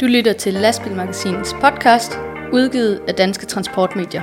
Du 0.00 0.06
lytter 0.06 0.32
til 0.32 0.54
Lastbilmagasinets 0.54 1.54
podcast, 1.60 2.18
udgivet 2.52 3.00
af 3.08 3.14
Danske 3.14 3.46
Transportmedier. 3.46 4.22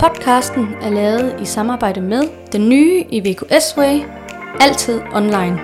Podcasten 0.00 0.66
er 0.82 0.90
lavet 0.90 1.40
i 1.40 1.44
samarbejde 1.44 2.00
med 2.00 2.22
den 2.52 2.68
nye 2.68 3.04
i 3.10 3.20
VQS 3.20 3.76
Way, 3.76 4.00
altid 4.60 5.00
online. 5.12 5.60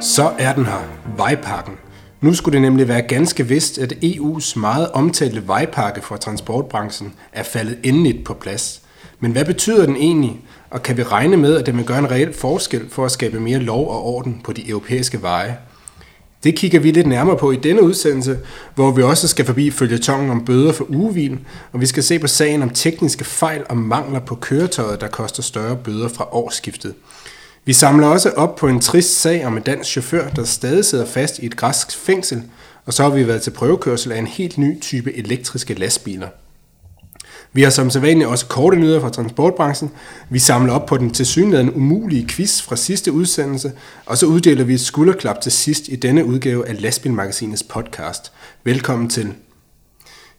Så 0.00 0.32
er 0.38 0.54
den 0.54 0.66
her, 0.66 0.96
vejpakken. 1.16 1.74
Nu 2.20 2.34
skulle 2.34 2.52
det 2.52 2.62
nemlig 2.62 2.88
være 2.88 3.02
ganske 3.02 3.48
vist, 3.48 3.78
at 3.78 3.92
EU's 3.92 4.58
meget 4.58 4.90
omtalte 4.90 5.48
vejpakke 5.48 6.02
for 6.02 6.16
transportbranchen 6.16 7.14
er 7.32 7.42
faldet 7.42 7.78
endeligt 7.82 8.24
på 8.24 8.34
plads. 8.34 8.83
Men 9.24 9.32
hvad 9.32 9.44
betyder 9.44 9.86
den 9.86 9.96
egentlig, 9.96 10.40
og 10.70 10.82
kan 10.82 10.96
vi 10.96 11.02
regne 11.02 11.36
med, 11.36 11.56
at 11.56 11.66
det 11.66 11.76
vil 11.76 11.84
gøre 11.84 11.98
en 11.98 12.10
reel 12.10 12.32
forskel 12.32 12.90
for 12.90 13.04
at 13.04 13.10
skabe 13.10 13.40
mere 13.40 13.58
lov 13.58 13.88
og 13.88 14.06
orden 14.06 14.40
på 14.44 14.52
de 14.52 14.68
europæiske 14.68 15.22
veje? 15.22 15.56
Det 16.44 16.56
kigger 16.56 16.80
vi 16.80 16.90
lidt 16.90 17.06
nærmere 17.06 17.36
på 17.36 17.50
i 17.50 17.56
denne 17.56 17.82
udsendelse, 17.82 18.38
hvor 18.74 18.90
vi 18.90 19.02
også 19.02 19.28
skal 19.28 19.44
forbi 19.44 19.70
følgetongen 19.70 20.30
om 20.30 20.44
bøder 20.44 20.72
for 20.72 20.84
ugevin, 20.88 21.40
og 21.72 21.80
vi 21.80 21.86
skal 21.86 22.02
se 22.02 22.18
på 22.18 22.26
sagen 22.26 22.62
om 22.62 22.70
tekniske 22.70 23.24
fejl 23.24 23.62
og 23.68 23.76
mangler 23.76 24.20
på 24.20 24.34
køretøjet, 24.34 25.00
der 25.00 25.08
koster 25.08 25.42
større 25.42 25.76
bøder 25.76 26.08
fra 26.08 26.28
årsskiftet. 26.32 26.94
Vi 27.64 27.72
samler 27.72 28.06
også 28.06 28.30
op 28.30 28.56
på 28.56 28.68
en 28.68 28.80
trist 28.80 29.20
sag 29.20 29.46
om 29.46 29.56
en 29.56 29.62
dansk 29.62 29.90
chauffør, 29.90 30.28
der 30.28 30.44
stadig 30.44 30.84
sidder 30.84 31.06
fast 31.06 31.38
i 31.38 31.46
et 31.46 31.56
græsk 31.56 31.96
fængsel, 31.96 32.42
og 32.86 32.92
så 32.92 33.02
har 33.02 33.10
vi 33.10 33.28
været 33.28 33.42
til 33.42 33.50
prøvekørsel 33.50 34.12
af 34.12 34.18
en 34.18 34.26
helt 34.26 34.58
ny 34.58 34.80
type 34.80 35.16
elektriske 35.16 35.74
lastbiler. 35.74 36.28
Vi 37.56 37.62
har 37.62 37.70
som 37.70 37.90
sædvanligt 37.90 38.28
også 38.28 38.46
korte 38.46 38.76
nyheder 38.76 39.00
fra 39.00 39.10
transportbranchen. 39.10 39.90
Vi 40.30 40.38
samler 40.38 40.72
op 40.72 40.86
på 40.86 40.96
den 40.96 41.10
tilsyneladende 41.10 41.76
umulige 41.76 42.28
quiz 42.28 42.62
fra 42.62 42.76
sidste 42.76 43.12
udsendelse, 43.12 43.72
og 44.06 44.18
så 44.18 44.26
uddeler 44.26 44.64
vi 44.64 44.74
et 44.74 44.80
skulderklap 44.80 45.40
til 45.40 45.52
sidst 45.52 45.88
i 45.88 45.96
denne 45.96 46.24
udgave 46.24 46.68
af 46.68 46.82
Lastbilmagasinets 46.82 47.62
podcast. 47.62 48.32
Velkommen 48.64 49.08
til. 49.08 49.32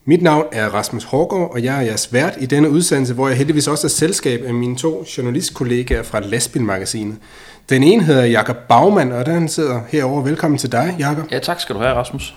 Mit 0.05 0.21
navn 0.21 0.45
er 0.51 0.67
Rasmus 0.67 1.03
Hårgaard, 1.03 1.51
og 1.51 1.63
jeg 1.63 1.77
er 1.77 1.81
jeres 1.81 2.13
vært 2.13 2.33
i 2.39 2.45
denne 2.45 2.69
udsendelse, 2.69 3.13
hvor 3.13 3.27
jeg 3.27 3.37
heldigvis 3.37 3.67
også 3.67 3.87
er 3.87 3.89
selskab 3.89 4.43
af 4.45 4.53
mine 4.53 4.75
to 4.75 5.05
journalistkollegaer 5.17 6.03
fra 6.03 6.19
Lastbilmagasinet. 6.19 7.17
Den 7.69 7.83
ene 7.83 8.03
hedder 8.03 8.25
Jakob 8.25 8.57
Baumann, 8.69 9.11
og 9.11 9.25
den 9.25 9.47
sidder 9.47 9.81
herover. 9.89 10.21
Velkommen 10.21 10.57
til 10.57 10.71
dig, 10.71 10.95
Jakob. 10.99 11.31
Ja, 11.31 11.39
tak 11.39 11.59
skal 11.59 11.75
du 11.75 11.79
have, 11.79 11.93
Rasmus. 11.93 12.35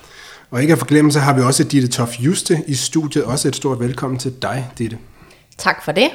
Og 0.50 0.62
ikke 0.62 0.72
at 0.72 0.78
forglemme, 0.78 1.12
så 1.12 1.20
har 1.20 1.34
vi 1.34 1.40
også 1.40 1.64
Ditte 1.64 1.88
Tof 1.88 2.20
Juste 2.20 2.62
i 2.66 2.74
studiet. 2.74 3.24
Også 3.24 3.48
et 3.48 3.56
stort 3.56 3.80
velkommen 3.80 4.18
til 4.18 4.34
dig, 4.42 4.70
Ditte. 4.78 4.98
Tak 5.58 5.84
for 5.84 5.92
det. 5.92 6.10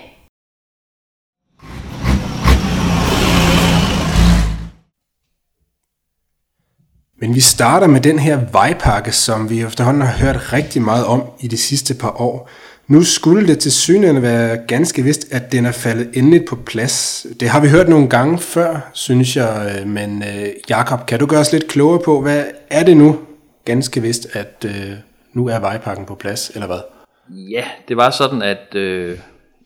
Men 7.19 7.35
vi 7.35 7.39
starter 7.39 7.87
med 7.87 8.01
den 8.01 8.19
her 8.19 8.39
vejpakke, 8.51 9.11
som 9.11 9.49
vi 9.49 9.61
efterhånden 9.61 10.01
har 10.01 10.25
hørt 10.25 10.53
rigtig 10.53 10.81
meget 10.81 11.05
om 11.05 11.23
i 11.39 11.47
de 11.47 11.57
sidste 11.57 11.93
par 11.93 12.21
år. 12.21 12.49
Nu 12.87 13.03
skulle 13.03 13.47
det 13.47 13.59
til 13.59 13.71
synligheden 13.71 14.21
være 14.21 14.57
ganske 14.67 15.03
vist, 15.03 15.27
at 15.31 15.51
den 15.51 15.65
er 15.65 15.71
faldet 15.71 16.09
endeligt 16.13 16.49
på 16.49 16.55
plads. 16.55 17.25
Det 17.39 17.49
har 17.49 17.59
vi 17.59 17.69
hørt 17.69 17.89
nogle 17.89 18.09
gange 18.09 18.39
før, 18.39 18.89
synes 18.93 19.35
jeg. 19.35 19.83
Men 19.85 20.23
øh, 20.23 20.47
Jakob, 20.69 21.05
kan 21.05 21.19
du 21.19 21.25
gøre 21.25 21.39
os 21.39 21.51
lidt 21.51 21.67
klogere 21.67 22.01
på, 22.05 22.21
hvad 22.21 22.43
er 22.69 22.83
det 22.83 22.97
nu, 22.97 23.19
ganske 23.65 24.01
vist, 24.01 24.35
at 24.35 24.65
øh, 24.65 24.97
nu 25.33 25.47
er 25.47 25.59
vejpakken 25.59 26.05
på 26.05 26.15
plads, 26.15 26.49
eller 26.49 26.67
hvad? 26.67 26.81
Ja, 27.29 27.65
det 27.87 27.97
var 27.97 28.09
sådan, 28.09 28.41
at 28.41 28.75
øh, 28.75 29.19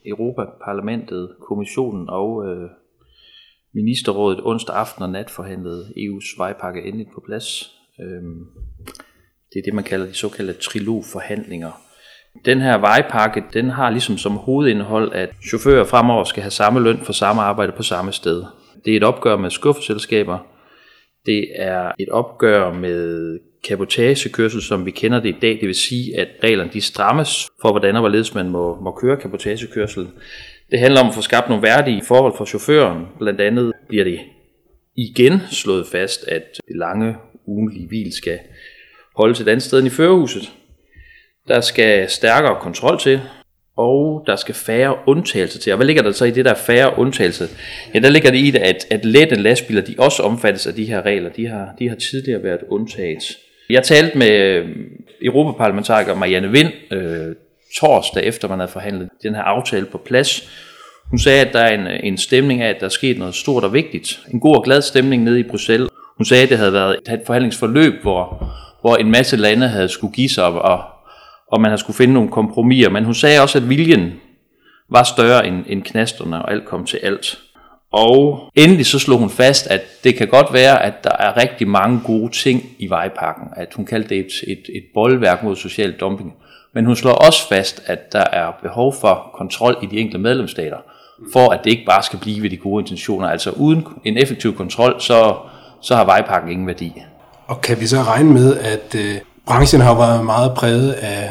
Europaparlamentet, 0.06 1.36
kommissionen 1.48 2.10
og 2.10 2.46
øh, 2.48 2.70
ministerrådet 3.76 4.40
onsdag 4.44 4.76
aften 4.76 5.04
og 5.04 5.10
nat 5.10 5.30
forhandlede 5.30 5.86
EU's 5.98 6.38
vejpakke 6.38 6.82
endeligt 6.82 7.10
på 7.14 7.24
plads. 7.26 7.72
Øh, 8.00 8.24
det 9.54 9.60
er 9.60 9.64
det, 9.66 9.74
man 9.74 9.84
kalder 9.84 10.06
de 10.06 10.14
såkaldte 10.14 10.54
trilogforhandlinger. 10.54 11.72
Den 12.46 12.62
her 12.62 12.78
vejpakke, 12.78 13.44
den 13.54 13.70
har 13.70 13.90
ligesom 13.90 14.18
som 14.18 14.34
hovedindhold, 14.38 15.14
at 15.14 15.30
chauffører 15.50 15.84
fremover 15.84 16.24
skal 16.24 16.44
have 16.44 16.52
samme 16.52 16.80
løn 16.80 16.98
for 16.98 17.14
samme 17.14 17.42
arbejde 17.42 17.72
på 17.72 17.84
samme 17.84 18.12
sted. 18.12 18.44
Det 18.86 18.94
er 18.94 18.98
et 18.98 19.04
opgør 19.04 19.38
med 19.38 19.50
skuffeselskaber. 19.50 20.38
Det 21.26 21.48
er 21.56 21.92
et 22.00 22.10
opgør 22.10 22.74
med 22.74 23.40
kapotagekørsel, 23.64 24.62
som 24.62 24.86
vi 24.86 24.92
kender 24.92 25.20
det 25.20 25.30
i 25.30 25.40
dag. 25.42 25.50
Det 25.50 25.68
vil 25.68 25.76
sige, 25.76 26.20
at 26.20 26.28
reglerne 26.44 26.70
de 26.74 26.82
strammes 26.82 27.50
for, 27.62 27.72
hvordan 27.72 27.96
og 27.96 28.02
hvorledes 28.02 28.34
man 28.34 28.50
må, 28.50 28.82
må 28.82 28.92
køre 28.92 29.18
kapotagekørsel. 29.18 30.08
Det 30.72 30.80
handler 30.80 31.02
om 31.02 31.08
at 31.08 31.16
få 31.16 31.22
skabt 31.22 31.50
nogle 31.50 31.64
værdige 31.64 32.04
forhold 32.06 32.34
for 32.38 32.46
chaufføren. 32.46 33.06
Blandt 33.20 33.42
andet 33.42 33.74
bliver 33.88 34.04
det 34.04 34.20
igen 34.96 35.42
slået 35.52 35.88
fast, 35.88 36.28
at 36.28 36.44
det 36.68 36.76
lange 36.76 37.16
ugenlige 37.48 37.88
hvil 37.88 38.14
skal 38.14 38.40
holdes 39.16 39.42
et 39.42 39.48
andet 39.48 39.64
sted 39.64 39.80
end 39.80 39.88
i 39.88 39.90
førerhuset. 39.90 40.52
Der 41.48 41.62
skal 41.62 42.10
stærkere 42.10 42.62
kontrol 42.62 43.00
til, 43.00 43.22
og 43.78 44.24
der 44.28 44.36
skal 44.36 44.56
færre 44.56 44.98
undtagelser 45.08 45.60
til. 45.60 45.74
Og 45.74 45.78
hvad 45.78 45.88
ligger 45.88 46.04
der 46.04 46.12
så 46.12 46.26
i 46.26 46.32
det 46.32 46.46
der 46.46 46.54
færre 46.54 47.00
undtagelser? 47.00 47.48
Ja, 47.94 48.00
der 48.00 48.10
ligger 48.10 48.32
det 48.32 48.40
i 48.40 48.52
det, 48.52 48.60
at, 48.60 48.88
at 48.92 49.06
lette 49.06 49.36
lastbiler, 49.36 49.82
de 49.82 49.96
også 49.98 50.24
omfattes 50.24 50.68
af 50.68 50.74
de 50.74 50.86
her 50.86 51.02
regler. 51.02 51.30
De 51.30 51.48
har, 51.48 51.76
de 51.80 51.90
har 51.90 51.96
tidligere 51.96 52.44
været 52.44 52.62
undtaget. 52.70 53.24
Jeg 53.70 53.84
talte 53.84 54.18
med 54.18 54.32
øh, 54.32 54.68
Europaparlamentariker 55.22 56.16
Marianne 56.16 56.52
Vind 56.52 56.72
øh, 56.92 57.36
torsdag 57.80 58.24
efter 58.24 58.48
man 58.48 58.60
havde 58.60 58.72
forhandlet 58.72 59.10
den 59.24 59.36
her 59.36 59.42
aftale 59.42 59.86
på 59.86 59.98
plads. 59.98 60.50
Hun 61.10 61.20
sagde, 61.20 61.46
at 61.46 61.54
der 61.54 61.60
er 61.60 61.74
en, 61.74 61.88
en 61.88 62.18
stemning 62.18 62.62
af, 62.62 62.70
at 62.70 62.80
der 62.80 62.86
er 62.86 62.90
sket 62.90 63.18
noget 63.18 63.36
stort 63.36 63.64
og 63.64 63.74
vigtigt. 63.74 64.20
En 64.34 64.40
god 64.40 64.56
og 64.56 64.64
glad 64.64 64.82
stemning 64.82 65.24
nede 65.24 65.40
i 65.40 65.44
Bruxelles. 65.44 65.90
Hun 66.18 66.26
sagde, 66.26 66.44
at 66.44 66.50
det 66.50 66.58
havde 66.58 66.74
været 66.74 66.98
et 67.10 67.22
forhandlingsforløb, 67.26 68.02
hvor, 68.02 68.48
hvor 68.82 68.96
en 68.96 69.12
masse 69.12 69.38
lande 69.38 69.68
havde 69.68 69.90
skulle 69.90 70.14
give 70.14 70.30
sig, 70.30 70.46
og, 70.46 70.84
og 71.52 71.62
man 71.62 71.70
havde 71.70 71.80
skulle 71.80 71.98
finde 71.98 72.14
nogle 72.14 72.32
kompromiser. 72.32 72.90
Men 72.90 73.04
hun 73.04 73.14
sagde 73.14 73.42
også, 73.42 73.58
at 73.58 73.70
viljen 73.70 74.14
var 74.90 75.04
større 75.04 75.48
end, 75.48 75.64
end 75.68 75.84
knasterne, 75.84 76.42
og 76.42 76.52
alt 76.52 76.66
kom 76.66 76.86
til 76.86 77.00
alt. 77.04 77.40
Og 77.92 78.50
endelig 78.56 78.86
så 78.86 79.00
slog 79.00 79.20
hun 79.20 79.30
fast, 79.30 79.68
at 79.68 79.82
det 80.04 80.16
kan 80.16 80.28
godt 80.28 80.54
være, 80.54 80.84
at 80.84 80.94
der 81.04 81.12
er 81.20 81.38
rigtig 81.38 81.68
mange 81.68 82.02
gode 82.06 82.32
ting 82.32 82.64
i 82.80 82.90
vejpakken. 82.90 83.48
At 83.56 83.74
hun 83.76 83.86
kaldte 83.86 84.10
det 84.10 84.20
et, 84.20 84.32
et, 84.48 84.76
et 84.76 84.84
boldværk 84.94 85.44
mod 85.44 85.56
social 85.56 85.92
dumping. 85.92 86.34
Men 86.74 86.86
hun 86.86 86.96
slår 86.96 87.12
også 87.12 87.48
fast, 87.48 87.84
at 87.86 88.14
der 88.14 88.24
er 88.32 88.52
behov 88.62 88.96
for 89.02 89.32
kontrol 89.38 89.78
i 89.84 89.86
de 89.86 89.98
enkelte 89.98 90.20
medlemsstater, 90.20 90.78
for 91.34 91.50
at 91.50 91.60
det 91.64 91.70
ikke 91.70 91.86
bare 91.86 92.04
skal 92.04 92.20
blive 92.20 92.44
ved 92.44 92.50
de 92.50 92.58
gode 92.58 92.82
intentioner. 92.82 93.28
Altså 93.28 93.52
uden 93.52 93.88
en 94.06 94.18
effektiv 94.18 94.56
kontrol, 94.56 95.02
så, 95.02 95.36
så 95.82 95.96
har 95.96 96.06
vejpakken 96.06 96.52
ingen 96.52 96.68
værdi. 96.68 97.02
Og 97.48 97.62
kan 97.62 97.80
vi 97.80 97.88
så 97.88 98.04
regne 98.04 98.34
med, 98.34 98.58
at 98.58 98.96
øh, 98.96 99.16
branchen 99.46 99.82
har 99.82 99.96
været 99.96 100.26
meget 100.26 100.54
præget 100.54 100.92
af 100.92 101.30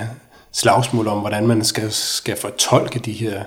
slagsmål 0.52 1.08
om, 1.08 1.18
hvordan 1.18 1.46
man 1.46 1.64
skal, 1.64 1.92
skal 1.92 2.36
fortolke 2.36 2.98
de 2.98 3.12
her 3.12 3.42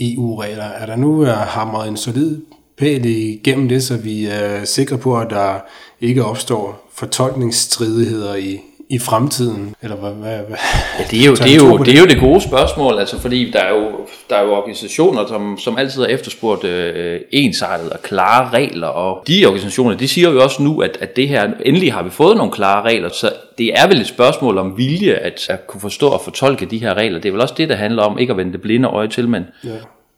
EU-regler. 0.00 0.64
Er 0.64 0.86
der 0.86 0.96
nu 0.96 1.22
øh, 1.22 1.28
hamret 1.28 1.88
en 1.88 1.96
solid 1.96 2.40
pæl 2.78 3.04
igennem 3.04 3.68
det, 3.68 3.82
så 3.82 3.96
vi 3.96 4.26
er 4.26 4.64
sikre 4.64 4.98
på, 4.98 5.18
at 5.18 5.30
der 5.30 5.60
ikke 6.00 6.24
opstår 6.24 6.88
fortolkningsstridigheder 6.94 8.34
i, 8.34 8.60
i 8.90 8.98
fremtiden? 8.98 9.74
Eller 9.82 9.96
hvad, 9.96 10.10
hvad, 10.10 10.38
hvad? 10.38 10.56
Ja, 10.98 11.04
det, 11.10 11.22
er 11.22 11.26
jo, 11.26 11.34
det, 11.34 11.52
er 11.52 11.56
jo, 11.56 11.78
det 11.78 11.94
er 11.94 12.00
jo 12.00 12.06
det 12.06 12.20
gode 12.20 12.40
spørgsmål, 12.40 12.98
altså 12.98 13.20
fordi 13.20 13.50
der 13.50 13.60
er 13.60 13.74
jo, 13.74 13.90
der 14.30 14.36
er 14.36 14.42
jo 14.42 14.52
organisationer, 14.52 15.26
som, 15.26 15.58
som 15.58 15.78
altid 15.78 16.02
har 16.02 16.08
efterspurgt 16.08 16.64
øh, 16.64 17.20
ensartet 17.30 17.90
og 17.90 18.02
klare 18.02 18.50
regler, 18.50 18.86
og 18.86 19.22
de 19.26 19.46
organisationer, 19.46 19.96
de 19.96 20.08
siger 20.08 20.30
jo 20.30 20.42
også 20.42 20.62
nu, 20.62 20.80
at, 20.80 20.98
at 21.00 21.16
det 21.16 21.28
her, 21.28 21.50
endelig 21.66 21.92
har 21.92 22.02
vi 22.02 22.10
fået 22.10 22.36
nogle 22.36 22.52
klare 22.52 22.82
regler, 22.82 23.08
så 23.08 23.32
det 23.58 23.66
er 23.66 23.86
vel 23.86 24.00
et 24.00 24.06
spørgsmål 24.06 24.58
om 24.58 24.76
vilje 24.76 25.14
at, 25.14 25.46
at 25.50 25.66
kunne 25.66 25.80
forstå 25.80 26.08
og 26.08 26.20
fortolke 26.20 26.66
de 26.66 26.78
her 26.78 26.94
regler. 26.94 27.20
Det 27.20 27.28
er 27.28 27.32
vel 27.32 27.40
også 27.40 27.54
det, 27.56 27.68
der 27.68 27.76
handler 27.76 28.02
om, 28.02 28.18
ikke 28.18 28.30
at 28.30 28.36
vende 28.36 28.52
det 28.52 28.62
blinde 28.62 28.88
øje 28.88 29.08
til, 29.08 29.28
men... 29.28 29.44
Ja. 29.64 29.70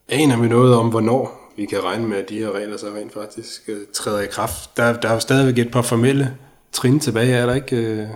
Aner 0.08 0.40
vi 0.40 0.48
noget 0.48 0.74
om, 0.74 0.88
hvornår 0.88 1.52
vi 1.56 1.64
kan 1.64 1.84
regne 1.84 2.08
med, 2.08 2.16
at 2.16 2.28
de 2.28 2.38
her 2.38 2.54
regler 2.54 2.76
så 2.76 2.86
rent 2.86 3.14
faktisk 3.14 3.62
øh, 3.68 3.76
træder 3.94 4.20
i 4.20 4.26
kraft? 4.26 4.76
Der, 4.76 4.92
der 4.92 5.08
er 5.08 5.14
jo 5.14 5.20
stadigvæk 5.20 5.66
et 5.66 5.72
par 5.72 5.82
formelle 5.82 6.30
trin 6.72 7.00
tilbage, 7.00 7.32
er 7.32 7.46
der 7.46 7.54
ikke? 7.54 8.08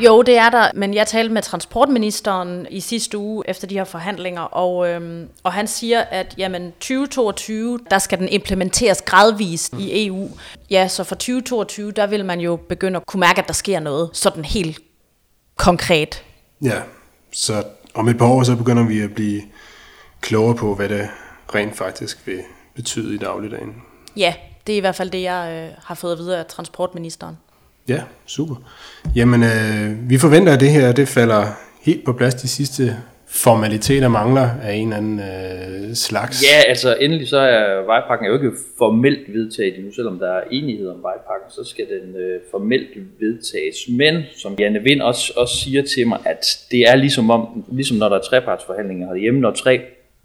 Jo, 0.00 0.22
det 0.22 0.36
er 0.38 0.50
der, 0.50 0.70
men 0.74 0.94
jeg 0.94 1.06
talte 1.06 1.34
med 1.34 1.42
transportministeren 1.42 2.66
i 2.70 2.80
sidste 2.80 3.18
uge 3.18 3.44
efter 3.48 3.66
de 3.66 3.74
her 3.74 3.84
forhandlinger, 3.84 4.42
og, 4.42 4.88
øhm, 4.88 5.28
og 5.42 5.52
han 5.52 5.66
siger, 5.66 6.00
at 6.00 6.34
jamen, 6.38 6.72
2022, 6.72 7.78
der 7.90 7.98
skal 7.98 8.18
den 8.18 8.28
implementeres 8.28 9.02
gradvist 9.02 9.74
i 9.78 10.06
EU. 10.06 10.28
Ja, 10.70 10.88
så 10.88 11.04
for 11.04 11.14
2022, 11.14 11.92
der 11.92 12.06
vil 12.06 12.24
man 12.24 12.40
jo 12.40 12.56
begynde 12.56 12.96
at 12.96 13.06
kunne 13.06 13.20
mærke, 13.20 13.40
at 13.40 13.46
der 13.46 13.54
sker 13.54 13.80
noget 13.80 14.10
sådan 14.12 14.44
helt 14.44 14.78
konkret. 15.56 16.24
Ja, 16.62 16.80
så 17.32 17.64
om 17.94 18.08
et 18.08 18.18
par 18.18 18.26
år, 18.26 18.42
så 18.42 18.56
begynder 18.56 18.86
vi 18.86 19.00
at 19.00 19.14
blive 19.14 19.42
klogere 20.20 20.54
på, 20.54 20.74
hvad 20.74 20.88
det 20.88 21.08
rent 21.54 21.76
faktisk 21.76 22.26
vil 22.26 22.40
betyde 22.74 23.14
i 23.14 23.18
dagligdagen. 23.18 23.74
Ja, 24.16 24.34
det 24.66 24.72
er 24.72 24.76
i 24.76 24.80
hvert 24.80 24.94
fald 24.94 25.10
det, 25.10 25.22
jeg 25.22 25.52
øh, 25.52 25.76
har 25.84 25.94
fået 25.94 26.12
at 26.12 26.18
vide 26.18 26.38
af 26.38 26.46
transportministeren. 26.46 27.36
Ja, 27.88 28.02
super. 28.26 28.54
Jamen, 29.16 29.42
øh, 29.42 30.10
vi 30.10 30.18
forventer, 30.18 30.52
at 30.52 30.60
det 30.60 30.70
her 30.70 30.92
det 30.92 31.08
falder 31.08 31.44
helt 31.82 32.04
på 32.04 32.12
plads 32.12 32.34
de 32.34 32.48
sidste 32.48 32.96
formaliteter 33.26 34.08
mangler 34.08 34.48
af 34.62 34.74
en 34.74 34.92
eller 34.92 34.96
anden 34.96 35.20
øh, 35.20 35.94
slags. 35.94 36.42
Ja, 36.42 36.68
altså 36.68 36.96
endelig 37.00 37.28
så 37.28 37.38
er 37.38 37.86
vejpakken 37.86 38.28
jo 38.28 38.34
ikke 38.34 38.52
formelt 38.78 39.34
vedtaget 39.34 39.78
endnu, 39.78 39.92
selvom 39.92 40.18
der 40.18 40.32
er 40.32 40.42
enighed 40.50 40.88
om 40.88 41.02
vejpakken, 41.02 41.50
så 41.50 41.64
skal 41.64 41.84
den 41.84 42.16
øh, 42.16 42.40
formelt 42.50 42.88
vedtages. 43.20 43.76
Men 43.88 44.22
som 44.36 44.54
Janne 44.58 44.82
Vind 44.82 45.02
også, 45.02 45.32
også 45.36 45.56
siger 45.56 45.82
til 45.82 46.08
mig, 46.08 46.18
at 46.24 46.58
det 46.70 46.80
er 46.80 46.96
ligesom, 46.96 47.30
om, 47.30 47.64
ligesom 47.72 47.96
når 47.96 48.08
der 48.08 48.16
er 48.16 48.22
trepartsforhandlinger 48.22 49.06
herhjemme, 49.06 49.40
når 49.40 49.50
tre 49.50 49.80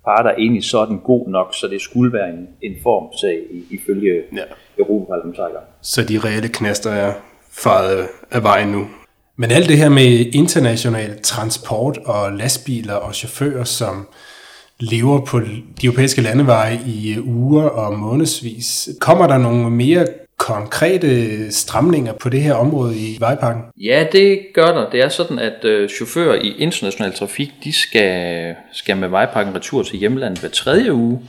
parter 0.05 0.29
er 0.29 0.35
enige, 0.35 0.63
så 0.63 0.77
er 0.79 0.85
den 0.85 0.99
god 0.99 1.29
nok, 1.29 1.53
så 1.53 1.67
det 1.67 1.81
skulle 1.81 2.13
være 2.13 2.29
en, 2.29 2.47
en 2.61 2.75
formsag 2.83 3.39
ifølge 3.71 4.21
ja. 4.35 4.41
Europaparlamentarikere. 4.79 5.61
Så 5.81 6.03
de 6.03 6.19
reelle 6.19 6.49
knaster 6.49 6.91
er 6.91 7.13
faret 7.63 8.07
af 8.31 8.43
vejen 8.43 8.67
nu. 8.67 8.87
Men 9.37 9.51
alt 9.51 9.69
det 9.69 9.77
her 9.77 9.89
med 9.89 10.25
international 10.33 11.19
transport 11.23 11.97
og 12.05 12.31
lastbiler 12.31 12.93
og 12.93 13.15
chauffører, 13.15 13.63
som 13.63 14.07
lever 14.79 15.25
på 15.25 15.39
de 15.81 15.85
europæiske 15.85 16.21
landeveje 16.21 16.79
i 16.85 17.17
uger 17.19 17.63
og 17.63 17.97
månedsvis, 17.97 18.89
kommer 18.99 19.27
der 19.27 19.37
nogle 19.37 19.69
mere 19.69 20.07
konkrete 20.37 21.51
stramninger 21.51 22.13
på 22.13 22.29
det 22.29 22.41
her 22.41 22.53
område 22.53 22.95
i 22.97 23.17
vejpakken? 23.19 23.63
Ja, 23.77 24.05
det 24.11 24.39
gør 24.53 24.67
der. 24.67 24.89
Det 24.89 25.01
er 25.01 25.09
sådan, 25.09 25.39
at 25.39 25.65
øh, 25.65 25.89
chauffører 25.89 26.35
i 26.35 26.55
international 26.57 27.13
trafik, 27.13 27.49
de 27.63 27.73
skal, 27.73 28.55
skal 28.73 28.97
med 28.97 29.07
vejpakken 29.07 29.55
retur 29.55 29.83
til 29.83 29.99
hjemlandet 29.99 30.39
hver 30.39 30.49
tredje 30.49 30.93
uge. 30.93 31.19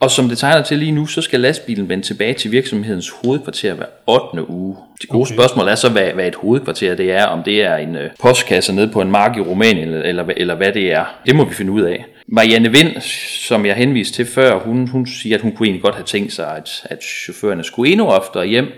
Og 0.00 0.10
som 0.10 0.28
det 0.28 0.38
tegner 0.38 0.62
til 0.62 0.78
lige 0.78 0.92
nu, 0.92 1.06
så 1.06 1.22
skal 1.22 1.40
lastbilen 1.40 1.88
vende 1.88 2.06
tilbage 2.06 2.34
til 2.34 2.52
virksomhedens 2.52 3.12
hovedkvarter 3.22 3.74
hver 3.74 3.86
8. 4.06 4.50
uge. 4.50 4.76
Det 5.00 5.08
gode 5.08 5.22
okay. 5.22 5.34
spørgsmål 5.34 5.68
er 5.68 5.74
så, 5.74 5.88
hvad, 5.88 6.12
hvad 6.12 6.26
et 6.26 6.34
hovedkvarter 6.34 6.94
det 6.94 7.12
er, 7.12 7.24
om 7.24 7.42
det 7.42 7.62
er 7.62 7.76
en 7.76 7.96
øh, 7.96 8.10
postkasse 8.20 8.72
nede 8.72 8.88
på 8.88 9.00
en 9.00 9.10
mark 9.10 9.36
i 9.36 9.40
Rumænien, 9.40 9.88
eller, 9.88 10.02
eller, 10.02 10.24
eller 10.36 10.54
hvad 10.54 10.72
det 10.72 10.92
er. 10.92 11.04
Det 11.26 11.36
må 11.36 11.44
vi 11.44 11.54
finde 11.54 11.72
ud 11.72 11.82
af. 11.82 12.04
Marianne 12.26 12.70
Vind, 12.70 13.00
som 13.46 13.66
jeg 13.66 13.74
henviste 13.74 14.14
til 14.14 14.26
før, 14.26 14.58
hun, 14.58 14.88
hun 14.88 15.06
siger, 15.06 15.36
at 15.36 15.42
hun 15.42 15.52
kunne 15.52 15.66
egentlig 15.66 15.82
godt 15.82 15.94
have 15.94 16.04
tænkt 16.04 16.32
sig, 16.32 16.56
at, 16.56 16.70
at 16.84 16.98
chaufførerne 17.02 17.64
skulle 17.64 17.92
endnu 17.92 18.06
oftere 18.06 18.46
hjem. 18.46 18.72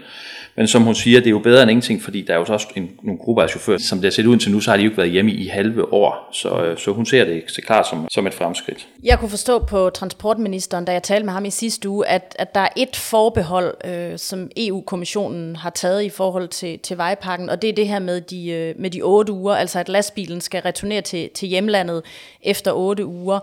Men 0.56 0.68
som 0.68 0.82
hun 0.82 0.94
siger, 0.94 1.20
det 1.20 1.26
er 1.26 1.30
jo 1.30 1.38
bedre 1.38 1.62
end 1.62 1.70
ingenting, 1.70 2.02
fordi 2.02 2.22
der 2.22 2.34
er 2.34 2.38
jo 2.38 2.44
også 2.48 2.66
en, 2.76 2.90
nogle 3.02 3.18
grupper 3.18 3.42
af 3.42 3.48
chauffører, 3.48 3.78
som 3.78 3.98
det 3.98 4.04
har 4.04 4.10
set 4.10 4.26
ud 4.26 4.36
til 4.36 4.52
nu, 4.52 4.60
så 4.60 4.70
har 4.70 4.76
de 4.76 4.82
jo 4.82 4.90
ikke 4.90 4.98
været 4.98 5.10
hjemme 5.10 5.32
i 5.32 5.46
halve 5.46 5.92
år. 5.92 6.28
Så, 6.32 6.48
øh, 6.48 6.78
så 6.78 6.92
hun 6.92 7.06
ser 7.06 7.24
det 7.24 7.42
så 7.46 7.62
klart 7.62 7.88
som, 7.88 8.08
som 8.10 8.26
et 8.26 8.34
fremskridt. 8.34 8.88
Jeg 9.02 9.18
kunne 9.18 9.30
forstå 9.30 9.58
på 9.58 9.90
transportministeren, 9.90 10.84
da 10.84 10.92
jeg 10.92 11.02
talte 11.02 11.24
med 11.24 11.32
ham 11.32 11.44
i 11.44 11.50
sidste 11.50 11.88
uge, 11.88 12.06
at, 12.06 12.36
at 12.38 12.54
der 12.54 12.60
er 12.60 12.68
et 12.76 12.96
forbehold, 12.96 13.74
øh, 13.84 14.18
som 14.18 14.50
EU-kommissionen 14.56 15.56
har 15.56 15.70
taget 15.70 16.02
i 16.02 16.08
forhold 16.08 16.48
til, 16.48 16.78
til 16.78 16.96
vejpakken, 16.96 17.50
og 17.50 17.62
det 17.62 17.70
er 17.70 17.74
det 17.74 17.88
her 17.88 17.98
med 17.98 18.20
de, 18.20 18.50
øh, 18.50 18.74
med 18.78 18.90
de 18.90 19.02
otte 19.02 19.32
uger, 19.32 19.54
altså 19.54 19.78
at 19.78 19.88
lastbilen 19.88 20.40
skal 20.40 20.62
returnere 20.62 21.00
til, 21.00 21.30
til 21.34 21.48
hjemlandet 21.48 22.02
efter 22.42 22.72
otte 22.72 23.06
uger. 23.06 23.38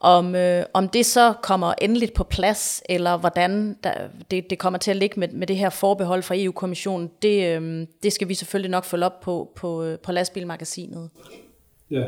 Om, 0.00 0.34
øh, 0.34 0.64
om 0.74 0.88
det 0.88 1.06
så 1.06 1.32
kommer 1.42 1.74
endeligt 1.80 2.14
på 2.14 2.24
plads, 2.24 2.82
eller 2.88 3.16
hvordan 3.16 3.76
der, 3.84 3.92
det, 4.30 4.50
det 4.50 4.58
kommer 4.58 4.78
til 4.78 4.90
at 4.90 4.96
ligge 4.96 5.20
med, 5.20 5.28
med 5.28 5.46
det 5.46 5.56
her 5.56 5.70
forbehold 5.70 6.22
fra 6.22 6.34
EU-kommissionen, 6.38 7.10
det, 7.22 7.56
øh, 7.56 7.86
det 8.02 8.12
skal 8.12 8.28
vi 8.28 8.34
selvfølgelig 8.34 8.70
nok 8.70 8.84
følge 8.84 9.06
op 9.06 9.20
på 9.20 9.52
på, 9.56 9.84
øh, 9.84 9.98
på 9.98 10.12
lastbilmagasinet. 10.12 11.10
Ja, 11.90 12.04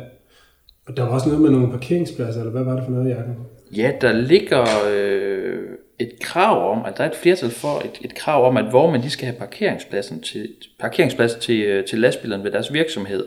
og 0.87 0.97
der 0.97 1.03
var 1.03 1.11
også 1.11 1.29
noget 1.29 1.43
med 1.43 1.51
nogle 1.51 1.71
parkeringspladser, 1.71 2.41
eller 2.41 2.53
hvad 2.53 2.65
var 2.65 2.75
det 2.75 2.85
for 2.85 2.91
noget, 2.91 3.11
Jacob? 3.11 3.37
Ja, 3.77 3.93
der 4.01 4.13
ligger 4.13 4.67
øh, 4.91 5.69
et 5.99 6.13
krav 6.21 6.73
om, 6.73 6.85
at 6.85 6.97
der 6.97 7.05
er 7.05 7.11
et 7.11 7.17
flertal 7.17 7.51
for 7.51 7.79
et, 7.85 7.99
et 8.01 8.15
krav 8.15 8.47
om, 8.47 8.57
at 8.57 8.73
vognmænd 8.73 9.03
de 9.03 9.11
skal 9.11 9.27
have 9.27 9.39
parkeringspladsen 9.39 10.23
til, 10.23 10.49
parkeringspladser 10.81 11.39
til, 11.39 11.61
øh, 11.61 11.85
til 11.85 11.99
lastbilerne 11.99 12.45
ved 12.45 12.51
deres 12.51 12.73
virksomhed. 12.73 13.27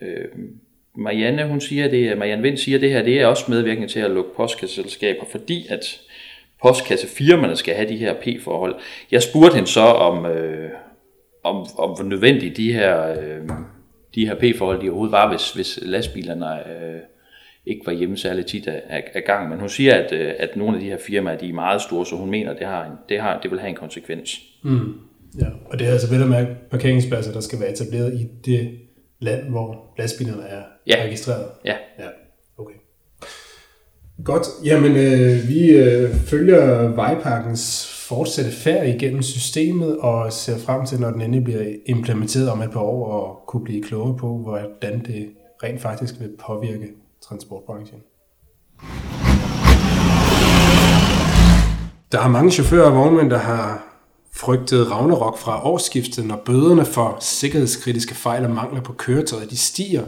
Øh, 0.00 0.28
Marianne, 0.96 1.46
hun 1.46 1.60
siger 1.60 1.88
det, 1.88 2.18
Marianne 2.18 2.42
Vind 2.42 2.56
siger 2.56 2.78
det 2.78 2.90
her, 2.90 3.02
det 3.02 3.20
er 3.20 3.26
også 3.26 3.44
medvirkende 3.48 3.88
til 3.88 4.00
at 4.00 4.10
lukke 4.10 4.30
postkasseselskaber, 4.36 5.24
fordi 5.30 5.66
at 5.68 6.00
postkassefirmaerne 6.62 7.56
skal 7.56 7.74
have 7.74 7.88
de 7.88 7.96
her 7.96 8.14
P-forhold. 8.14 8.74
Jeg 9.10 9.22
spurgte 9.22 9.54
hende 9.54 9.68
så 9.68 9.80
om, 9.80 10.26
øh, 10.26 10.70
om, 11.44 11.56
om 11.78 11.90
hvor 11.90 12.02
nødvendige 12.02 12.54
de 12.56 12.72
her, 12.72 13.10
øh, 13.10 13.48
de 14.14 14.26
her 14.26 14.34
P-forhold 14.34 14.80
de 14.82 14.88
overhovedet 14.88 15.12
var, 15.12 15.30
hvis, 15.30 15.52
hvis 15.52 15.78
lastbilerne 15.82 16.46
øh, 16.46 17.00
ikke 17.66 17.86
var 17.86 17.92
hjemme 17.92 18.16
særlig 18.16 18.46
tit 18.46 18.66
af, 18.66 18.82
af, 18.88 19.10
af 19.14 19.22
gang. 19.26 19.48
Men 19.48 19.60
hun 19.60 19.68
siger, 19.68 19.94
at, 19.94 20.12
øh, 20.12 20.32
at 20.38 20.56
nogle 20.56 20.76
af 20.76 20.80
de 20.82 20.88
her 20.88 20.98
firmaer 21.06 21.38
de 21.38 21.48
er 21.48 21.52
meget 21.52 21.82
store, 21.82 22.06
så 22.06 22.16
hun 22.16 22.30
mener, 22.30 22.50
at 22.50 22.58
det, 22.58 22.66
har 22.66 22.84
en, 22.84 22.92
det, 23.08 23.20
har, 23.20 23.40
det 23.40 23.50
vil 23.50 23.60
have 23.60 23.70
en 23.70 23.76
konsekvens. 23.76 24.40
Mm. 24.62 24.92
Ja, 25.40 25.46
og 25.66 25.78
det 25.78 25.86
er 25.86 25.92
altså 25.92 26.10
vel 26.10 26.22
at 26.22 26.28
mærke 26.28 26.48
parkeringspladser, 26.70 27.32
der 27.32 27.40
skal 27.40 27.60
være 27.60 27.70
etableret 27.70 28.20
i 28.20 28.26
det 28.44 28.78
land, 29.20 29.50
hvor 29.50 29.94
lastbilerne 29.98 30.42
er 30.42 30.62
ja. 30.86 31.02
registreret? 31.04 31.46
Ja. 31.64 31.76
ja. 31.98 32.08
Okay. 32.58 32.74
Godt. 34.24 34.46
Jamen, 34.64 34.96
øh, 34.96 35.48
vi 35.48 35.70
øh, 35.70 36.14
følger 36.14 36.88
vejpakkens 36.88 37.86
fortsatte 38.08 38.50
færd 38.50 38.86
igennem 38.86 39.22
systemet 39.22 39.98
og 39.98 40.32
ser 40.32 40.58
frem 40.58 40.86
til, 40.86 41.00
når 41.00 41.10
den 41.10 41.20
endelig 41.20 41.44
bliver 41.44 41.74
implementeret 41.86 42.50
om 42.50 42.62
et 42.62 42.70
par 42.70 42.80
år, 42.80 43.06
og 43.06 43.42
kunne 43.46 43.64
blive 43.64 43.82
klogere 43.82 44.16
på, 44.16 44.38
hvordan 44.38 45.04
det 45.06 45.28
rent 45.62 45.80
faktisk 45.80 46.14
vil 46.20 46.30
påvirke 46.46 46.88
transportbranchen. 47.28 48.00
Der 52.12 52.20
er 52.20 52.28
mange 52.28 52.50
chauffører 52.50 52.86
og 52.86 52.96
vognmænd, 52.96 53.30
der 53.30 53.38
har 53.38 53.86
frygtede 54.34 54.84
Ragnarok 54.90 55.38
fra 55.38 55.66
årsskiftet, 55.66 56.26
når 56.26 56.42
bøderne 56.44 56.84
for 56.84 57.16
sikkerhedskritiske 57.20 58.14
fejl 58.14 58.44
og 58.44 58.50
mangler 58.50 58.80
på 58.80 58.92
køretøjet 58.92 59.50
de 59.50 59.56
stiger 59.56 60.04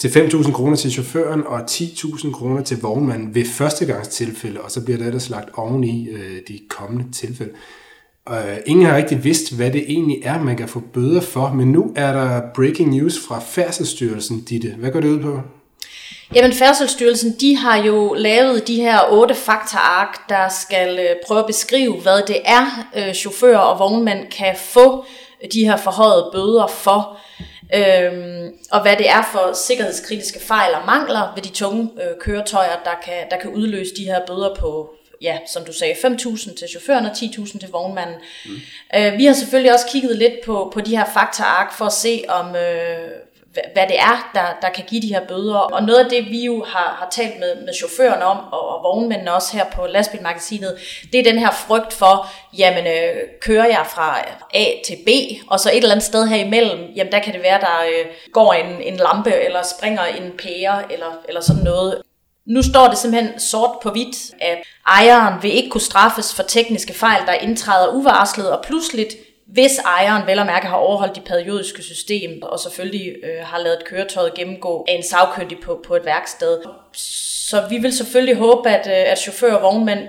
til 0.00 0.08
5.000 0.08 0.52
kroner 0.52 0.76
til 0.76 0.92
chaufføren 0.92 1.42
og 1.46 1.60
10.000 1.60 2.32
kroner 2.32 2.62
til 2.62 2.80
vognmanden 2.80 3.34
ved 3.34 3.44
førstegangstilfælde, 3.44 4.60
og 4.60 4.70
så 4.70 4.84
bliver 4.84 4.98
det 4.98 5.06
ellers 5.06 5.30
lagt 5.30 5.48
oveni 5.54 6.08
øh, 6.08 6.40
de 6.48 6.60
kommende 6.68 7.12
tilfælde. 7.12 7.52
Øh, 8.28 8.56
ingen 8.66 8.86
har 8.86 8.96
rigtig 8.96 9.24
vidst, 9.24 9.56
hvad 9.56 9.70
det 9.70 9.84
egentlig 9.88 10.18
er, 10.24 10.42
man 10.42 10.56
kan 10.56 10.68
få 10.68 10.80
bøder 10.80 11.20
for, 11.20 11.52
men 11.52 11.72
nu 11.72 11.92
er 11.96 12.12
der 12.12 12.42
breaking 12.54 12.90
news 12.96 13.18
fra 13.28 13.40
Færdselsstyrelsen, 13.40 14.40
Ditte. 14.40 14.74
Hvad 14.78 14.90
går 14.90 15.00
det 15.00 15.08
ud 15.08 15.20
på? 15.20 15.40
Jamen 16.34 16.52
Færdselsstyrelsen, 16.52 17.34
de 17.40 17.56
har 17.56 17.76
jo 17.76 18.14
lavet 18.14 18.68
de 18.68 18.76
her 18.76 19.00
otte 19.10 19.34
faktaark, 19.34 20.28
der 20.28 20.48
skal 20.48 20.98
øh, 20.98 21.16
prøve 21.26 21.40
at 21.40 21.46
beskrive, 21.46 21.94
hvad 21.96 22.22
det 22.26 22.36
er, 22.44 22.88
øh, 22.96 23.14
chauffører 23.14 23.58
og 23.58 23.78
vognmænd 23.78 24.26
kan 24.38 24.56
få 24.58 25.04
de 25.52 25.64
her 25.64 25.76
forhøjede 25.76 26.30
bøder 26.32 26.66
for, 26.66 27.18
øhm, 27.74 28.52
og 28.70 28.82
hvad 28.82 28.96
det 28.96 29.10
er 29.10 29.22
for 29.32 29.52
sikkerhedskritiske 29.52 30.40
fejl 30.40 30.74
og 30.74 30.86
mangler 30.86 31.32
ved 31.34 31.42
de 31.42 31.48
tunge 31.48 31.90
øh, 32.02 32.18
køretøjer, 32.20 32.76
der 32.84 32.94
kan, 33.04 33.30
der 33.30 33.36
kan 33.36 33.50
udløse 33.50 33.94
de 33.96 34.04
her 34.04 34.26
bøder 34.26 34.54
på, 34.54 34.94
ja, 35.22 35.38
som 35.52 35.64
du 35.64 35.72
sagde, 35.72 35.94
5.000 35.94 36.58
til 36.58 36.68
chaufføren 36.68 37.06
og 37.06 37.12
10.000 37.12 37.58
til 37.58 37.70
vognmanden. 37.70 38.16
Mm. 38.46 38.50
Øh, 38.96 39.18
vi 39.18 39.24
har 39.24 39.32
selvfølgelig 39.32 39.72
også 39.72 39.86
kigget 39.86 40.16
lidt 40.16 40.34
på, 40.44 40.70
på 40.74 40.80
de 40.80 40.96
her 40.96 41.04
faktaark 41.14 41.72
for 41.72 41.84
at 41.84 41.92
se, 41.92 42.24
om 42.28 42.56
øh, 42.56 43.08
hvad 43.52 43.86
det 43.88 43.98
er, 43.98 44.30
der, 44.34 44.46
der 44.62 44.68
kan 44.74 44.84
give 44.84 45.02
de 45.02 45.06
her 45.06 45.26
bøder. 45.28 45.56
Og 45.56 45.82
noget 45.82 46.04
af 46.04 46.10
det, 46.10 46.30
vi 46.30 46.44
jo 46.44 46.64
har, 46.64 46.96
har 46.98 47.08
talt 47.10 47.38
med, 47.40 47.64
med 47.64 47.74
chaufførerne 47.74 48.24
om, 48.24 48.38
og, 48.52 48.68
og 48.68 48.82
vognmændene 48.82 49.34
også 49.34 49.56
her 49.56 49.64
på 49.64 49.86
lastbilmagasinet, 49.86 50.78
det 51.12 51.20
er 51.20 51.24
den 51.24 51.38
her 51.38 51.50
frygt 51.50 51.92
for, 51.92 52.26
jamen 52.58 52.86
øh, 52.86 53.16
kører 53.40 53.66
jeg 53.66 53.86
fra 53.94 54.18
A 54.54 54.64
til 54.86 54.96
B, 55.06 55.08
og 55.50 55.60
så 55.60 55.70
et 55.70 55.76
eller 55.76 55.90
andet 55.90 56.04
sted 56.04 56.26
her 56.26 56.36
imellem, 56.36 56.80
jamen 56.96 57.12
der 57.12 57.18
kan 57.18 57.32
det 57.34 57.42
være, 57.42 57.60
der 57.60 57.82
øh, 57.88 58.06
går 58.32 58.52
en, 58.52 58.82
en 58.82 58.96
lampe, 58.96 59.32
eller 59.34 59.62
springer 59.62 60.04
en 60.04 60.32
pære, 60.38 60.92
eller, 60.92 61.20
eller 61.28 61.40
sådan 61.40 61.62
noget. 61.62 62.02
Nu 62.46 62.62
står 62.62 62.88
det 62.88 62.98
simpelthen 62.98 63.40
sort 63.40 63.70
på 63.82 63.90
hvidt, 63.90 64.16
at 64.40 64.58
ejeren 64.86 65.42
vil 65.42 65.54
ikke 65.54 65.70
kunne 65.70 65.80
straffes 65.80 66.34
for 66.34 66.42
tekniske 66.42 66.94
fejl, 66.94 67.26
der 67.26 67.32
indtræder 67.32 67.88
uvarslet 67.88 68.50
og 68.50 68.64
pludseligt, 68.64 69.14
hvis 69.52 69.78
ejeren 69.78 70.26
vel 70.26 70.38
og 70.38 70.46
mærke 70.46 70.66
har 70.66 70.76
overholdt 70.76 71.16
de 71.16 71.20
periodiske 71.20 71.82
system, 71.82 72.42
og 72.42 72.60
selvfølgelig 72.60 73.14
øh, 73.22 73.44
har 73.44 73.58
lavet 73.58 73.84
køretøjet 73.84 74.34
gennemgå 74.34 74.84
af 74.88 74.92
en 74.92 75.02
sagkyndig 75.02 75.58
på, 75.64 75.80
på 75.86 75.94
et 75.94 76.04
værksted. 76.04 76.58
Så 76.92 77.62
vi 77.70 77.78
vil 77.78 77.92
selvfølgelig 77.92 78.36
håbe, 78.36 78.70
at, 78.70 78.86
øh, 78.86 79.12
at 79.12 79.18
chauffører 79.18 79.54
og 79.54 79.62
vognmænd, 79.62 80.00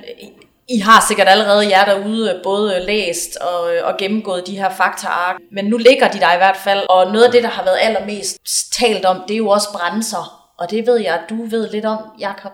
I 0.70 0.80
har 0.80 1.06
sikkert 1.08 1.28
allerede 1.28 1.70
jer 1.70 1.86
derude 1.86 2.34
øh, 2.36 2.44
både 2.44 2.86
læst 2.86 3.38
og, 3.38 3.76
øh, 3.76 3.88
og 3.88 3.98
gennemgået 3.98 4.48
de 4.48 4.58
her 4.58 4.70
faktaark, 4.70 5.36
men 5.52 5.66
nu 5.66 5.78
ligger 5.78 6.08
de 6.08 6.20
der 6.20 6.34
i 6.34 6.38
hvert 6.38 6.58
fald, 6.58 6.80
og 6.90 7.12
noget 7.12 7.26
af 7.26 7.32
det, 7.32 7.44
der 7.44 7.50
har 7.50 7.64
været 7.64 7.78
allermest 7.82 8.74
talt 8.74 9.06
om, 9.06 9.24
det 9.28 9.34
er 9.34 9.38
jo 9.38 9.50
også 9.50 9.68
brænser, 9.74 10.54
og 10.60 10.72
det 10.72 10.88
ved 10.88 11.00
jeg, 11.00 11.14
at 11.14 11.30
du 11.30 11.46
ved 11.46 11.72
lidt 11.72 11.86
om, 11.86 11.98
Jakob. 12.20 12.52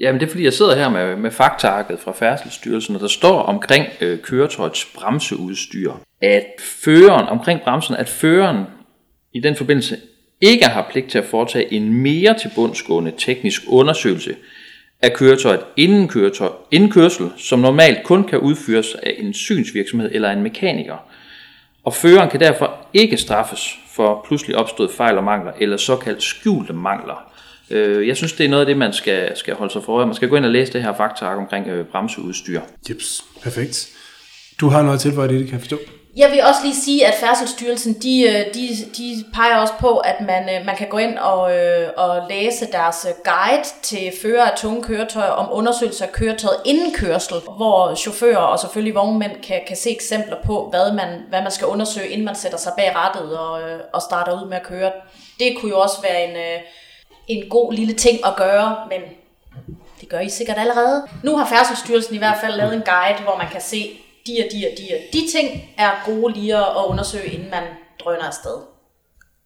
Jamen 0.00 0.20
det 0.20 0.26
er 0.26 0.30
fordi, 0.30 0.44
jeg 0.44 0.52
sidder 0.52 0.76
her 0.76 0.88
med, 0.88 1.16
med 1.16 1.30
faktaarket 1.30 1.98
fra 2.00 2.12
Færdselsstyrelsen, 2.12 2.94
og 2.94 3.00
der 3.00 3.08
står 3.08 3.42
omkring 3.42 3.86
øh, 4.00 4.18
køretøjets 4.22 4.86
bremseudstyr, 4.94 5.92
at 6.20 6.44
føreren, 6.58 7.28
omkring 7.28 7.60
bremsen, 7.60 7.96
at 7.96 8.08
føreren 8.08 8.64
i 9.34 9.40
den 9.40 9.56
forbindelse 9.56 9.96
ikke 10.40 10.64
har 10.64 10.88
pligt 10.90 11.10
til 11.10 11.18
at 11.18 11.24
foretage 11.24 11.72
en 11.72 11.94
mere 11.94 12.38
tilbundsgående 12.38 13.12
teknisk 13.18 13.62
undersøgelse 13.68 14.36
af 15.02 15.12
køretøjet 15.12 15.60
inden, 15.76 16.08
køretøj, 16.08 16.48
inden 16.70 16.90
kørsel, 16.90 17.30
som 17.36 17.58
normalt 17.58 18.04
kun 18.04 18.24
kan 18.24 18.38
udføres 18.38 18.94
af 18.94 19.14
en 19.18 19.34
synsvirksomhed 19.34 20.10
eller 20.12 20.30
en 20.30 20.42
mekaniker. 20.42 20.96
Og 21.84 21.94
føreren 21.94 22.30
kan 22.30 22.40
derfor 22.40 22.86
ikke 22.94 23.16
straffes 23.16 23.78
for 23.94 24.24
pludselig 24.26 24.56
opstået 24.56 24.90
fejl 24.90 25.18
og 25.18 25.24
mangler 25.24 25.52
eller 25.60 25.76
såkaldt 25.76 26.22
skjulte 26.22 26.72
mangler 26.72 27.30
øh, 27.70 28.08
jeg 28.08 28.16
synes, 28.16 28.32
det 28.32 28.44
er 28.44 28.48
noget 28.48 28.60
af 28.60 28.66
det, 28.66 28.76
man 28.76 28.92
skal, 28.92 29.36
skal 29.36 29.54
holde 29.54 29.72
sig 29.72 29.82
for 29.84 29.96
øje. 29.96 30.06
Man 30.06 30.14
skal 30.14 30.28
gå 30.28 30.36
ind 30.36 30.44
og 30.44 30.50
læse 30.50 30.72
det 30.72 30.82
her 30.82 30.96
fakta 30.96 31.24
omkring 31.24 31.68
øh, 31.68 31.86
bremseudstyr. 31.86 32.60
Jeps, 32.90 33.24
perfekt. 33.42 33.88
Du 34.60 34.68
har 34.68 34.82
noget 34.82 35.00
til, 35.00 35.12
hvor 35.12 35.26
det 35.26 35.44
kan 35.44 35.52
jeg 35.52 35.60
forstå. 35.60 35.78
Jeg 36.20 36.30
vil 36.30 36.44
også 36.44 36.60
lige 36.62 36.74
sige, 36.74 37.06
at 37.06 37.14
Færdselsstyrelsen, 37.14 37.94
de, 37.94 38.22
øh, 38.22 38.54
de, 38.54 38.68
de 38.96 39.24
peger 39.34 39.56
også 39.56 39.74
på, 39.80 39.98
at 39.98 40.20
man, 40.20 40.48
øh, 40.54 40.66
man 40.66 40.76
kan 40.76 40.88
gå 40.88 40.98
ind 40.98 41.18
og, 41.18 41.56
øh, 41.56 41.88
og 41.96 42.22
læse 42.28 42.66
deres 42.72 43.06
øh, 43.08 43.14
guide 43.24 43.68
til 43.82 44.12
fører 44.22 44.44
af 44.44 44.58
tunge 44.58 44.82
køretøjer 44.82 45.30
om 45.30 45.48
undersøgelser 45.52 46.06
af 46.06 46.12
køretøjet 46.12 46.56
inden 46.64 46.94
kørsel, 46.94 47.36
hvor 47.56 47.94
chauffører 47.94 48.36
og 48.36 48.58
selvfølgelig 48.58 48.94
vognmænd 48.94 49.32
kan, 49.42 49.60
kan 49.68 49.76
se 49.76 49.90
eksempler 49.90 50.36
på, 50.44 50.68
hvad 50.70 50.92
man, 50.92 51.20
hvad 51.28 51.42
man 51.42 51.50
skal 51.50 51.66
undersøge, 51.66 52.08
inden 52.08 52.24
man 52.24 52.34
sætter 52.34 52.58
sig 52.58 52.72
bag 52.76 52.92
rattet 52.96 53.38
og, 53.38 53.60
og 53.92 54.02
starter 54.02 54.42
ud 54.42 54.48
med 54.48 54.56
at 54.56 54.62
køre. 54.62 54.92
Det 55.38 55.56
kunne 55.60 55.70
jo 55.70 55.80
også 55.80 56.02
være 56.02 56.24
en, 56.24 56.62
en 57.28 57.48
god 57.48 57.72
lille 57.72 57.94
ting 57.94 58.26
at 58.26 58.36
gøre, 58.36 58.76
men 58.90 59.00
det 60.00 60.08
gør 60.08 60.20
I 60.20 60.28
sikkert 60.28 60.58
allerede. 60.58 61.06
Nu 61.22 61.36
har 61.36 61.46
Færdselsstyrelsen 61.46 62.14
i 62.14 62.18
hvert 62.18 62.38
fald 62.40 62.56
lavet 62.56 62.74
en 62.74 62.82
guide, 62.82 63.22
hvor 63.22 63.36
man 63.36 63.48
kan 63.52 63.60
se, 63.60 64.00
de 64.26 64.32
og 64.44 64.52
de 64.52 64.66
og 64.66 64.78
de 64.78 64.94
og 64.94 65.00
de 65.12 65.22
ting 65.32 65.62
er 65.78 65.90
gode 66.06 66.34
lige 66.34 66.56
at 66.56 66.86
undersøge, 66.86 67.26
inden 67.32 67.50
man 67.50 67.62
drøner 68.00 68.24
afsted. 68.24 68.56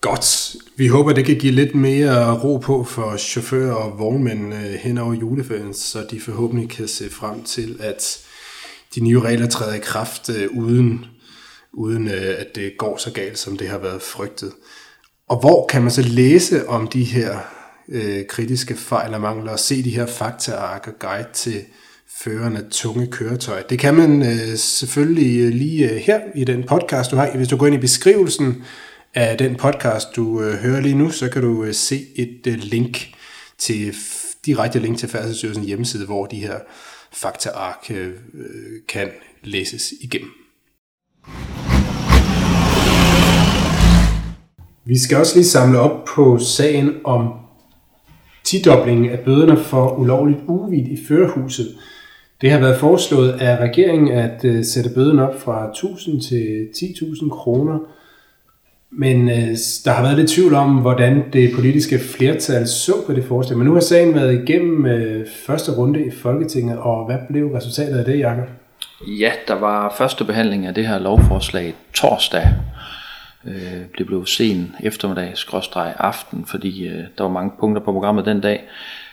Godt. 0.00 0.56
Vi 0.76 0.88
håber, 0.88 1.12
det 1.12 1.24
kan 1.24 1.38
give 1.38 1.52
lidt 1.52 1.74
mere 1.74 2.40
ro 2.40 2.56
på 2.56 2.84
for 2.84 3.16
chauffører 3.16 3.74
og 3.74 3.98
vognmænd 3.98 4.54
øh, 4.54 4.60
hen 4.60 4.98
over 4.98 5.14
juleferien, 5.14 5.74
så 5.74 6.06
de 6.10 6.20
forhåbentlig 6.20 6.70
kan 6.70 6.88
se 6.88 7.10
frem 7.10 7.42
til, 7.42 7.76
at 7.80 8.18
de 8.94 9.00
nye 9.00 9.20
regler 9.20 9.48
træder 9.48 9.74
i 9.74 9.78
kraft 9.78 10.30
øh, 10.30 10.48
uden, 10.50 11.06
uden 11.72 12.08
øh, 12.08 12.34
at 12.38 12.54
det 12.54 12.72
går 12.78 12.96
så 12.96 13.12
galt, 13.12 13.38
som 13.38 13.58
det 13.58 13.68
har 13.68 13.78
været 13.78 14.02
frygtet. 14.02 14.52
Og 15.28 15.40
hvor 15.40 15.66
kan 15.66 15.82
man 15.82 15.90
så 15.90 16.02
læse 16.02 16.68
om 16.68 16.88
de 16.88 17.04
her 17.04 17.38
øh, 17.88 18.26
kritiske 18.26 18.76
fejl 18.76 19.14
og 19.14 19.20
mangler 19.20 19.52
og 19.52 19.58
se 19.58 19.84
de 19.84 19.96
her 19.96 20.06
faktaark 20.06 20.86
og 20.86 20.98
guide 20.98 21.28
til 21.32 21.64
føreren 22.16 22.56
af 22.56 22.62
tunge 22.70 23.06
køretøj. 23.06 23.62
Det 23.70 23.78
kan 23.78 23.94
man 23.94 24.22
øh, 24.22 24.56
selvfølgelig 24.56 25.40
øh, 25.40 25.52
lige 25.52 25.90
øh, 25.90 25.96
her 25.96 26.20
i 26.34 26.44
den 26.44 26.62
podcast, 26.62 27.10
du 27.10 27.16
har. 27.16 27.36
Hvis 27.36 27.48
du 27.48 27.56
går 27.56 27.66
ind 27.66 27.74
i 27.74 27.78
beskrivelsen 27.78 28.64
af 29.14 29.38
den 29.38 29.56
podcast, 29.56 30.16
du 30.16 30.42
øh, 30.42 30.54
hører 30.54 30.80
lige 30.80 30.94
nu, 30.94 31.10
så 31.10 31.28
kan 31.28 31.42
du 31.42 31.64
øh, 31.64 31.74
se 31.74 32.06
et 32.16 32.46
øh, 32.46 32.54
link 32.54 33.08
til 33.58 33.94
direkte 34.46 34.78
link 34.78 34.98
til 34.98 35.08
Færdselsstyrelsens 35.08 35.66
hjemmeside, 35.66 36.06
hvor 36.06 36.26
de 36.26 36.36
her 36.36 36.58
faktaark 37.12 37.90
øh, 37.90 38.08
øh, 38.34 38.80
kan 38.88 39.08
læses 39.42 39.94
igennem. 40.00 40.30
Vi 44.84 44.98
skal 44.98 45.18
også 45.18 45.36
lige 45.36 45.46
samle 45.46 45.78
op 45.78 46.04
på 46.04 46.38
sagen 46.38 46.90
om 47.04 47.32
tidoblingen 48.44 49.10
af 49.10 49.18
bøderne 49.24 49.64
for 49.64 49.94
ulovligt 49.98 50.38
uvид 50.48 50.88
i 50.88 51.06
førerhuset. 51.08 51.78
Det 52.40 52.50
har 52.50 52.58
været 52.58 52.76
foreslået 52.76 53.32
af 53.32 53.56
regeringen 53.56 54.12
at 54.12 54.44
øh, 54.44 54.64
sætte 54.64 54.90
bøden 54.94 55.18
op 55.18 55.40
fra 55.40 55.70
1.000 55.70 56.28
til 56.28 56.68
10.000 56.76 57.28
kroner. 57.30 57.78
Men 58.90 59.28
øh, 59.28 59.56
der 59.84 59.90
har 59.90 60.02
været 60.02 60.16
lidt 60.16 60.30
tvivl 60.30 60.54
om, 60.54 60.70
hvordan 60.70 61.24
det 61.32 61.50
politiske 61.54 61.98
flertal 61.98 62.68
så 62.68 62.92
på 63.06 63.12
det 63.12 63.24
forslag. 63.24 63.58
Men 63.58 63.66
nu 63.66 63.72
har 63.72 63.80
sagen 63.80 64.14
været 64.14 64.42
igennem 64.42 64.86
øh, 64.86 65.26
første 65.46 65.72
runde 65.72 66.06
i 66.06 66.10
Folketinget, 66.10 66.78
og 66.78 67.06
hvad 67.06 67.18
blev 67.30 67.46
resultatet 67.46 67.98
af 67.98 68.04
det, 68.04 68.18
Jakob? 68.18 68.48
Ja, 69.06 69.30
der 69.48 69.54
var 69.54 69.94
første 69.98 70.24
behandling 70.24 70.66
af 70.66 70.74
det 70.74 70.86
her 70.86 70.98
lovforslag 70.98 71.74
torsdag. 71.94 72.48
Øh, 73.46 73.82
det 73.98 74.06
blev 74.06 74.26
sen 74.26 74.74
eftermiddag, 74.80 75.30
skråstreg 75.34 75.94
aften, 75.98 76.44
fordi 76.46 76.86
øh, 76.86 77.04
der 77.18 77.24
var 77.24 77.30
mange 77.30 77.52
punkter 77.60 77.82
på 77.82 77.92
programmet 77.92 78.24
den 78.26 78.40
dag. 78.40 78.64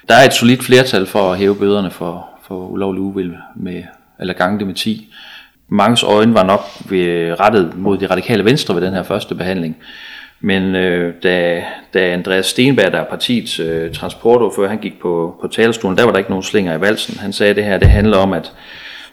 Der 0.10 0.16
er 0.16 0.26
et 0.26 0.34
solidt 0.34 0.64
flertal 0.64 1.06
for 1.06 1.32
at 1.32 1.38
hæve 1.38 1.56
bøderne 1.56 1.92
for 1.92 2.31
for 2.52 2.68
ulovlig 2.68 3.02
uvild 3.02 3.34
med, 3.56 3.84
eller 4.20 4.34
gange 4.34 4.60
det 4.60 4.68
med 4.68 4.76
10. 4.76 5.14
Manges 5.70 6.04
øjne 6.04 6.34
var 6.34 6.44
nok 6.44 6.62
ved, 6.90 7.40
rettet 7.40 7.78
mod 7.78 7.98
de 7.98 8.08
radikale 8.08 8.46
venstre 8.46 8.76
ved 8.76 8.82
den 8.82 8.94
her 8.94 9.04
første 9.04 9.36
behandling. 9.36 9.78
Men 10.40 10.76
øh, 10.76 11.14
da, 11.24 11.64
da 11.94 12.14
Andreas 12.14 12.46
Stenberg, 12.46 12.92
der 12.92 13.00
er 13.00 13.04
partiets 13.04 13.60
øh, 13.60 13.94
transportordfører, 13.94 14.70
han 14.70 14.78
gik 14.78 15.00
på, 15.02 15.38
på 15.42 15.48
talerstolen, 15.48 15.98
der 15.98 16.04
var 16.04 16.12
der 16.12 16.18
ikke 16.18 16.30
nogen 16.30 16.44
slinger 16.44 16.78
i 16.78 16.82
valsen. 16.82 17.20
Han 17.20 17.34
sagde, 17.34 17.50
at 17.50 17.56
det 17.56 17.64
her 17.64 17.78
det 17.78 17.90
handler 17.90 18.18
om, 18.18 18.34
at 18.34 18.54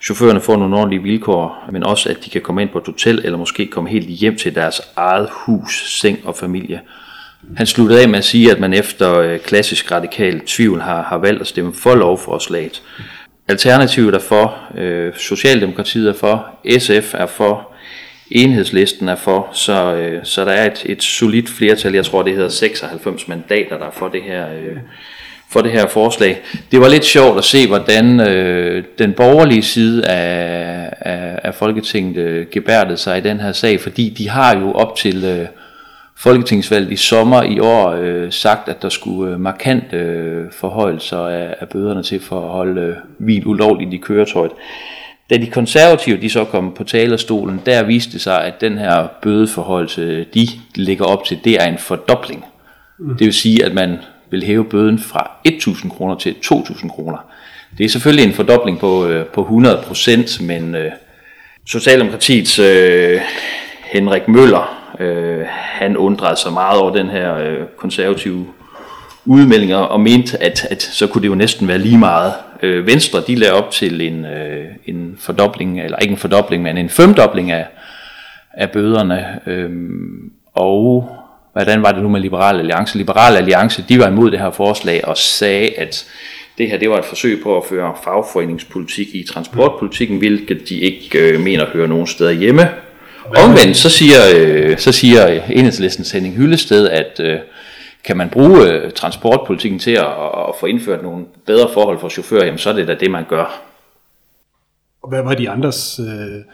chaufførerne 0.02 0.40
får 0.40 0.56
nogle 0.56 0.76
ordentlige 0.76 1.02
vilkår, 1.02 1.68
men 1.72 1.84
også 1.84 2.08
at 2.08 2.24
de 2.24 2.30
kan 2.30 2.40
komme 2.40 2.62
ind 2.62 2.70
på 2.70 2.78
et 2.78 2.86
hotel, 2.86 3.20
eller 3.24 3.38
måske 3.38 3.66
komme 3.66 3.90
helt 3.90 4.08
hjem 4.08 4.36
til 4.36 4.54
deres 4.54 4.80
eget 4.96 5.28
hus, 5.30 6.00
seng 6.00 6.18
og 6.24 6.36
familie. 6.36 6.80
Han 7.56 7.66
sluttede 7.66 8.02
af 8.02 8.08
med 8.08 8.18
at 8.18 8.24
sige, 8.24 8.50
at 8.50 8.60
man 8.60 8.74
efter 8.74 9.18
øh, 9.18 9.38
klassisk 9.38 9.92
radikal 9.92 10.40
tvivl 10.46 10.80
har, 10.80 11.02
har 11.02 11.18
valgt 11.18 11.40
at 11.40 11.46
stemme 11.46 11.74
for 11.74 11.94
lovforslaget. 11.94 12.82
Alternativet 13.48 14.14
er 14.14 14.18
for, 14.18 14.58
øh, 14.76 15.12
Socialdemokratiet 15.16 16.08
er 16.08 16.12
for, 16.12 16.46
SF 16.78 17.14
er 17.14 17.26
for, 17.26 17.68
Enhedslisten 18.30 19.08
er 19.08 19.16
for, 19.16 19.48
så, 19.52 19.94
øh, 19.94 20.20
så 20.24 20.44
der 20.44 20.52
er 20.52 20.70
et, 20.70 20.82
et 20.86 21.02
solidt 21.02 21.48
flertal, 21.48 21.94
jeg 21.94 22.04
tror 22.04 22.22
det 22.22 22.34
hedder 22.34 22.48
96 22.48 23.28
mandater, 23.28 23.78
der 23.78 23.86
er 23.86 23.90
for 23.90 24.08
det 24.08 24.22
her, 24.22 24.46
øh, 24.48 24.76
for 25.50 25.60
det 25.60 25.72
her 25.72 25.86
forslag. 25.86 26.40
Det 26.72 26.80
var 26.80 26.88
lidt 26.88 27.04
sjovt 27.04 27.38
at 27.38 27.44
se, 27.44 27.66
hvordan 27.66 28.20
øh, 28.20 28.84
den 28.98 29.12
borgerlige 29.12 29.62
side 29.62 30.06
af, 30.06 30.92
af, 31.00 31.38
af 31.44 31.54
Folketinget 31.54 32.16
øh, 32.16 32.46
gebærdede 32.52 32.96
sig 32.96 33.18
i 33.18 33.20
den 33.20 33.40
her 33.40 33.52
sag, 33.52 33.80
fordi 33.80 34.14
de 34.18 34.28
har 34.28 34.58
jo 34.58 34.72
op 34.72 34.96
til... 34.96 35.24
Øh, 35.24 35.46
folketingsvalget 36.18 36.92
i 36.92 36.96
sommer 36.96 37.42
i 37.42 37.58
år 37.58 37.90
øh, 37.90 38.32
sagt, 38.32 38.68
at 38.68 38.82
der 38.82 38.88
skulle 38.88 39.32
øh, 39.32 39.40
markant 39.40 39.92
øh, 39.92 40.44
forhøjelser 40.52 41.18
af, 41.18 41.54
af 41.60 41.68
bøderne 41.68 42.02
til 42.02 42.20
for 42.20 42.44
at 42.44 42.52
holde 42.52 42.80
øh, 42.80 42.96
hvil 43.18 43.46
ulovligt 43.46 43.94
i 43.94 43.96
køretøjet. 43.96 44.52
Da 45.30 45.36
de 45.36 45.46
konservative 45.46 46.20
de 46.20 46.30
så 46.30 46.44
kom 46.44 46.74
på 46.76 46.84
talerstolen, 46.84 47.60
der 47.66 47.82
viste 47.82 48.12
det 48.12 48.20
sig, 48.20 48.44
at 48.44 48.60
den 48.60 48.78
her 48.78 49.06
bødeforhøjelse, 49.22 50.24
de 50.24 50.48
ligger 50.74 51.04
op 51.04 51.24
til, 51.24 51.38
det 51.44 51.54
er 51.62 51.66
en 51.66 51.78
fordobling. 51.78 52.44
Mm. 52.98 53.16
Det 53.16 53.24
vil 53.24 53.34
sige, 53.34 53.64
at 53.64 53.74
man 53.74 53.98
vil 54.30 54.44
hæve 54.44 54.64
bøden 54.64 54.98
fra 54.98 55.30
1.000 55.48 55.88
kroner 55.88 56.14
til 56.14 56.34
2.000 56.44 56.88
kroner. 56.88 57.18
Det 57.78 57.84
er 57.84 57.88
selvfølgelig 57.88 58.24
en 58.24 58.34
fordobling 58.34 58.78
på, 58.78 59.06
øh, 59.06 59.26
på 59.26 59.40
100 59.40 59.82
procent, 59.86 60.40
men 60.40 60.74
øh, 60.74 60.92
Socialdemokratiets 61.66 62.58
øh, 62.58 63.20
Henrik 63.84 64.28
Møller, 64.28 64.77
Øh, 65.00 65.44
han 65.48 65.96
undrede 65.96 66.36
sig 66.36 66.52
meget 66.52 66.80
over 66.80 66.92
den 66.92 67.08
her 67.08 67.34
øh, 67.34 67.66
konservative 67.76 68.46
udmeldinger 69.24 69.76
og 69.76 70.00
mente, 70.00 70.42
at, 70.42 70.66
at 70.70 70.82
så 70.82 71.06
kunne 71.06 71.22
det 71.22 71.28
jo 71.28 71.34
næsten 71.34 71.68
være 71.68 71.78
lige 71.78 71.98
meget. 71.98 72.32
Øh, 72.62 72.86
Venstre, 72.86 73.20
de 73.26 73.34
lavede 73.34 73.56
op 73.56 73.70
til 73.70 74.00
en, 74.00 74.24
øh, 74.24 74.64
en 74.86 75.16
fordobling, 75.20 75.80
eller 75.80 75.98
ikke 75.98 76.12
en 76.12 76.18
fordobling, 76.18 76.62
men 76.62 76.78
en 76.78 76.88
femdobling 76.88 77.50
af, 77.50 77.66
af 78.52 78.70
bøderne. 78.70 79.40
Øh, 79.46 79.70
og 80.54 81.10
hvordan 81.52 81.82
var 81.82 81.92
det 81.92 82.02
nu 82.02 82.08
med 82.08 82.20
Liberal 82.20 82.58
Alliance? 82.58 82.98
Liberal 82.98 83.36
Alliance, 83.36 83.84
de 83.88 83.98
var 83.98 84.08
imod 84.08 84.30
det 84.30 84.38
her 84.38 84.50
forslag 84.50 85.04
og 85.04 85.16
sagde, 85.16 85.68
at 85.78 86.06
det 86.58 86.70
her 86.70 86.78
det 86.78 86.90
var 86.90 86.98
et 86.98 87.04
forsøg 87.04 87.40
på 87.42 87.56
at 87.56 87.62
føre 87.68 87.94
fagforeningspolitik 88.04 89.14
i 89.14 89.26
transportpolitikken, 89.28 90.18
hvilket 90.18 90.68
de 90.68 90.80
ikke 90.80 91.18
øh, 91.18 91.40
mener 91.40 91.66
hører 91.72 91.86
nogen 91.86 92.06
steder 92.06 92.30
hjemme. 92.30 92.68
Omvendt, 93.36 93.76
så 93.76 93.90
siger, 93.90 94.18
øh, 94.36 94.78
så 94.78 94.92
siger 94.92 95.26
enhedslistens 95.50 96.10
Henning 96.10 96.34
Hyllested, 96.34 96.88
at 96.88 97.20
øh, 97.20 97.38
kan 98.04 98.16
man 98.16 98.30
bruge 98.30 98.72
øh, 98.72 98.92
transportpolitikken 98.92 99.78
til 99.78 99.90
at, 99.90 100.06
at 100.48 100.54
få 100.60 100.66
indført 100.66 101.02
nogle 101.02 101.24
bedre 101.46 101.68
forhold 101.74 101.98
for 101.98 102.08
chauffører, 102.08 102.44
jamen 102.44 102.58
så 102.58 102.70
er 102.70 102.74
det 102.74 102.88
da 102.88 102.94
det, 102.94 103.10
man 103.10 103.24
gør. 103.28 103.62
Og 105.02 105.08
hvad 105.08 105.22
var 105.22 105.34
de 105.34 105.50
andres, 105.50 106.00
øh, 106.00 106.44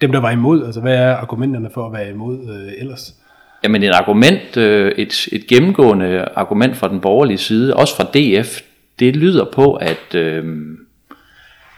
dem 0.00 0.12
der 0.12 0.20
var 0.20 0.30
imod, 0.30 0.66
altså 0.66 0.80
hvad 0.80 0.94
er 0.94 1.16
argumenterne 1.16 1.70
for 1.74 1.86
at 1.86 1.92
være 1.92 2.10
imod 2.10 2.38
øh, 2.38 2.72
ellers? 2.78 3.14
Jamen 3.62 3.82
et 3.82 3.92
argument, 3.92 4.56
øh, 4.56 4.92
et, 4.92 5.28
et 5.32 5.46
gennemgående 5.46 6.28
argument 6.36 6.76
fra 6.76 6.88
den 6.88 7.00
borgerlige 7.00 7.38
side, 7.38 7.76
også 7.76 7.96
fra 7.96 8.04
DF, 8.04 8.60
det 8.98 9.16
lyder 9.16 9.44
på, 9.44 9.74
at, 9.74 10.14
øh, 10.14 10.44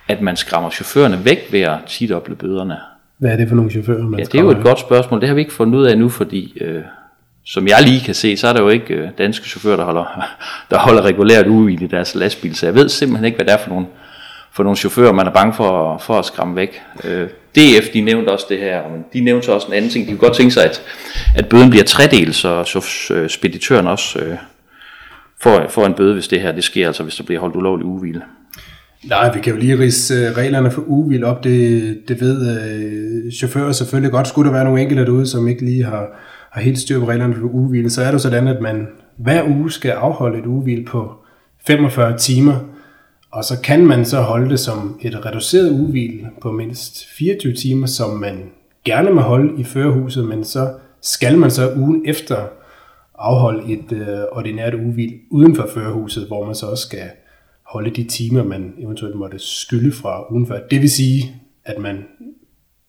at 0.09 0.21
man 0.21 0.37
skræmmer 0.37 0.71
chaufførerne 0.71 1.25
væk 1.25 1.49
ved 1.52 1.61
at 1.61 1.78
tidoble 1.87 2.37
bøderne. 2.37 2.76
Hvad 3.18 3.30
er 3.30 3.37
det 3.37 3.48
for 3.48 3.56
nogle 3.56 3.70
chauffører, 3.70 4.02
man 4.02 4.20
Ja, 4.20 4.25
det 4.25 4.34
er 4.34 4.42
jo 4.42 4.50
et 4.50 4.62
godt 4.62 4.80
spørgsmål. 4.80 5.20
Det 5.20 5.28
har 5.28 5.34
vi 5.34 5.40
ikke 5.40 5.52
fundet 5.52 5.78
ud 5.78 5.84
af 5.87 5.98
nu, 5.98 6.08
fordi 6.08 6.58
øh, 6.60 6.82
som 7.46 7.68
jeg 7.68 7.82
lige 7.82 8.00
kan 8.00 8.14
se, 8.14 8.37
så 8.37 8.48
er 8.48 8.52
der 8.52 8.60
jo 8.60 8.68
ikke 8.68 8.94
øh, 8.94 9.08
danske 9.18 9.46
chauffører, 9.48 9.76
der 9.76 9.84
holder, 9.84 10.04
der 10.70 10.78
holder 10.78 11.02
regulært 11.02 11.46
uvil 11.46 11.82
i 11.82 11.87
deres 11.87 12.14
lastbil. 12.14 12.56
Så 12.56 12.66
jeg 12.66 12.75
ved 12.75 12.88
simpelthen 12.88 13.25
ikke, 13.25 13.37
hvad 13.37 13.46
det 13.46 13.52
er 13.54 13.58
for 13.58 13.70
nogle, 13.70 13.87
for 14.52 14.62
nogle 14.62 14.76
chauffører, 14.76 15.12
man 15.12 15.26
er 15.26 15.30
bange 15.30 15.54
for, 15.54 15.98
for 15.98 16.14
at 16.14 16.25
skræmme 16.25 16.56
væk. 16.56 16.82
Øh, 17.04 17.28
DF, 17.56 17.88
de 17.92 18.00
nævnte 18.00 18.30
også 18.30 18.46
det 18.48 18.58
her, 18.58 18.88
men 18.88 19.04
de 19.12 19.20
nævnte 19.20 19.52
også 19.52 19.66
en 19.66 19.72
anden 19.72 19.90
ting. 19.90 20.06
De 20.06 20.10
kunne 20.10 20.28
godt 20.28 20.37
tænke 20.37 20.50
sig, 20.54 20.64
at, 20.64 20.82
at 21.37 21.48
bøden 21.48 21.70
bliver 21.70 21.84
tredelt, 21.84 22.34
så, 22.34 22.64
så 22.64 23.14
øh, 23.14 23.28
speditøren 23.30 23.87
også 23.87 24.18
øh, 24.18 24.37
får, 25.42 25.66
får 25.68 25.87
en 25.87 25.94
bøde, 25.94 26.14
hvis 26.14 26.28
det 26.28 26.40
her 26.40 26.52
det 26.52 26.64
sker, 26.64 26.87
altså 26.87 27.02
hvis 27.02 27.14
der 27.14 27.25
bliver 27.25 27.40
holdt 27.40 27.56
ulovlig 27.56 27.87
uvil. 27.87 28.22
Nej, 29.05 29.35
vi 29.35 29.40
kan 29.40 29.52
jo 29.52 29.59
lige 29.59 29.78
rise 29.78 30.14
øh, 30.14 30.37
reglerne 30.37 30.71
for 30.71 30.83
uvild 30.87 31.25
op. 31.25 31.45
Det, 31.45 31.99
det 32.09 32.21
ved 32.21 32.62
øh, 32.71 33.33
chauffører 33.33 33.73
selvfølgelig 33.73 34.12
godt. 34.12 34.28
Skulle 34.28 34.47
der 34.47 34.55
være 34.55 34.64
nogle 34.64 34.81
enkelte 34.81 35.05
derude, 35.05 35.26
som 35.26 35.49
ikke 35.49 35.64
lige 35.64 35.85
har, 35.85 36.07
har 36.50 36.61
helt 36.61 36.78
styr 36.78 37.00
på 37.00 37.09
reglerne 37.09 37.35
for 37.35 37.43
uvild, 37.43 37.90
så 37.90 38.02
er 38.02 38.11
det 38.11 38.21
sådan, 38.21 38.49
at 38.49 38.61
man 38.61 38.88
hver 39.17 39.49
uge 39.49 39.71
skal 39.71 39.90
afholde 39.90 40.38
et 40.38 40.47
uvild 40.47 40.87
på 40.87 41.12
45 41.67 42.19
timer, 42.19 42.55
og 43.31 43.45
så 43.45 43.61
kan 43.61 43.87
man 43.87 44.05
så 44.05 44.21
holde 44.21 44.50
det 44.50 44.61
som 44.61 45.00
et 45.02 45.26
reduceret 45.26 45.71
uvild 45.71 46.26
på 46.43 46.52
mindst 46.52 47.07
24 47.19 47.52
timer, 47.52 47.87
som 47.87 48.11
man 48.11 48.43
gerne 48.85 49.11
må 49.11 49.21
holde 49.21 49.61
i 49.61 49.64
førerhuset, 49.64 50.25
men 50.25 50.45
så 50.45 50.73
skal 51.02 51.38
man 51.38 51.50
så 51.50 51.73
ugen 51.76 52.02
efter 52.07 52.37
afholde 53.19 53.73
et 53.73 53.93
øh, 53.93 54.19
ordinært 54.33 54.75
uvild 54.75 55.12
uden 55.31 55.57
for 55.57 55.69
førerhuset, 55.75 56.26
hvor 56.26 56.47
man 56.47 56.55
så 56.55 56.67
også 56.67 56.87
skal 56.87 57.11
holde 57.68 57.90
de 57.90 58.04
timer, 58.04 58.44
man 58.44 58.75
eventuelt 58.78 59.16
måtte 59.16 59.38
skylde 59.38 59.92
fra 59.92 60.32
udenfor. 60.32 60.58
Det 60.70 60.80
vil 60.80 60.90
sige, 60.90 61.42
at 61.64 61.78
man 61.78 62.04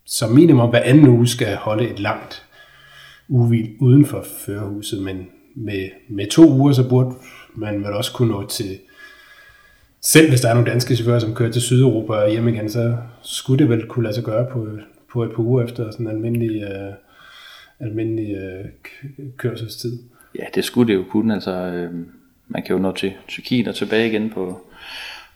som 0.05 0.31
minimum 0.31 0.69
hver 0.69 0.81
anden 0.81 1.07
uge 1.07 1.27
skal 1.27 1.55
holde 1.55 1.89
et 1.89 1.99
langt 1.99 2.45
uvil 3.27 3.69
uden 3.79 4.05
for 4.05 4.25
førerhuset, 4.45 5.03
men 5.03 5.27
med, 5.55 5.89
med 6.09 6.27
to 6.27 6.51
uger, 6.51 6.73
så 6.73 6.89
burde 6.89 7.15
man 7.55 7.83
vel 7.83 7.93
også 7.93 8.13
kunne 8.13 8.31
nå 8.31 8.47
til, 8.47 8.79
selv 10.01 10.29
hvis 10.29 10.41
der 10.41 10.49
er 10.49 10.53
nogle 10.53 10.71
danske 10.71 10.95
chauffører, 10.95 11.19
som 11.19 11.35
kører 11.35 11.51
til 11.51 11.61
Sydeuropa 11.61 12.13
og 12.13 12.31
hjem 12.31 12.47
igen, 12.47 12.69
så 12.69 12.97
skulle 13.21 13.59
det 13.59 13.69
vel 13.69 13.87
kunne 13.87 14.03
lade 14.03 14.15
sig 14.15 14.23
gøre 14.23 14.47
på, 14.51 14.67
på 15.11 15.23
et 15.23 15.31
par 15.35 15.43
uger 15.43 15.63
efter 15.63 15.91
sådan 15.91 16.07
en 16.07 16.11
almindelig, 16.11 16.61
øh, 16.61 16.93
almindelig 17.79 18.35
øh, 18.35 18.65
kørselstid. 19.37 19.99
Ja, 20.39 20.45
det 20.55 20.63
skulle 20.63 20.93
det 20.93 20.99
jo 20.99 21.05
kunne. 21.11 21.33
Altså, 21.33 21.51
øh, 21.51 21.91
man 22.49 22.63
kan 22.63 22.75
jo 22.75 22.81
nå 22.81 22.91
til 22.91 23.13
Tyrkiet 23.27 23.67
og 23.67 23.75
tilbage 23.75 24.09
igen 24.09 24.29
på, 24.29 24.61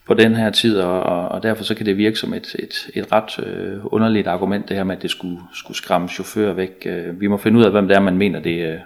på 0.08 0.14
den 0.14 0.36
her 0.36 0.50
tid, 0.50 0.80
og, 0.80 1.02
og, 1.04 1.44
derfor 1.44 1.64
så 1.64 1.76
kan 1.76 1.86
det 1.86 1.98
virke 1.98 2.16
som 2.16 2.34
et, 2.34 2.56
et, 2.60 2.90
et 2.94 3.12
ret 3.12 3.40
øh, 3.48 3.80
underligt 3.86 4.28
argument, 4.28 4.70
det 4.70 4.78
her 4.78 4.84
med, 4.84 4.96
at 4.96 5.02
det 5.02 5.12
skulle, 5.12 5.40
skulle 5.54 5.78
skræmme 5.78 6.08
chauffører 6.08 6.54
væk. 6.54 6.84
Øh, 6.86 7.22
vi 7.22 7.28
må 7.28 7.38
finde 7.38 7.60
ud 7.60 7.64
af, 7.64 7.72
hvem 7.72 7.88
det 7.88 7.96
er, 7.98 8.02
man 8.02 8.18
mener, 8.18 8.40
det, 8.40 8.72
øh, 8.72 8.80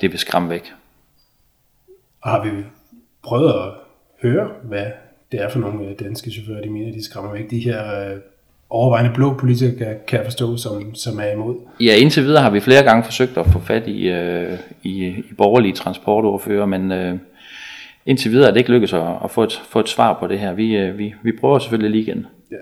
det 0.00 0.10
vil 0.10 0.18
skræmme 0.18 0.50
væk. 0.50 0.72
Og 2.20 2.30
har 2.30 2.44
vi 2.44 2.50
prøvet 3.22 3.52
at 3.52 3.72
høre, 4.22 4.50
hvad 4.62 4.86
det 5.32 5.42
er 5.42 5.48
for 5.48 5.58
nogle 5.58 5.88
øh, 5.88 5.98
danske 6.00 6.30
chauffører, 6.30 6.62
de 6.62 6.70
mener, 6.70 6.92
de 6.92 7.04
skræmmer 7.04 7.32
væk. 7.32 7.50
De 7.50 7.58
her 7.58 8.10
øh, 8.10 8.16
overvejende 8.70 9.14
blå 9.14 9.34
politikere, 9.34 9.94
kan 10.06 10.18
jeg 10.18 10.26
forstå, 10.26 10.56
som, 10.56 10.94
som 10.94 11.20
er 11.20 11.32
imod. 11.32 11.56
Ja, 11.80 11.96
indtil 11.96 12.24
videre 12.24 12.42
har 12.42 12.50
vi 12.50 12.60
flere 12.60 12.82
gange 12.82 13.04
forsøgt 13.04 13.36
at 13.36 13.46
få 13.46 13.58
fat 13.58 13.86
i, 13.86 14.08
øh, 14.08 14.58
i, 14.82 15.06
i 15.06 15.34
borgerlige 15.36 15.74
transportordfører, 15.74 16.66
men 16.66 16.92
øh, 16.92 17.18
indtil 18.10 18.30
videre 18.30 18.48
er 18.48 18.52
det 18.52 18.60
ikke 18.60 18.70
lykkedes 18.70 18.92
at, 18.92 19.06
at 19.24 19.30
få, 19.30 19.42
et, 19.42 19.60
få 19.68 19.80
et 19.80 19.88
svar 19.88 20.16
på 20.20 20.26
det 20.26 20.38
her. 20.38 20.54
Vi, 20.54 20.76
øh, 20.76 20.98
vi, 20.98 21.14
vi 21.22 21.32
prøver 21.40 21.58
selvfølgelig 21.58 21.90
lige 21.90 22.02
igen. 22.02 22.26
Ja. 22.50 22.56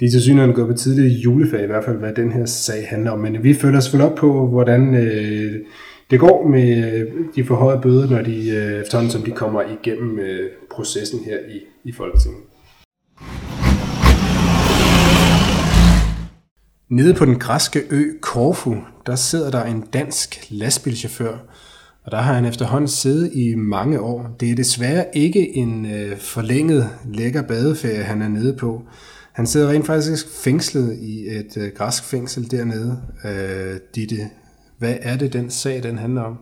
Det 0.00 0.06
er 0.06 0.10
til 0.10 0.22
synligheden 0.22 0.54
gået 0.54 0.68
på 0.68 0.74
tidlig 0.74 1.24
juleferie, 1.24 1.64
i 1.64 1.66
hvert 1.66 1.84
fald 1.84 1.96
hvad 1.96 2.12
den 2.12 2.32
her 2.32 2.44
sag 2.44 2.86
handler 2.88 3.10
om, 3.10 3.18
men 3.18 3.44
vi 3.44 3.54
følger 3.54 3.80
selvfølgelig 3.80 4.12
op 4.12 4.18
på, 4.18 4.46
hvordan 4.46 4.94
øh, 4.94 5.52
det 6.10 6.20
går 6.20 6.48
med 6.48 6.92
øh, 6.92 7.06
de 7.36 7.44
forhøjede 7.44 7.80
bøder, 7.82 8.10
når 8.10 8.22
de 8.22 8.50
øh, 8.50 8.80
efterhånden 8.80 9.10
som 9.10 9.22
de 9.22 9.30
kommer 9.30 9.62
igennem 9.62 10.18
øh, 10.18 10.50
processen 10.70 11.20
her 11.24 11.38
i, 11.38 11.88
i 11.88 11.92
Folketinget. 11.92 12.40
Nede 16.90 17.14
på 17.14 17.24
den 17.24 17.38
græske 17.38 17.80
ø 17.90 18.02
Korfu, 18.20 18.74
der 19.06 19.14
sidder 19.14 19.50
der 19.50 19.64
en 19.64 19.84
dansk 19.92 20.46
lastbilchauffør, 20.50 21.36
og 22.04 22.12
der 22.12 22.18
har 22.18 22.34
han 22.34 22.44
efterhånden 22.44 22.88
siddet 22.88 23.30
i 23.32 23.54
mange 23.54 24.00
år. 24.00 24.36
Det 24.40 24.50
er 24.50 24.54
desværre 24.54 25.06
ikke 25.14 25.56
en 25.56 25.86
øh, 25.86 26.18
forlænget 26.18 26.90
lækker 27.04 27.42
badeferie, 27.42 28.02
han 28.02 28.22
er 28.22 28.28
nede 28.28 28.56
på. 28.56 28.82
Han 29.32 29.46
sidder 29.46 29.70
rent 29.70 29.86
faktisk 29.86 30.26
fængslet 30.44 30.98
i 31.00 31.28
et 31.28 31.56
øh, 31.56 31.72
græsk 31.76 32.04
fængsel 32.04 32.50
dernede. 32.50 33.02
Øh, 33.24 33.80
Ditte, 33.94 34.30
hvad 34.78 34.96
er 35.00 35.16
det, 35.16 35.32
den 35.32 35.50
sag 35.50 35.82
den 35.82 35.98
handler 35.98 36.22
om? 36.22 36.38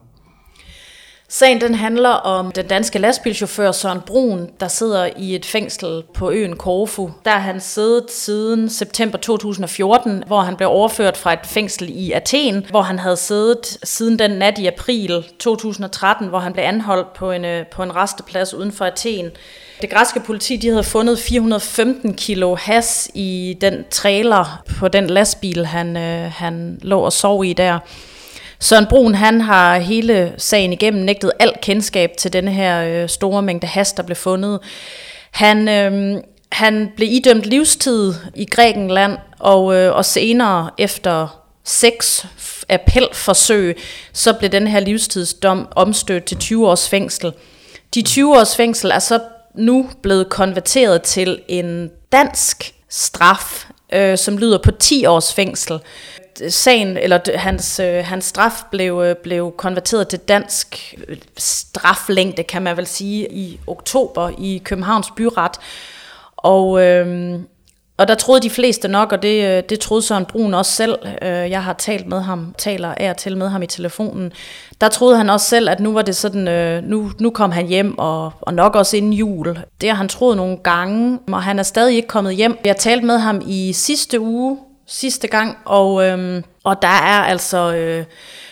Sagen 1.34 1.60
den 1.60 1.74
handler 1.74 2.10
om 2.10 2.52
den 2.52 2.66
danske 2.66 2.98
lastbilchauffør 2.98 3.72
Søren 3.72 4.00
Brun, 4.00 4.48
der 4.60 4.68
sidder 4.68 5.08
i 5.16 5.34
et 5.34 5.46
fængsel 5.46 6.02
på 6.14 6.30
øen 6.30 6.56
Korfu. 6.56 7.10
Der 7.24 7.30
har 7.30 7.38
han 7.38 7.60
siddet 7.60 8.10
siden 8.10 8.70
september 8.70 9.18
2014, 9.18 10.24
hvor 10.26 10.40
han 10.40 10.56
blev 10.56 10.68
overført 10.68 11.16
fra 11.16 11.32
et 11.32 11.38
fængsel 11.44 11.88
i 11.90 12.12
Athen, 12.12 12.66
hvor 12.70 12.82
han 12.82 12.98
havde 12.98 13.16
siddet 13.16 13.78
siden 13.84 14.18
den 14.18 14.30
nat 14.30 14.58
i 14.58 14.66
april 14.66 15.24
2013, 15.38 16.28
hvor 16.28 16.38
han 16.38 16.52
blev 16.52 16.64
anholdt 16.64 17.12
på 17.12 17.30
en, 17.30 17.44
øh, 17.44 17.66
på 17.66 17.82
en 17.82 17.96
resteplads 17.96 18.54
uden 18.54 18.72
for 18.72 18.84
Athen. 18.84 19.30
Det 19.82 19.90
græske 19.90 20.20
politi 20.20 20.56
de 20.56 20.68
havde 20.68 20.84
fundet 20.84 21.18
415 21.18 22.14
kilo 22.14 22.54
has 22.54 23.10
i 23.14 23.58
den 23.60 23.84
trailer 23.90 24.62
på 24.78 24.88
den 24.88 25.06
lastbil, 25.06 25.66
han, 25.66 25.96
øh, 25.96 26.32
han 26.32 26.78
lå 26.82 27.00
og 27.00 27.12
sov 27.12 27.44
i 27.44 27.52
der. 27.52 27.78
Søren 28.62 28.86
Brun 28.86 29.14
han 29.14 29.40
har 29.40 29.78
hele 29.78 30.34
sagen 30.38 30.72
igennem 30.72 31.04
nægtet 31.04 31.32
alt 31.38 31.60
kendskab 31.60 32.10
til 32.18 32.32
denne 32.32 32.50
her 32.50 32.82
øh, 32.82 33.08
store 33.08 33.42
mængde 33.42 33.66
has, 33.66 33.92
der 33.92 34.02
blev 34.02 34.16
fundet. 34.16 34.60
Han, 35.30 35.68
øh, 35.68 36.20
han 36.52 36.92
blev 36.96 37.08
idømt 37.12 37.44
livstid 37.44 38.14
i 38.34 38.44
Grækenland, 38.44 39.18
og, 39.38 39.74
øh, 39.74 39.96
og 39.96 40.04
senere 40.04 40.70
efter 40.78 41.42
seks 41.64 42.26
appelforsøg, 42.68 43.78
så 44.12 44.32
blev 44.32 44.50
den 44.50 44.66
her 44.66 44.80
livstidsdom 44.80 45.68
omstødt 45.76 46.24
til 46.24 46.36
20 46.36 46.68
års 46.68 46.88
fængsel. 46.88 47.32
De 47.94 48.02
20 48.02 48.38
års 48.38 48.56
fængsel 48.56 48.90
er 48.90 48.98
så 48.98 49.20
nu 49.54 49.90
blevet 50.02 50.28
konverteret 50.28 51.02
til 51.02 51.40
en 51.48 51.90
dansk 52.12 52.74
straf, 52.90 53.66
øh, 53.92 54.18
som 54.18 54.38
lyder 54.38 54.58
på 54.58 54.70
10 54.70 55.06
års 55.06 55.34
fængsel 55.34 55.80
sagen, 56.48 56.96
eller 56.96 57.18
hans, 57.34 57.80
øh, 57.80 58.04
hans 58.04 58.24
straf 58.24 58.62
blev, 58.70 59.02
øh, 59.04 59.16
blev 59.16 59.54
konverteret 59.56 60.08
til 60.08 60.18
dansk 60.18 60.94
øh, 61.08 61.16
straflængde, 61.38 62.42
kan 62.42 62.62
man 62.62 62.76
vel 62.76 62.86
sige, 62.86 63.32
i 63.32 63.60
oktober 63.66 64.30
i 64.38 64.62
Københavns 64.64 65.10
Byret. 65.16 65.52
Og, 66.36 66.82
øh, 66.82 67.38
og 67.96 68.08
der 68.08 68.14
troede 68.14 68.40
de 68.40 68.50
fleste 68.50 68.88
nok, 68.88 69.12
og 69.12 69.22
det, 69.22 69.44
øh, 69.44 69.62
det 69.68 69.80
troede 69.80 70.02
Søren 70.02 70.24
Brun 70.24 70.54
også 70.54 70.72
selv. 70.72 70.98
Øh, 71.22 71.28
jeg 71.28 71.64
har 71.64 71.72
talt 71.72 72.06
med 72.06 72.20
ham, 72.20 72.54
taler 72.58 72.94
af 72.96 73.16
til 73.16 73.36
med 73.36 73.48
ham 73.48 73.62
i 73.62 73.66
telefonen. 73.66 74.32
Der 74.80 74.88
troede 74.88 75.16
han 75.16 75.30
også 75.30 75.46
selv, 75.46 75.68
at 75.68 75.80
nu 75.80 75.92
var 75.92 76.02
det 76.02 76.16
sådan, 76.16 76.48
øh, 76.48 76.82
nu, 76.84 77.10
nu 77.20 77.30
kom 77.30 77.50
han 77.50 77.66
hjem, 77.66 77.98
og, 77.98 78.32
og 78.40 78.54
nok 78.54 78.76
også 78.76 78.96
inden 78.96 79.12
jul. 79.12 79.58
Det 79.80 79.88
har 79.88 79.96
han 79.96 80.08
troet 80.08 80.36
nogle 80.36 80.56
gange, 80.56 81.18
og 81.32 81.42
han 81.42 81.58
er 81.58 81.62
stadig 81.62 81.96
ikke 81.96 82.08
kommet 82.08 82.34
hjem. 82.34 82.58
Jeg 82.64 82.76
talte 82.76 83.06
med 83.06 83.18
ham 83.18 83.42
i 83.46 83.72
sidste 83.72 84.20
uge, 84.20 84.58
sidste 84.92 85.28
gang, 85.28 85.56
og, 85.64 86.04
øhm, 86.04 86.44
og 86.64 86.82
der 86.82 86.88
er 86.88 87.22
altså 87.22 87.74
øh, 87.74 88.04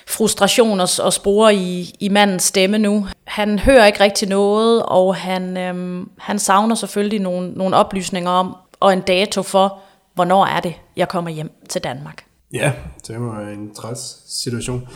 frustration 0.08 0.80
og, 0.80 0.88
og 1.02 1.12
spore 1.12 1.54
i, 1.54 1.94
i 2.00 2.08
mandens 2.08 2.42
stemme 2.42 2.78
nu. 2.78 3.06
Han 3.24 3.58
hører 3.58 3.86
ikke 3.86 4.00
rigtig 4.00 4.28
noget, 4.28 4.82
og 4.82 5.16
han, 5.16 5.56
øhm, 5.56 6.08
han 6.18 6.38
savner 6.38 6.74
selvfølgelig 6.74 7.20
nogle, 7.20 7.52
nogle 7.52 7.76
oplysninger 7.76 8.30
om, 8.30 8.56
og 8.80 8.92
en 8.92 9.00
dato 9.00 9.42
for, 9.42 9.78
hvornår 10.14 10.46
er 10.46 10.60
det, 10.60 10.74
jeg 10.96 11.08
kommer 11.08 11.30
hjem 11.30 11.50
til 11.68 11.84
Danmark. 11.84 12.24
Ja, 12.52 12.72
det 13.06 13.20
var 13.20 13.40
en 13.40 13.74
træls 13.74 14.00
situation. 14.26 14.88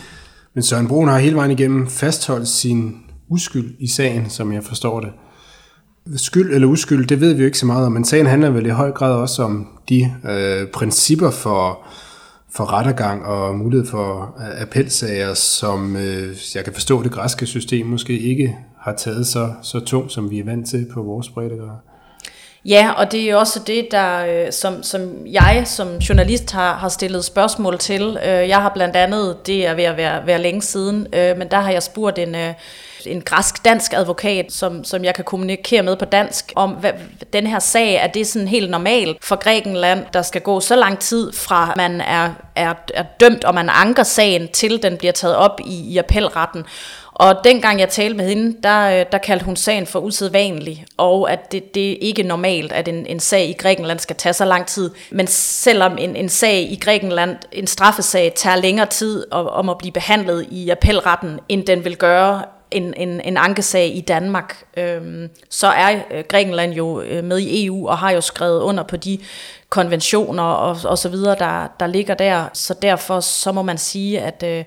Men 0.54 0.62
Søren 0.62 0.88
Brun 0.88 1.08
har 1.08 1.18
hele 1.18 1.36
vejen 1.36 1.50
igennem 1.50 1.88
fastholdt 1.88 2.48
sin 2.48 3.00
uskyld 3.28 3.76
i 3.78 3.88
sagen, 3.88 4.30
som 4.30 4.52
jeg 4.52 4.64
forstår 4.64 5.00
det. 5.00 5.12
Skyld 6.16 6.54
eller 6.54 6.68
uskyld, 6.68 7.06
det 7.06 7.20
ved 7.20 7.34
vi 7.34 7.40
jo 7.40 7.46
ikke 7.46 7.58
så 7.58 7.66
meget 7.66 7.86
om, 7.86 7.92
men 7.92 8.04
sagen 8.04 8.26
handler 8.26 8.50
vel 8.50 8.66
i 8.66 8.70
høj 8.70 8.90
grad 8.90 9.12
også 9.12 9.42
om 9.42 9.68
de 9.88 10.14
øh, 10.24 10.66
principper 10.66 11.30
for, 11.30 11.86
for 12.54 12.72
rettergang 12.72 13.26
og 13.26 13.56
mulighed 13.56 13.86
for 13.86 14.36
øh, 14.40 14.62
appelsager, 14.62 15.34
som 15.34 15.96
øh, 15.96 16.36
jeg 16.54 16.64
kan 16.64 16.72
forstå, 16.72 17.02
det 17.02 17.12
græske 17.12 17.46
system 17.46 17.86
måske 17.86 18.18
ikke 18.18 18.56
har 18.80 18.94
taget 18.94 19.26
så, 19.26 19.52
så 19.62 19.80
tungt, 19.80 20.12
som 20.12 20.30
vi 20.30 20.38
er 20.38 20.44
vant 20.44 20.68
til 20.68 20.86
på 20.94 21.02
vores 21.02 21.28
breddegrad. 21.28 21.76
Ja, 22.64 22.90
og 22.96 23.12
det 23.12 23.30
er 23.30 23.36
også 23.36 23.60
det, 23.66 23.88
der, 23.90 24.26
øh, 24.26 24.52
som, 24.52 24.82
som 24.82 25.00
jeg 25.26 25.62
som 25.66 25.88
journalist 25.96 26.52
har, 26.52 26.74
har 26.74 26.88
stillet 26.88 27.24
spørgsmål 27.24 27.78
til. 27.78 28.18
Øh, 28.26 28.48
jeg 28.48 28.62
har 28.62 28.72
blandt 28.74 28.96
andet, 28.96 29.36
det 29.46 29.66
er 29.66 29.74
ved 29.74 29.84
at 29.84 29.96
være, 29.96 30.26
være 30.26 30.42
længe 30.42 30.62
siden, 30.62 31.06
men 31.12 31.50
der 31.50 31.60
har 31.60 31.70
jeg 31.70 31.82
spurgt 31.82 32.18
en 32.18 32.34
en 33.06 33.20
græsk-dansk 33.20 33.92
advokat, 33.92 34.52
som, 34.52 34.84
som 34.84 35.04
jeg 35.04 35.14
kan 35.14 35.24
kommunikere 35.24 35.82
med 35.82 35.96
på 35.96 36.04
dansk, 36.04 36.52
om 36.56 36.70
hvad, 36.70 36.92
den 37.32 37.46
her 37.46 37.58
sag, 37.58 37.94
er 37.94 38.06
det 38.06 38.26
sådan 38.26 38.48
helt 38.48 38.70
normalt 38.70 39.24
for 39.24 39.36
Grækenland, 39.36 40.06
der 40.12 40.22
skal 40.22 40.40
gå 40.40 40.60
så 40.60 40.76
lang 40.76 40.98
tid 40.98 41.32
fra 41.32 41.72
man 41.76 42.00
er, 42.00 42.30
er, 42.56 42.74
er 42.94 43.04
dømt, 43.20 43.44
og 43.44 43.54
man 43.54 43.68
anker 43.72 44.02
sagen, 44.02 44.48
til 44.48 44.82
den 44.82 44.96
bliver 44.96 45.12
taget 45.12 45.36
op 45.36 45.60
i, 45.64 45.92
i 45.92 45.98
appelretten. 45.98 46.64
Og 47.14 47.44
dengang 47.44 47.80
jeg 47.80 47.88
talte 47.88 48.16
med 48.16 48.28
hende, 48.28 48.56
der, 48.62 49.00
øh, 49.00 49.06
der 49.12 49.18
kaldte 49.18 49.44
hun 49.44 49.56
sagen 49.56 49.86
for 49.86 50.00
usædvanlig, 50.00 50.86
og 50.96 51.32
at 51.32 51.52
det, 51.52 51.74
det 51.74 51.92
er 51.92 51.96
ikke 52.00 52.22
normalt, 52.22 52.72
at 52.72 52.88
en, 52.88 53.06
en 53.06 53.20
sag 53.20 53.48
i 53.48 53.52
Grækenland 53.52 53.98
skal 53.98 54.16
tage 54.16 54.32
så 54.32 54.44
lang 54.44 54.66
tid. 54.66 54.90
Men 55.10 55.26
selvom 55.26 55.98
en, 55.98 56.16
en 56.16 56.28
sag 56.28 56.60
i 56.60 56.78
Grækenland, 56.82 57.36
en 57.52 57.66
straffesag, 57.66 58.32
tager 58.36 58.56
længere 58.56 58.86
tid 58.86 59.26
om, 59.30 59.46
om 59.46 59.68
at 59.68 59.78
blive 59.78 59.92
behandlet 59.92 60.46
i 60.50 60.70
appelretten, 60.70 61.40
end 61.48 61.66
den 61.66 61.84
vil 61.84 61.96
gøre 61.96 62.42
en, 62.74 62.94
en, 62.96 63.20
en 63.20 63.36
ankesag 63.36 63.96
i 63.96 64.00
Danmark, 64.00 64.64
øhm, 64.76 65.28
så 65.50 65.66
er 65.66 65.98
øh, 66.10 66.24
Grækenland 66.28 66.72
jo 66.72 67.00
øh, 67.00 67.24
med 67.24 67.38
i 67.38 67.66
EU 67.66 67.88
og 67.88 67.98
har 67.98 68.10
jo 68.10 68.20
skrevet 68.20 68.60
under 68.60 68.82
på 68.82 68.96
de 68.96 69.18
konventioner 69.68 70.42
og, 70.42 70.76
og 70.84 70.98
så 70.98 71.08
videre, 71.08 71.36
der, 71.38 71.66
der 71.80 71.86
ligger 71.86 72.14
der. 72.14 72.44
Så 72.52 72.74
derfor 72.82 73.20
så 73.20 73.52
må 73.52 73.62
man 73.62 73.78
sige, 73.78 74.20
at, 74.20 74.42
øh, 74.46 74.64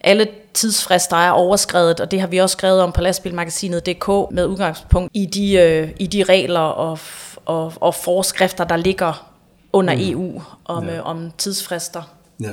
alle 0.00 0.28
tidsfrister 0.54 1.16
er 1.16 1.30
overskrevet, 1.30 2.00
og 2.00 2.10
det 2.10 2.20
har 2.20 2.26
vi 2.26 2.38
også 2.38 2.52
skrevet 2.52 2.80
om 2.80 2.92
på 2.92 3.00
lastbilmagasinet.dk 3.00 4.08
med 4.08 4.46
udgangspunkt 4.46 5.10
i 5.14 5.26
de, 5.26 5.54
øh, 5.54 5.90
i 5.98 6.06
de 6.06 6.22
regler 6.22 6.60
og, 6.60 6.98
og, 7.44 7.72
og 7.76 7.94
forskrifter, 7.94 8.64
der 8.64 8.76
ligger 8.76 9.32
under 9.72 9.94
mm. 9.94 10.00
EU 10.02 10.42
om, 10.64 10.88
ja. 10.88 10.96
øh, 10.96 11.06
om 11.06 11.30
tidsfrister. 11.38 12.02
Ja. 12.40 12.50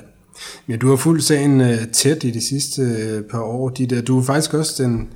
Ja, 0.69 0.75
du 0.75 0.89
har 0.89 0.95
fulgt 0.95 1.23
sagen 1.23 1.61
uh, 1.61 1.67
tæt 1.93 2.23
i 2.23 2.31
de 2.31 2.41
sidste 2.41 2.81
uh, 2.81 3.23
par 3.31 3.41
år. 3.41 3.69
Dit, 3.69 4.07
du 4.07 4.19
er 4.19 4.23
faktisk 4.23 4.53
også 4.53 4.83
den, 4.83 5.09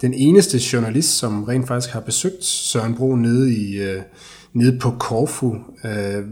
den 0.00 0.14
eneste 0.14 0.60
journalist, 0.72 1.18
som 1.18 1.44
rent 1.44 1.68
faktisk 1.68 1.92
har 1.92 2.00
besøgt 2.00 2.44
Søren 2.44 2.94
Bro 2.94 3.16
nede 3.16 3.54
i... 3.54 3.80
Uh, 3.80 4.02
nede 4.52 4.78
på 4.78 4.90
Korfu. 4.90 5.54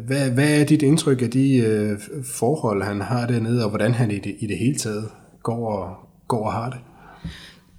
Hvad, 0.06 0.30
hvad 0.30 0.60
er 0.60 0.64
dit 0.64 0.82
indtryk 0.82 1.22
af 1.22 1.30
de 1.30 1.98
forhold, 2.24 2.82
han 2.82 3.00
har 3.00 3.26
dernede, 3.26 3.64
og 3.64 3.68
hvordan 3.68 3.94
han 3.94 4.10
i 4.10 4.18
det, 4.18 4.36
i 4.38 4.46
det 4.46 4.58
hele 4.58 4.78
taget 4.78 5.08
går 5.42 5.78
og, 5.78 5.96
går 6.28 6.46
og 6.46 6.52
har 6.52 6.70
det? 6.70 6.78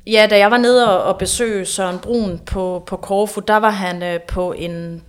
Ja, 0.07 0.27
da 0.29 0.37
jeg 0.37 0.51
var 0.51 0.57
nede 0.57 1.03
og 1.03 1.19
besøge 1.19 1.65
Søren 1.65 1.99
Brun 1.99 2.39
på, 2.45 2.83
på 2.87 2.95
Korfu, 2.95 3.41
der 3.47 3.57
var 3.57 3.69
han 3.69 4.19
på 4.27 4.53
en 4.53 5.01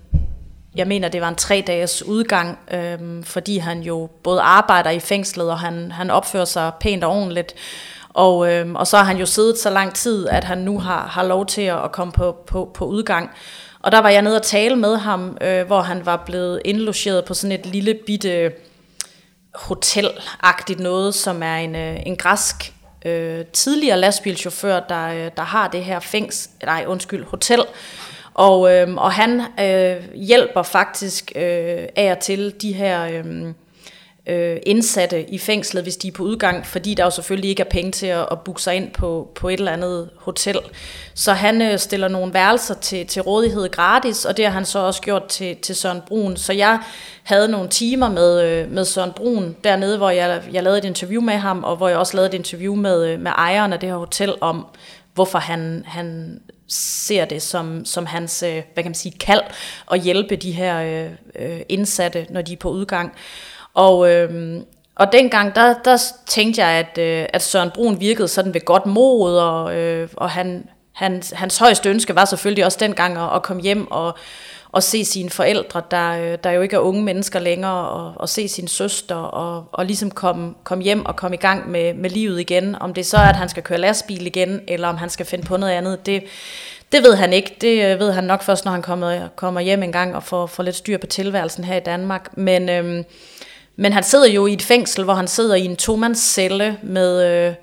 jeg 0.74 0.87
mener, 0.87 1.09
det 1.09 1.20
var 1.20 1.28
en 1.28 1.35
tre 1.35 1.64
dages 1.66 2.02
udgang, 2.02 2.59
øhm, 2.74 3.22
fordi 3.24 3.59
han 3.59 3.80
jo 3.80 4.09
både 4.22 4.40
arbejder 4.40 4.90
i 4.90 5.00
fængslet, 5.00 5.50
og 5.50 5.59
han, 5.59 5.92
han 5.92 6.11
opfører 6.11 6.44
sig 6.44 6.72
pænt 6.80 7.04
og 7.04 7.11
ordentligt. 7.11 7.54
Og, 8.09 8.52
øhm, 8.52 8.76
og 8.76 8.87
så 8.87 8.96
har 8.96 9.04
han 9.04 9.16
jo 9.16 9.26
siddet 9.26 9.59
så 9.59 9.70
lang 9.70 9.94
tid, 9.94 10.28
at 10.28 10.44
han 10.44 10.59
nu 10.59 10.78
har, 10.78 11.06
har 11.06 11.22
lov 11.22 11.46
til 11.46 11.62
at 11.62 11.92
komme 11.92 12.12
på, 12.12 12.37
på, 12.46 12.70
på 12.74 12.85
udgang. 12.85 13.30
Og 13.80 13.92
der 13.92 13.98
var 13.98 14.09
jeg 14.09 14.22
nede 14.22 14.37
og 14.37 14.42
tale 14.42 14.76
med 14.76 14.96
ham, 14.96 15.38
øh, 15.40 15.66
hvor 15.66 15.80
han 15.80 16.06
var 16.06 16.22
blevet 16.26 16.62
indlogeret 16.64 17.24
på 17.24 17.35
sådan 17.35 17.52
et 17.61 17.66
lille 17.66 17.94
bitte 18.06 18.52
hotelagtigt 19.54 20.80
noget, 20.80 21.14
som 21.14 21.42
er 21.42 21.56
en, 21.56 21.76
øh, 21.76 21.96
en 22.06 22.16
græsk 22.16 22.72
øh, 23.04 23.44
tidligere 23.44 23.98
lastbilchauffør, 23.98 24.80
der, 24.80 25.06
øh, 25.09 25.30
der 25.37 25.42
har 25.42 25.68
det 25.68 25.85
her 25.85 26.00
fængs, 26.00 26.50
nej 26.64 26.85
undskyld, 26.88 27.24
hotel, 27.24 27.64
og, 28.35 28.75
øh, 28.75 28.95
og 28.95 29.12
han 29.12 29.40
øh, 29.61 30.14
hjælper 30.14 30.62
faktisk 30.62 31.33
øh, 31.37 31.87
af 31.97 32.11
og 32.11 32.19
til 32.19 32.55
de 32.62 32.73
her 32.73 33.05
øh, 33.05 33.53
øh, 34.27 34.57
indsatte 34.66 35.31
i 35.31 35.38
fængslet, 35.38 35.83
hvis 35.83 35.97
de 35.97 36.09
er 36.09 36.12
på 36.12 36.23
udgang, 36.23 36.66
fordi 36.66 36.95
der 36.95 37.05
jo 37.05 37.11
selvfølgelig 37.11 37.51
ikke 37.51 37.62
er 37.62 37.71
penge 37.71 37.93
til 37.93 38.07
at, 38.07 38.27
at 38.31 38.40
booke 38.40 38.62
sig 38.62 38.75
ind 38.75 38.90
på, 38.90 39.31
på 39.35 39.49
et 39.49 39.59
eller 39.59 39.73
andet 39.73 40.11
hotel. 40.16 40.59
Så 41.14 41.33
han 41.33 41.62
øh, 41.62 41.79
stiller 41.79 42.09
nogle 42.09 42.35
værelser 42.35 42.75
til, 42.75 43.07
til 43.07 43.23
rådighed 43.23 43.71
gratis, 43.71 44.25
og 44.25 44.37
det 44.37 44.45
har 44.45 44.53
han 44.53 44.64
så 44.64 44.79
også 44.79 45.03
gjort 45.03 45.27
til, 45.27 45.57
til 45.57 45.75
Søren 45.75 46.01
Brun. 46.07 46.37
Så 46.37 46.53
jeg 46.53 46.79
havde 47.23 47.49
nogle 47.49 47.69
timer 47.69 48.09
med, 48.09 48.43
øh, 48.43 48.71
med 48.71 48.85
Søren 48.85 49.12
Brun 49.12 49.57
dernede, 49.64 49.97
hvor 49.97 50.11
jeg, 50.11 50.43
jeg 50.53 50.62
lavede 50.62 50.79
et 50.79 50.85
interview 50.85 51.23
med 51.23 51.35
ham, 51.35 51.64
og 51.64 51.77
hvor 51.77 51.88
jeg 51.88 51.99
også 51.99 52.16
lavede 52.16 52.29
et 52.29 52.35
interview 52.35 52.75
med, 52.75 53.07
øh, 53.07 53.21
med 53.21 53.31
ejeren 53.31 53.73
af 53.73 53.81
det 53.81 53.88
her 53.88 53.97
hotel 53.97 54.35
om, 54.40 54.66
hvorfor 55.14 55.38
han, 55.38 55.83
han 55.87 56.38
ser 56.68 57.25
det 57.25 57.42
som, 57.42 57.85
som 57.85 58.07
hans 58.07 58.42
øh, 58.42 58.62
hvad 58.75 58.83
kan 58.85 58.90
man 58.90 58.94
sige, 58.94 59.18
kald 59.18 59.42
at 59.90 60.01
hjælpe 60.01 60.37
de 60.37 60.53
her 60.53 60.81
øh, 60.81 61.11
øh 61.37 61.61
indsatte, 61.68 62.27
når 62.31 62.42
de 62.42 62.53
er 62.53 62.57
på 62.57 62.70
udgang. 62.70 63.12
Og, 63.75 64.12
øh, 64.12 64.61
og 64.94 65.12
dengang, 65.12 65.55
der, 65.55 65.75
der 65.85 65.99
tænkte 66.27 66.64
jeg, 66.64 66.70
at, 66.70 66.99
øh, 66.99 67.27
at 67.33 67.42
Søren 67.42 67.70
Brun 67.70 68.01
virkede 68.01 68.29
sådan 68.29 68.55
ved 68.55 68.64
godt 68.64 68.87
mod, 68.87 69.37
og, 69.37 69.77
øh, 69.77 70.09
og 70.16 70.31
han, 70.31 70.68
hans, 70.92 71.31
hans 71.31 71.59
højeste 71.59 71.88
ønske 71.88 72.14
var 72.14 72.25
selvfølgelig 72.25 72.64
også 72.64 72.79
dengang 72.81 73.18
at, 73.18 73.35
at 73.35 73.42
komme 73.42 73.62
hjem 73.62 73.90
og, 73.90 74.18
at 74.76 74.83
se 74.83 75.04
sine 75.04 75.30
forældre, 75.30 75.83
der, 75.90 76.11
øh, 76.11 76.38
der 76.44 76.50
jo 76.50 76.61
ikke 76.61 76.76
er 76.76 76.80
unge 76.80 77.02
mennesker 77.02 77.38
længere, 77.38 77.88
og, 77.88 78.12
og 78.16 78.28
se 78.28 78.48
sin 78.48 78.68
søster, 78.68 79.14
og, 79.14 79.64
og 79.72 79.87
ligesom 79.87 80.11
komme 80.11 80.54
kom 80.64 80.80
hjem 80.80 81.06
og 81.06 81.16
komme 81.16 81.37
i 81.37 81.40
gang 81.40 81.70
med, 81.70 81.94
med 81.94 82.11
livet 82.11 82.40
igen. 82.40 82.76
Om 82.80 82.94
det 82.94 83.06
så 83.06 83.16
er, 83.16 83.20
at 83.28 83.37
han 83.37 83.48
skal 83.48 83.62
køre 83.62 83.78
lastbil 83.78 84.26
igen, 84.26 84.61
eller 84.68 84.88
om 84.88 84.96
han 84.96 85.11
skal 85.11 85.26
finde 85.26 85.44
på 85.44 85.56
noget 85.56 85.72
andet, 85.72 86.06
det, 86.06 86.22
det 86.92 87.02
ved 87.02 87.14
han 87.14 87.33
ikke. 87.33 87.56
Det 87.61 87.85
øh, 87.85 88.00
ved 88.00 88.12
han 88.12 88.24
nok 88.24 88.42
først, 88.42 88.64
når 88.64 88.72
han 88.72 88.83
kommer, 88.83 89.28
kommer 89.37 89.61
hjem 89.61 89.83
en 89.83 89.92
gang 89.92 90.16
og 90.16 90.22
får, 90.22 90.46
får 90.46 90.62
lidt 90.62 90.76
styr 90.76 90.98
på 90.98 91.06
tilværelsen 91.06 91.64
her 91.64 91.76
i 91.76 91.80
Danmark. 91.80 92.37
Men, 92.37 92.68
øhm, 92.68 93.04
men 93.76 93.92
han 93.92 94.02
sidder 94.02 94.28
jo 94.28 94.46
i 94.46 94.52
et 94.52 94.62
fængsel, 94.62 95.04
hvor 95.04 95.14
han 95.14 95.28
sidder 95.28 95.54
i 95.54 95.64
en 95.64 95.76
tomandscelle 95.76 96.78
med... 96.83 97.24
Øh, 97.24 97.54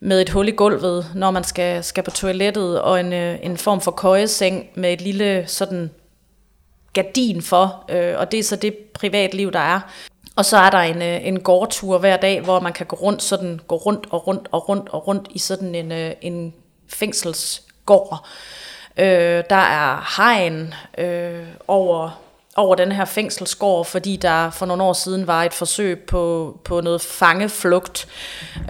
med 0.00 0.20
et 0.20 0.30
hul 0.30 0.48
i 0.48 0.50
gulvet, 0.50 1.06
når 1.14 1.30
man 1.30 1.44
skal, 1.44 1.84
skal 1.84 2.04
på 2.04 2.10
toilettet, 2.10 2.80
og 2.80 3.00
en, 3.00 3.12
øh, 3.12 3.38
en 3.42 3.56
form 3.56 3.80
for 3.80 3.90
køjeseng 3.90 4.66
med 4.74 4.92
et 4.92 5.00
lille 5.00 5.44
sådan 5.46 5.90
gardin 6.92 7.42
for, 7.42 7.84
øh, 7.88 8.14
og 8.18 8.32
det 8.32 8.40
er 8.40 8.44
så 8.44 8.56
det 8.56 8.76
privatliv, 8.94 9.52
der 9.52 9.58
er. 9.58 9.80
Og 10.36 10.44
så 10.44 10.56
er 10.56 10.70
der 10.70 10.78
en, 10.78 11.02
øh, 11.02 11.26
en 11.26 11.40
gårdtur 11.40 11.98
hver 11.98 12.16
dag, 12.16 12.40
hvor 12.40 12.60
man 12.60 12.72
kan 12.72 12.86
gå 12.86 12.96
rundt, 12.96 13.22
sådan, 13.22 13.60
gå 13.68 13.76
rundt 13.76 14.06
og 14.10 14.26
rundt 14.26 14.48
og 14.52 14.68
rundt 14.68 14.88
og 14.88 15.06
rundt 15.06 15.28
i 15.30 15.38
sådan 15.38 15.74
en, 15.74 15.92
øh, 15.92 16.12
en 16.20 16.54
fængselsgård. 16.88 18.26
Øh, 18.96 19.44
der 19.50 19.56
er 19.56 20.14
hegn 20.16 20.74
øh, 20.98 21.46
over, 21.68 22.20
over 22.56 22.74
den 22.74 22.92
her 22.92 23.04
fængselsgård, 23.04 23.84
fordi 23.84 24.16
der 24.16 24.50
for 24.50 24.66
nogle 24.66 24.82
år 24.82 24.92
siden 24.92 25.26
var 25.26 25.44
et 25.44 25.54
forsøg 25.54 25.98
på, 25.98 26.56
på 26.64 26.80
noget 26.80 27.00
fangeflugt. 27.00 28.08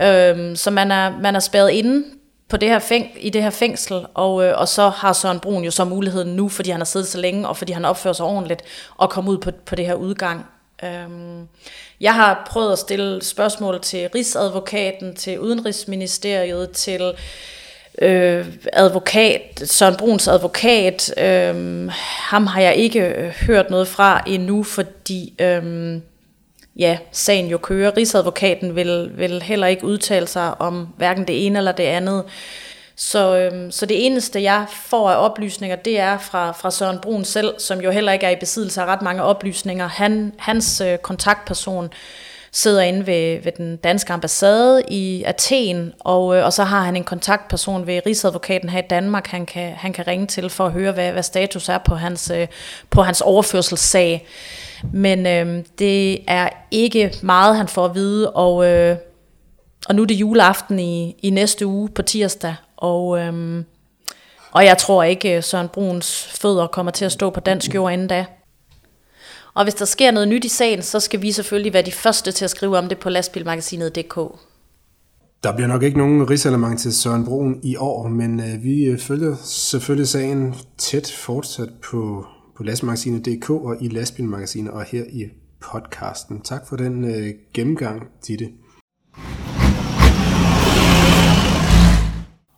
Øh, 0.02 0.56
så 0.56 0.70
man 0.70 0.90
er, 0.90 1.18
man 1.18 1.36
er 1.36 1.40
spærret 1.40 1.70
inde 1.70 2.04
på 2.48 2.56
det 2.56 2.68
her 2.68 2.78
fæng, 2.78 3.10
i 3.20 3.30
det 3.30 3.42
her 3.42 3.50
fængsel, 3.50 4.06
og, 4.14 4.44
øh, 4.44 4.58
og 4.58 4.68
så 4.68 4.88
har 4.88 5.12
Søren 5.12 5.40
Brun 5.40 5.64
jo 5.64 5.70
så 5.70 5.84
muligheden 5.84 6.36
nu, 6.36 6.48
fordi 6.48 6.70
han 6.70 6.80
har 6.80 6.84
siddet 6.84 7.08
så 7.08 7.18
længe, 7.18 7.48
og 7.48 7.56
fordi 7.56 7.72
han 7.72 7.84
opfører 7.84 8.14
sig 8.14 8.26
ordentligt, 8.26 8.62
at 9.02 9.10
komme 9.10 9.30
ud 9.30 9.38
på, 9.38 9.50
på 9.66 9.74
det 9.74 9.86
her 9.86 9.94
udgang. 9.94 10.46
Øhm, 10.84 11.48
jeg 12.00 12.14
har 12.14 12.48
prøvet 12.50 12.72
at 12.72 12.78
stille 12.78 13.24
spørgsmål 13.24 13.80
til 13.80 14.08
Rigsadvokaten, 14.14 15.14
til 15.14 15.40
Udenrigsministeriet, 15.40 16.70
til 16.70 17.12
øh, 18.02 18.46
advokat, 18.72 19.62
Søren 19.64 19.96
Bruns 19.96 20.28
advokat. 20.28 21.18
Øh, 21.18 21.88
ham 22.02 22.46
har 22.46 22.60
jeg 22.60 22.76
ikke 22.76 23.00
øh, 23.00 23.28
hørt 23.28 23.70
noget 23.70 23.88
fra 23.88 24.22
endnu, 24.26 24.62
fordi... 24.62 25.34
Øh, 25.40 26.00
ja, 26.78 26.98
sagen 27.12 27.46
jo 27.46 27.58
kører. 27.58 27.96
Rigsadvokaten 27.96 28.76
vil, 28.76 29.10
vil 29.14 29.42
heller 29.42 29.66
ikke 29.66 29.84
udtale 29.84 30.26
sig 30.26 30.60
om 30.60 30.88
hverken 30.96 31.26
det 31.26 31.46
ene 31.46 31.58
eller 31.58 31.72
det 31.72 31.84
andet. 31.84 32.24
Så, 32.96 33.38
øhm, 33.38 33.70
så 33.70 33.86
det 33.86 34.06
eneste, 34.06 34.42
jeg 34.42 34.66
får 34.70 35.10
af 35.10 35.24
oplysninger, 35.24 35.76
det 35.76 35.98
er 35.98 36.18
fra, 36.18 36.52
fra 36.52 36.70
Søren 36.70 36.98
Brun 36.98 37.24
selv, 37.24 37.54
som 37.58 37.80
jo 37.80 37.90
heller 37.90 38.12
ikke 38.12 38.26
er 38.26 38.30
i 38.30 38.36
besiddelse 38.36 38.82
af 38.82 38.86
ret 38.86 39.02
mange 39.02 39.22
oplysninger. 39.22 39.88
Han, 39.88 40.32
hans 40.38 40.80
øh, 40.80 40.98
kontaktperson 40.98 41.90
sidder 42.52 42.82
inde 42.82 43.06
ved, 43.06 43.42
ved 43.42 43.52
den 43.56 43.76
danske 43.76 44.12
ambassade 44.12 44.82
i 44.88 45.22
Athen, 45.26 45.92
og, 46.00 46.36
øh, 46.36 46.44
og 46.44 46.52
så 46.52 46.64
har 46.64 46.82
han 46.82 46.96
en 46.96 47.04
kontaktperson 47.04 47.86
ved 47.86 48.00
Rigsadvokaten 48.06 48.68
her 48.68 48.78
i 48.78 48.86
Danmark, 48.90 49.26
han 49.26 49.46
kan, 49.46 49.72
han 49.72 49.92
kan 49.92 50.06
ringe 50.06 50.26
til 50.26 50.50
for 50.50 50.66
at 50.66 50.72
høre, 50.72 50.92
hvad, 50.92 51.12
hvad 51.12 51.22
status 51.22 51.68
er 51.68 51.78
på 51.78 51.94
hans, 51.94 52.30
øh, 52.30 52.46
på 52.90 53.02
hans 53.02 53.20
overførselssag. 53.20 54.26
Men 54.92 55.26
øh, 55.26 55.64
det 55.78 56.30
er 56.30 56.48
ikke 56.70 57.14
meget, 57.22 57.56
han 57.56 57.68
får 57.68 57.84
at 57.84 57.94
vide, 57.94 58.30
og, 58.30 58.66
øh, 58.66 58.96
og 59.88 59.94
nu 59.94 60.02
er 60.02 60.06
det 60.06 60.14
juleaften 60.14 60.78
i, 60.78 61.16
i 61.22 61.30
næste 61.30 61.66
uge 61.66 61.88
på 61.88 62.02
tirsdag, 62.02 62.54
og, 62.76 63.18
øh, 63.18 63.64
og 64.52 64.64
jeg 64.64 64.78
tror 64.78 65.02
ikke, 65.02 65.36
øh, 65.36 65.42
Søren 65.42 65.68
Bruns 65.68 66.38
fødder 66.40 66.66
kommer 66.66 66.92
til 66.92 67.04
at 67.04 67.12
stå 67.12 67.30
på 67.30 67.40
dansk 67.40 67.74
jord 67.74 67.92
inden 67.92 68.08
da. 68.08 68.24
Og 69.58 69.64
hvis 69.64 69.74
der 69.74 69.84
sker 69.84 70.10
noget 70.10 70.28
nyt 70.28 70.44
i 70.44 70.48
sagen, 70.48 70.82
så 70.82 71.00
skal 71.00 71.22
vi 71.22 71.32
selvfølgelig 71.32 71.72
være 71.72 71.82
de 71.82 71.92
første 71.92 72.32
til 72.32 72.44
at 72.44 72.50
skrive 72.50 72.78
om 72.78 72.88
det 72.88 72.98
på 72.98 73.08
lastbilmagasinet.dk. 73.08 74.14
Der 75.42 75.56
bliver 75.56 75.66
nok 75.66 75.82
ikke 75.82 75.98
nogen 75.98 76.30
rigsalermang 76.30 76.78
til 76.78 76.92
Søren 76.92 77.24
Broen 77.24 77.60
i 77.62 77.76
år, 77.76 78.08
men 78.08 78.40
øh, 78.40 78.62
vi 78.62 78.84
øh, 78.84 78.98
følger 78.98 79.36
selvfølgelig 79.44 80.08
sagen 80.08 80.54
tæt 80.78 81.12
fortsat 81.24 81.68
på 81.90 82.26
på 82.56 82.62
lastmagasinet.dk 82.62 83.50
og 83.50 83.76
i 83.80 83.88
lastbilmagasinet 83.88 84.72
og 84.72 84.84
her 84.84 85.04
i 85.12 85.24
podcasten. 85.60 86.40
Tak 86.40 86.68
for 86.68 86.76
den 86.76 87.04
øh, 87.04 87.34
gennemgang, 87.54 88.02
Ditte. 88.26 88.48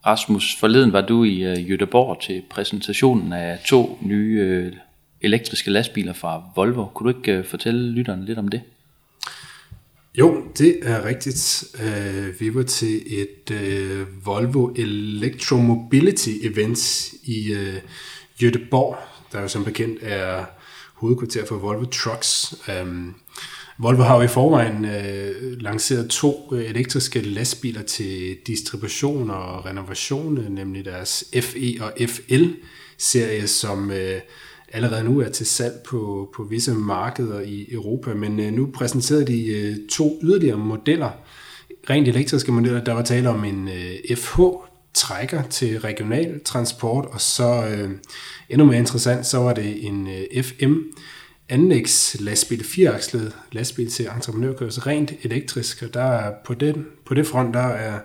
Rasmus, 0.06 0.56
forleden 0.60 0.92
var 0.92 1.00
du 1.00 1.24
i 1.24 1.42
øh, 1.42 1.70
Jødeborg 1.70 2.22
til 2.22 2.42
præsentationen 2.50 3.32
af 3.32 3.58
to 3.66 3.98
nye 4.02 4.38
øh, 4.40 4.72
elektriske 5.20 5.70
lastbiler 5.70 6.12
fra 6.12 6.42
Volvo. 6.56 6.86
Kunne 6.86 7.12
du 7.12 7.18
ikke 7.18 7.32
øh, 7.32 7.44
fortælle 7.44 7.92
lytterne 7.92 8.24
lidt 8.24 8.38
om 8.38 8.48
det? 8.48 8.60
Jo, 10.18 10.42
det 10.58 10.78
er 10.82 11.04
rigtigt. 11.04 11.64
Uh, 11.74 12.40
vi 12.40 12.54
var 12.54 12.62
til 12.62 13.02
et 13.06 13.50
uh, 13.50 14.26
Volvo 14.26 14.74
Electromobility 14.76 16.30
event 16.42 17.12
i 17.22 17.54
uh, 17.54 17.74
Jødeborg, 18.42 18.98
der 19.32 19.40
jo 19.40 19.48
som 19.48 19.64
bekendt 19.64 19.98
er 20.02 20.44
hovedkvarter 20.94 21.46
for 21.46 21.56
Volvo 21.56 21.84
Trucks. 21.84 22.54
Um, 22.82 23.14
Volvo 23.78 24.02
har 24.02 24.16
jo 24.16 24.22
i 24.22 24.28
forvejen 24.28 24.86
lanceret 25.60 26.10
to 26.10 26.50
elektriske 26.52 27.20
lastbiler 27.20 27.82
til 27.82 28.36
distribution 28.46 29.30
og 29.30 29.66
renovation, 29.66 30.34
nemlig 30.48 30.84
deres 30.84 31.24
FE 31.40 31.76
og 31.80 31.92
FL-serie, 32.08 33.46
som 33.46 33.90
uh, 33.90 33.96
allerede 34.72 35.04
nu 35.04 35.20
er 35.20 35.28
til 35.28 35.46
salg 35.46 35.80
på, 35.86 36.30
på 36.36 36.42
visse 36.42 36.74
markeder 36.74 37.40
i 37.40 37.68
Europa. 37.72 38.14
Men 38.14 38.40
øh, 38.40 38.52
nu 38.52 38.70
præsenterede 38.74 39.26
de 39.26 39.46
øh, 39.46 39.76
to 39.90 40.18
yderligere 40.22 40.58
modeller, 40.58 41.10
rent 41.90 42.08
elektriske 42.08 42.52
modeller, 42.52 42.84
der 42.84 42.92
var 42.92 43.02
tale 43.02 43.28
om 43.28 43.44
en 43.44 43.68
øh, 43.68 44.16
FH-trækker 44.16 45.42
til 45.42 45.80
regional 45.80 46.40
transport, 46.44 47.06
og 47.06 47.20
så 47.20 47.66
øh, 47.70 47.90
endnu 48.48 48.66
mere 48.66 48.78
interessant, 48.78 49.26
så 49.26 49.38
var 49.38 49.52
det 49.52 49.86
en 49.86 50.08
øh, 50.08 50.42
FM 50.42 50.74
anlægs 51.48 52.16
lastbil, 52.20 52.64
fireakslet 52.64 53.36
lastbil 53.52 53.90
til 53.90 54.08
entreprenørkørsel, 54.16 54.82
rent 54.82 55.12
elektrisk, 55.22 55.82
og 55.82 55.94
der 55.94 56.02
er 56.02 56.32
på, 56.44 56.54
den, 56.54 56.86
på 57.06 57.14
det 57.14 57.26
front, 57.26 57.54
der 57.54 57.60
er 57.68 57.98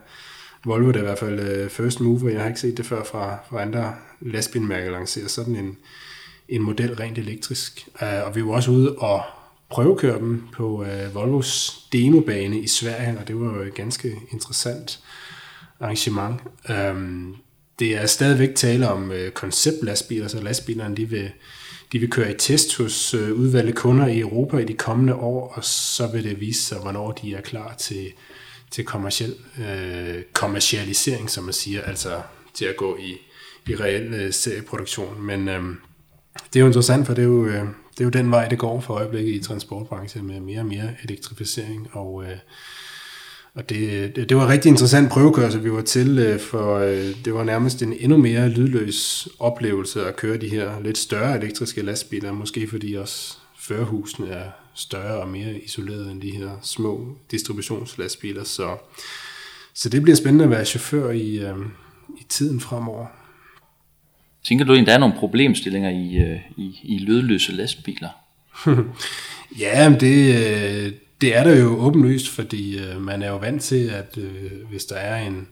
Volvo 0.66 0.92
der 0.92 1.00
i 1.00 1.02
hvert 1.02 1.20
fald 1.20 1.40
øh, 1.40 1.70
first 1.70 2.00
mover, 2.00 2.30
jeg 2.30 2.42
har 2.42 2.48
ikke 2.48 2.60
set 2.60 2.78
det 2.78 2.86
før 2.86 3.04
fra, 3.04 3.38
fra 3.50 3.62
andre 3.62 3.94
lastbilmærker 4.22 4.92
lancere 4.92 5.30
sådan 5.30 5.56
en, 5.56 5.78
en 6.50 6.62
model 6.62 6.96
rent 6.96 7.18
elektrisk. 7.18 7.88
Øh, 8.02 8.24
og 8.26 8.36
vi 8.36 8.46
var 8.46 8.52
også 8.52 8.72
ude 8.72 8.96
og 8.96 9.24
prøvekøre 9.70 10.20
dem 10.20 10.44
på 10.54 10.84
øh, 10.84 11.16
Volvos 11.16 11.80
demobane 11.94 12.60
i 12.60 12.68
Sverige, 12.68 13.18
og 13.20 13.28
det 13.28 13.40
var 13.40 13.58
jo 13.58 13.62
et 13.62 13.74
ganske 13.74 14.16
interessant 14.32 15.00
arrangement. 15.80 16.42
Øh, 16.70 16.96
det 17.80 17.98
er 17.98 18.06
stadigvæk 18.06 18.56
tale 18.56 18.90
om 18.90 19.12
konceptlastbiler, 19.34 20.28
så 20.28 20.42
lastbilerne 20.42 20.96
de 20.96 21.10
vil, 21.10 21.32
de 21.92 22.00
vil 22.00 22.10
køre 22.10 22.32
i 22.32 22.38
test 22.38 22.78
hos 22.78 23.14
udvalgte 23.14 23.74
kunder 23.74 24.08
i 24.08 24.20
Europa 24.20 24.58
i 24.58 24.66
de 24.66 24.74
kommende 24.74 25.16
år, 25.16 25.54
og 25.56 25.64
så 25.66 26.08
vil 26.08 26.24
det 26.24 26.40
vise 26.40 26.64
sig, 26.64 26.78
hvornår 26.78 27.12
de 27.12 27.36
er 27.36 27.42
klar 27.42 27.76
til, 27.76 28.12
til 28.72 28.86
kommerciel, 28.86 29.36
øh, 29.60 30.24
kommercialisering, 30.34 31.30
som 31.30 31.44
man 31.44 31.54
siger, 31.54 31.82
altså 31.82 32.22
til 32.54 32.66
at 32.66 32.78
gå 32.78 32.98
i, 32.98 33.18
i 33.68 33.76
reel 33.76 34.14
øh, 34.14 34.34
serieproduktion. 34.34 35.22
Men 35.22 35.48
um, 35.48 35.80
det 36.54 36.56
er 36.56 36.60
jo 36.60 36.66
interessant, 36.66 37.08
for 37.08 37.14
det 37.14 37.22
er 37.22 37.28
jo, 37.28 37.46
øh, 37.46 37.64
det 37.92 38.00
er 38.00 38.04
jo 38.04 38.10
den 38.10 38.32
vej, 38.32 38.48
det 38.48 38.60
går 38.60 38.82
for 38.82 38.94
øjeblikket 38.94 39.34
i 39.34 39.44
transportbranchen 39.44 40.28
med 40.28 40.40
mere 40.40 40.60
og 40.60 40.66
mere 40.66 40.90
elektrificering. 41.04 41.88
Og, 41.92 42.24
øh, 42.24 42.38
og 43.54 43.70
det, 43.70 44.16
det, 44.16 44.30
det 44.30 44.38
var 44.38 44.44
en 44.44 44.50
rigtig 44.50 44.70
interessant 44.70 45.12
prøvekørsel, 45.12 45.64
vi 45.64 45.72
var 45.72 45.82
til, 45.82 46.20
øh, 46.20 46.40
for 46.40 46.78
øh, 46.78 47.26
det 47.26 47.34
var 47.34 47.44
nærmest 47.44 47.82
en 47.82 47.94
endnu 47.94 48.18
mere 48.18 48.50
lydløs 48.50 49.28
oplevelse 49.40 50.06
at 50.06 50.16
køre 50.16 50.38
de 50.38 50.50
her 50.50 50.80
lidt 50.80 50.98
større 50.98 51.38
elektriske 51.38 51.82
lastbiler, 51.82 52.32
måske 52.32 52.68
fordi 52.68 52.94
også 52.94 53.38
førerhusene 53.60 54.30
er 54.30 54.50
større 54.76 55.22
og 55.22 55.28
mere 55.28 55.60
isoleret 55.60 56.12
end 56.12 56.22
de 56.22 56.32
her 56.32 56.50
små 56.62 57.16
distributionslastbiler. 57.32 58.44
Så, 58.44 58.78
så 59.74 59.90
det 59.90 60.02
bliver 60.02 60.16
spændende 60.16 60.44
at 60.44 60.52
være 60.52 60.66
chauffør 60.66 61.10
i, 61.12 61.38
øh, 61.38 61.58
i 62.18 62.26
tiden 62.30 62.60
fremover. 62.60 63.06
Tænker 64.48 64.66
du 64.66 64.72
egentlig, 64.72 64.88
der 64.88 64.94
er 64.94 64.98
nogle 64.98 65.16
problemstillinger 65.16 65.90
i, 65.90 66.16
øh, 66.16 66.40
i, 66.58 66.80
i 66.84 66.98
lydløse 66.98 67.52
lastbiler? 67.52 68.10
ja, 69.60 69.90
men 69.90 70.00
det, 70.00 70.36
øh, 70.36 70.92
det 71.22 71.38
er 71.38 71.44
der 71.44 71.56
jo 71.56 71.78
åbenlyst, 71.78 72.30
fordi 72.30 72.78
øh, 72.78 73.02
man 73.02 73.22
er 73.22 73.30
jo 73.30 73.38
vant 73.38 73.62
til, 73.62 73.90
at 73.90 74.18
hvis 74.70 74.86
der 74.86 74.96
er 74.96 75.28
en, 75.28 75.48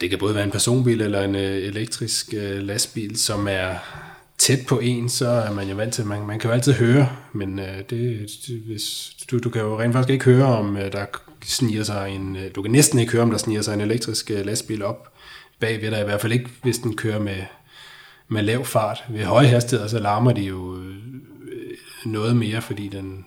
det 0.00 0.10
kan 0.10 0.18
både 0.18 0.34
være 0.34 0.44
en 0.44 0.50
personbil 0.50 1.00
eller 1.00 1.22
en 1.22 1.34
elektrisk 1.34 2.28
lastbil, 2.60 3.16
som 3.16 3.48
er 3.50 3.74
tæt 4.38 4.58
på 4.68 4.78
en, 4.78 5.08
så 5.08 5.28
er 5.28 5.52
man 5.52 5.68
jo 5.68 5.76
vant 5.76 5.94
til, 5.94 6.02
at 6.02 6.08
man, 6.08 6.26
man 6.26 6.38
kan 6.38 6.50
jo 6.50 6.54
altid 6.54 6.72
høre, 6.72 7.08
men 7.32 7.60
det, 7.90 8.30
hvis, 8.66 9.16
du, 9.30 9.38
du 9.38 9.50
kan 9.50 9.62
jo 9.62 9.80
rent 9.80 9.92
faktisk 9.92 10.12
ikke 10.12 10.24
høre, 10.24 10.46
om 10.46 10.74
der 10.74 11.06
sniger 11.44 11.82
sig 11.82 12.10
en, 12.10 12.36
du 12.56 12.62
kan 12.62 12.70
næsten 12.70 12.98
ikke 12.98 13.12
høre, 13.12 13.22
om 13.22 13.30
der 13.30 13.38
sniger 13.38 13.62
sig 13.62 13.74
en 13.74 13.80
elektrisk 13.80 14.30
lastbil 14.30 14.82
op 14.82 15.10
bagved 15.60 15.90
dig, 15.90 16.00
i 16.00 16.04
hvert 16.04 16.20
fald 16.20 16.32
ikke, 16.32 16.50
hvis 16.62 16.78
den 16.78 16.96
kører 16.96 17.18
med, 17.18 17.42
med 18.28 18.42
lav 18.42 18.64
fart. 18.64 19.04
Ved 19.08 19.24
høje 19.24 19.46
hastigheder, 19.46 19.88
så 19.88 19.98
larmer 19.98 20.32
de 20.32 20.42
jo 20.42 20.76
øh, 20.76 20.96
noget 22.04 22.36
mere, 22.36 22.62
fordi 22.62 22.88
den, 22.88 23.24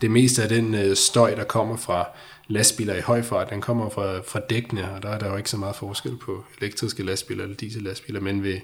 det 0.00 0.10
meste 0.10 0.42
af 0.42 0.48
den 0.48 0.74
øh, 0.74 0.96
støj, 0.96 1.34
der 1.34 1.44
kommer 1.44 1.76
fra 1.76 2.08
lastbiler 2.48 2.94
i 2.94 3.00
høj 3.00 3.22
fart, 3.22 3.50
den 3.50 3.60
kommer 3.60 3.90
fra, 3.90 4.20
fra 4.20 4.40
dækkene, 4.40 4.92
og 4.92 5.02
der 5.02 5.08
er 5.08 5.18
der 5.18 5.30
jo 5.30 5.36
ikke 5.36 5.50
så 5.50 5.56
meget 5.56 5.76
forskel 5.76 6.16
på 6.16 6.44
elektriske 6.60 7.02
lastbiler 7.02 7.42
eller 7.42 7.56
diesellastbiler, 7.56 8.20
men 8.20 8.42
ved, 8.42 8.60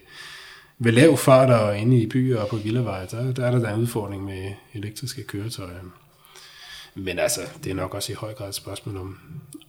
ved 0.78 0.92
lav 0.92 1.16
fart 1.16 1.50
og 1.50 1.78
inde 1.78 2.00
i 2.00 2.06
byer 2.06 2.40
og 2.40 2.48
på 2.48 2.56
villaveje, 2.56 3.06
der, 3.10 3.32
der 3.32 3.46
er 3.46 3.50
der, 3.50 3.58
der 3.58 3.74
en 3.74 3.80
udfordring 3.80 4.24
med 4.24 4.52
elektriske 4.74 5.22
køretøjer. 5.22 5.80
Men 6.94 7.18
altså, 7.18 7.40
det 7.64 7.70
er 7.70 7.74
nok 7.74 7.94
også 7.94 8.12
i 8.12 8.14
høj 8.14 8.34
grad 8.34 8.48
et 8.48 8.54
spørgsmål 8.54 8.96
om, 8.96 9.18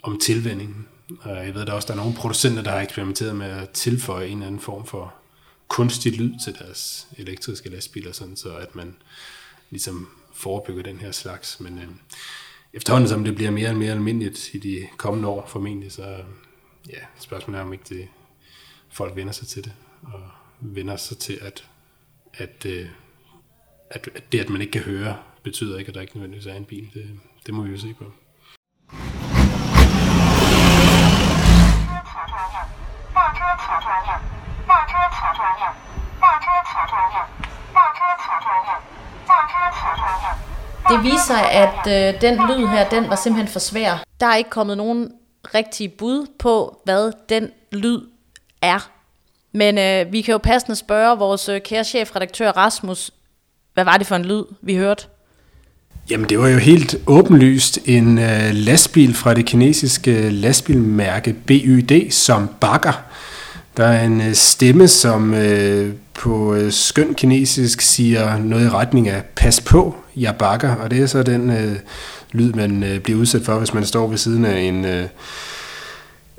om 0.03 0.19
tilvændingen. 0.19 0.87
Og 1.19 1.45
jeg 1.45 1.55
ved 1.55 1.65
der 1.65 1.73
også, 1.73 1.85
der 1.85 1.93
er 1.93 1.97
nogle 1.97 2.15
producenter, 2.15 2.63
der 2.63 2.71
har 2.71 2.81
eksperimenteret 2.81 3.35
med 3.35 3.45
at 3.45 3.69
tilføje 3.69 4.27
en 4.27 4.33
eller 4.33 4.47
anden 4.47 4.61
form 4.61 4.85
for 4.85 5.13
kunstig 5.67 6.17
lyd 6.17 6.33
til 6.43 6.55
deres 6.59 7.07
elektriske 7.17 7.69
lastbiler, 7.69 8.11
sådan 8.11 8.35
så 8.35 8.55
at 8.55 8.75
man 8.75 8.95
ligesom 9.69 10.09
forebygger 10.33 10.83
den 10.83 10.97
her 10.97 11.11
slags. 11.11 11.59
Men 11.59 11.77
øh, 11.77 11.87
efterhånden 12.73 13.09
som 13.09 13.23
det 13.23 13.35
bliver 13.35 13.51
mere 13.51 13.69
og 13.69 13.75
mere 13.75 13.91
almindeligt 13.91 14.53
i 14.53 14.59
de 14.59 14.87
kommende 14.97 15.27
år 15.27 15.47
formentlig, 15.47 15.91
så 15.91 16.03
øh, 16.03 16.25
ja, 16.89 16.99
spørgsmålet 17.19 17.59
er 17.59 17.63
om 17.63 17.73
ikke 17.73 17.85
det, 17.89 18.07
folk 18.89 19.15
vender 19.15 19.33
sig 19.33 19.47
til 19.47 19.63
det, 19.63 19.73
og 20.03 20.21
vender 20.59 20.95
sig 20.95 21.17
til, 21.17 21.39
at, 21.41 21.67
at, 22.33 22.65
øh, 22.65 22.89
at, 23.89 24.09
at 24.15 24.31
det, 24.31 24.39
at 24.39 24.49
man 24.49 24.61
ikke 24.61 24.71
kan 24.71 24.81
høre, 24.81 25.17
betyder 25.43 25.77
ikke, 25.77 25.89
at 25.89 25.95
der 25.95 26.01
ikke 26.01 26.17
nødvendigvis 26.17 26.47
er 26.47 26.55
en 26.55 26.65
bil. 26.65 26.89
Det, 26.93 27.19
det 27.45 27.53
må 27.53 27.63
vi 27.63 27.71
jo 27.71 27.77
se 27.77 27.93
på. 27.93 28.11
Det 40.91 41.03
viser, 41.03 41.37
at 41.37 41.87
øh, 41.87 42.21
den 42.21 42.33
lyd 42.33 42.67
her, 42.67 42.89
den 42.89 43.09
var 43.09 43.15
simpelthen 43.15 43.47
for 43.47 43.59
svær. 43.59 44.03
Der 44.19 44.25
er 44.25 44.35
ikke 44.35 44.49
kommet 44.49 44.77
nogen 44.77 45.11
rigtige 45.55 45.89
bud 45.89 46.27
på, 46.39 46.81
hvad 46.85 47.11
den 47.29 47.49
lyd 47.71 48.01
er. 48.61 48.89
Men 49.51 49.77
øh, 49.77 50.11
vi 50.11 50.21
kan 50.21 50.31
jo 50.31 50.37
passende 50.37 50.75
spørge 50.75 51.17
vores 51.17 51.49
øh, 51.49 51.61
kære 51.61 51.83
chefredaktør 51.83 52.51
Rasmus, 52.51 53.11
hvad 53.73 53.83
var 53.83 53.97
det 53.97 54.07
for 54.07 54.15
en 54.15 54.25
lyd, 54.25 54.43
vi 54.61 54.75
hørte? 54.75 55.05
Jamen 56.09 56.29
det 56.29 56.39
var 56.39 56.47
jo 56.47 56.57
helt 56.57 56.95
åbenlyst 57.07 57.79
en 57.85 58.17
øh, 58.17 58.49
lastbil 58.53 59.13
fra 59.13 59.33
det 59.33 59.45
kinesiske 59.45 60.29
lastbilmærke 60.29 61.33
BYD, 61.33 62.11
som 62.11 62.49
bakker. 62.59 63.03
Der 63.77 63.85
er 63.85 64.05
en 64.05 64.21
øh, 64.21 64.33
stemme, 64.33 64.87
som 64.87 65.33
øh, 65.33 65.93
på 66.13 66.55
øh, 66.55 66.71
skøn 66.71 67.13
kinesisk 67.13 67.81
siger 67.81 68.37
noget 68.37 68.65
i 68.65 68.69
retning 68.69 69.09
af 69.09 69.23
pas 69.35 69.61
på, 69.61 69.95
jeg 70.15 70.35
bakker. 70.39 70.75
Og 70.75 70.91
det 70.91 71.01
er 71.01 71.05
så 71.07 71.23
den 71.23 71.49
øh, 71.49 71.75
lyd, 72.31 72.53
man 72.53 72.83
øh, 72.83 72.99
bliver 72.99 73.19
udsat 73.19 73.41
for, 73.41 73.57
hvis 73.57 73.73
man 73.73 73.85
står 73.85 74.07
ved 74.07 74.17
siden 74.17 74.45
af 74.45 74.59
en... 74.59 74.85
Øh, 74.85 75.05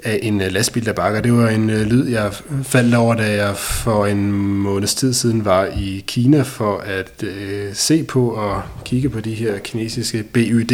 af 0.08 0.18
en 0.22 0.40
øh, 0.40 0.52
lastbil, 0.52 0.86
der 0.86 0.92
bakker. 0.92 1.20
Det 1.20 1.32
var 1.32 1.48
en 1.48 1.70
øh, 1.70 1.86
lyd, 1.86 2.08
jeg 2.08 2.32
faldt 2.62 2.94
over, 2.94 3.14
da 3.14 3.44
jeg 3.44 3.56
for 3.56 4.06
en 4.06 4.32
måneds 4.32 4.94
tid 4.94 5.12
siden 5.14 5.44
var 5.44 5.64
i 5.64 6.04
Kina 6.06 6.42
for 6.42 6.78
at 6.78 7.22
øh, 7.22 7.74
se 7.74 8.02
på 8.02 8.30
og 8.30 8.62
kigge 8.84 9.08
på 9.08 9.20
de 9.20 9.34
her 9.34 9.58
kinesiske 9.58 10.22
BYD 10.22 10.72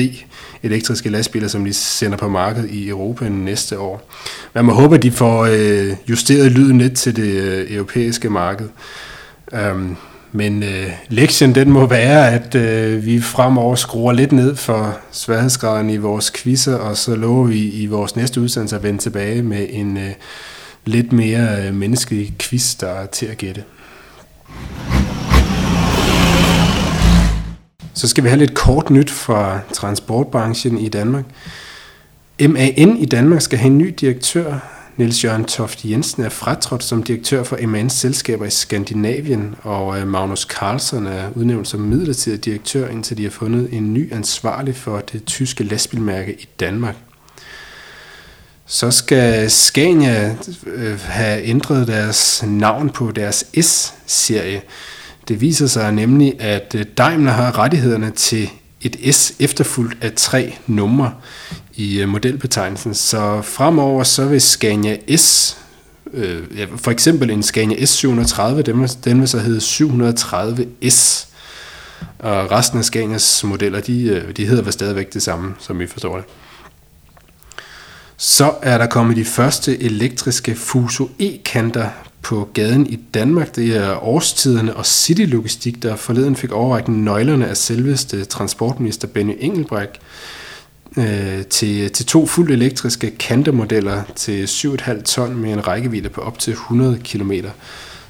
elektriske 0.63 1.11
lastbiler, 1.11 1.49
som 1.49 1.65
de 1.65 1.73
sender 1.73 2.19
på 2.19 2.29
markedet 2.29 2.71
i 2.71 2.89
Europa 2.89 3.29
næste 3.29 3.79
år. 3.79 4.11
Man 4.55 4.65
må 4.65 4.73
håbe, 4.73 4.95
at 4.95 5.03
de 5.03 5.11
får 5.11 5.49
øh, 5.51 5.97
justeret 6.11 6.53
lyden 6.53 6.79
lidt 6.79 6.97
til 6.97 7.17
det 7.17 7.33
øh, 7.33 7.75
europæiske 7.75 8.31
marked. 8.31 8.69
Um, 9.53 9.97
men 10.37 10.63
øh, 10.63 10.91
lektien 11.09 11.55
den 11.55 11.71
må 11.71 11.87
være, 11.87 12.33
at 12.33 12.55
øh, 12.55 13.07
vi 13.07 13.21
fremover 13.21 13.75
skruer 13.75 14.13
lidt 14.13 14.33
ned 14.33 14.57
for 14.57 14.99
sværhedsgraden 15.11 15.91
i 15.91 15.97
vores 15.97 16.31
quizzer, 16.31 16.77
og 16.77 16.97
så 16.97 17.15
lover 17.15 17.47
vi 17.47 17.71
i 17.71 17.87
vores 17.87 18.17
næste 18.17 18.41
udsendelse 18.41 18.77
at 18.77 18.83
vende 18.83 18.99
tilbage 18.99 19.43
med 19.43 19.67
en 19.71 19.97
øh, 19.97 20.11
lidt 20.85 21.13
mere 21.13 21.67
øh, 21.67 21.75
menneskelig 21.75 22.35
quiz, 22.39 22.77
der 22.77 22.89
er 22.89 23.07
til 23.07 23.27
at 23.27 23.39
gætte. 23.39 23.65
Så 27.95 28.09
skal 28.09 28.25
vi 28.25 28.29
have 28.29 28.39
lidt 28.39 28.55
kort 28.55 28.91
nyt 28.91 29.11
fra 29.11 29.61
transportbranchen 29.73 30.79
i 30.79 30.89
Danmark. 30.89 31.25
MAN 32.41 32.97
i 32.99 33.07
Danmark 33.07 33.41
skal 33.41 33.59
have 33.59 33.71
en 33.71 33.79
ny 33.79 33.95
direktør. 34.01 34.59
Niels 34.97 35.25
Jørgen 35.25 35.45
Toft 35.45 35.85
Jensen 35.85 36.23
er 36.23 36.29
fratrådt 36.29 36.85
som 36.85 37.03
direktør 37.03 37.43
for 37.43 37.57
MAN's 37.57 37.89
selskaber 37.89 38.47
i 38.47 38.51
Skandinavien, 38.51 39.55
og 39.63 40.01
øh, 40.01 40.09
Magnus 40.09 40.41
Carlsen 40.41 41.07
er 41.07 41.31
udnævnt 41.35 41.69
som 41.69 41.81
midlertidig 41.81 42.45
direktør, 42.45 42.89
indtil 42.89 43.17
de 43.17 43.23
har 43.23 43.31
fundet 43.31 43.69
en 43.73 43.95
ny 43.95 44.13
ansvarlig 44.13 44.77
for 44.77 44.99
det 44.99 45.25
tyske 45.25 45.65
lastbilmærke 45.65 46.33
i 46.33 46.49
Danmark. 46.61 46.95
Så 48.67 48.91
skal 48.91 49.51
Scania 49.51 50.37
øh, 50.67 51.01
have 51.01 51.45
ændret 51.45 51.89
deres 51.89 52.45
navn 52.47 52.91
på 52.91 53.11
deres 53.11 53.45
S-serie. 53.61 54.63
Det 55.29 55.41
viser 55.41 55.67
sig 55.67 55.93
nemlig, 55.93 56.41
at 56.41 56.75
øh, 56.79 56.85
Daimler 56.99 57.33
har 57.33 57.59
rettighederne 57.59 58.11
til 58.11 58.51
et 58.81 59.15
S 59.15 59.35
efterfulgt 59.41 60.05
af 60.05 60.13
tre 60.17 60.55
numre 60.67 61.13
i 61.77 62.01
øh, 62.01 62.09
modelbetegnelsen. 62.09 62.95
Så 62.95 63.43
fremover 63.43 64.05
så 64.05 64.25
vil 64.25 64.41
Scania 64.41 65.17
S, 65.17 65.57
øh, 66.13 66.59
ja, 66.59 66.67
for 66.77 66.91
eksempel 66.91 67.31
en 67.31 67.43
Scania 67.43 67.77
S730, 67.77 68.63
den 68.63 68.81
vil, 68.81 68.91
den 69.05 69.21
vil 69.21 69.29
så 69.29 69.39
hedde 69.39 69.59
730S. 69.59 71.27
Og 72.19 72.51
resten 72.51 72.79
af 72.79 72.85
Scanias 72.85 73.45
modeller, 73.45 73.81
de, 73.81 74.03
øh, 74.03 74.37
de 74.37 74.47
hedder 74.47 74.63
vel 74.63 74.73
stadigvæk 74.73 75.15
det 75.15 75.23
samme, 75.23 75.55
som 75.59 75.79
vi 75.79 75.87
forstår 75.87 76.17
det. 76.17 76.25
Så 78.17 78.55
er 78.63 78.79
der 78.79 78.87
kommet 78.87 79.17
de 79.17 79.25
første 79.25 79.83
elektriske 79.83 80.55
Fuso 80.55 81.11
E-kanter 81.19 81.89
på 82.23 82.49
gaden 82.55 82.87
i 82.87 82.97
Danmark. 82.97 83.57
Det 83.57 83.77
er 83.77 84.05
årstiderne 84.05 84.77
og 84.77 84.87
City 84.87 85.23
Logistik, 85.23 85.83
der 85.83 85.97
forleden 85.97 86.37
fik 86.37 86.53
overrækket 86.53 86.95
nøglerne 86.95 87.49
af 87.49 87.57
selveste 87.57 88.25
transportminister 88.25 89.09
Benny 89.09 89.37
Engelbrecht 89.41 90.01
øh, 90.97 91.45
til, 91.45 91.91
til 91.91 92.07
to 92.07 92.27
fuldt 92.27 92.51
elektriske 92.51 93.11
kantemodeller 93.11 94.03
til 94.17 94.45
7,5 94.45 95.03
ton 95.03 95.37
med 95.37 95.53
en 95.53 95.67
rækkevidde 95.67 96.09
på 96.09 96.21
op 96.21 96.39
til 96.39 96.51
100 96.51 96.99
km. 97.05 97.33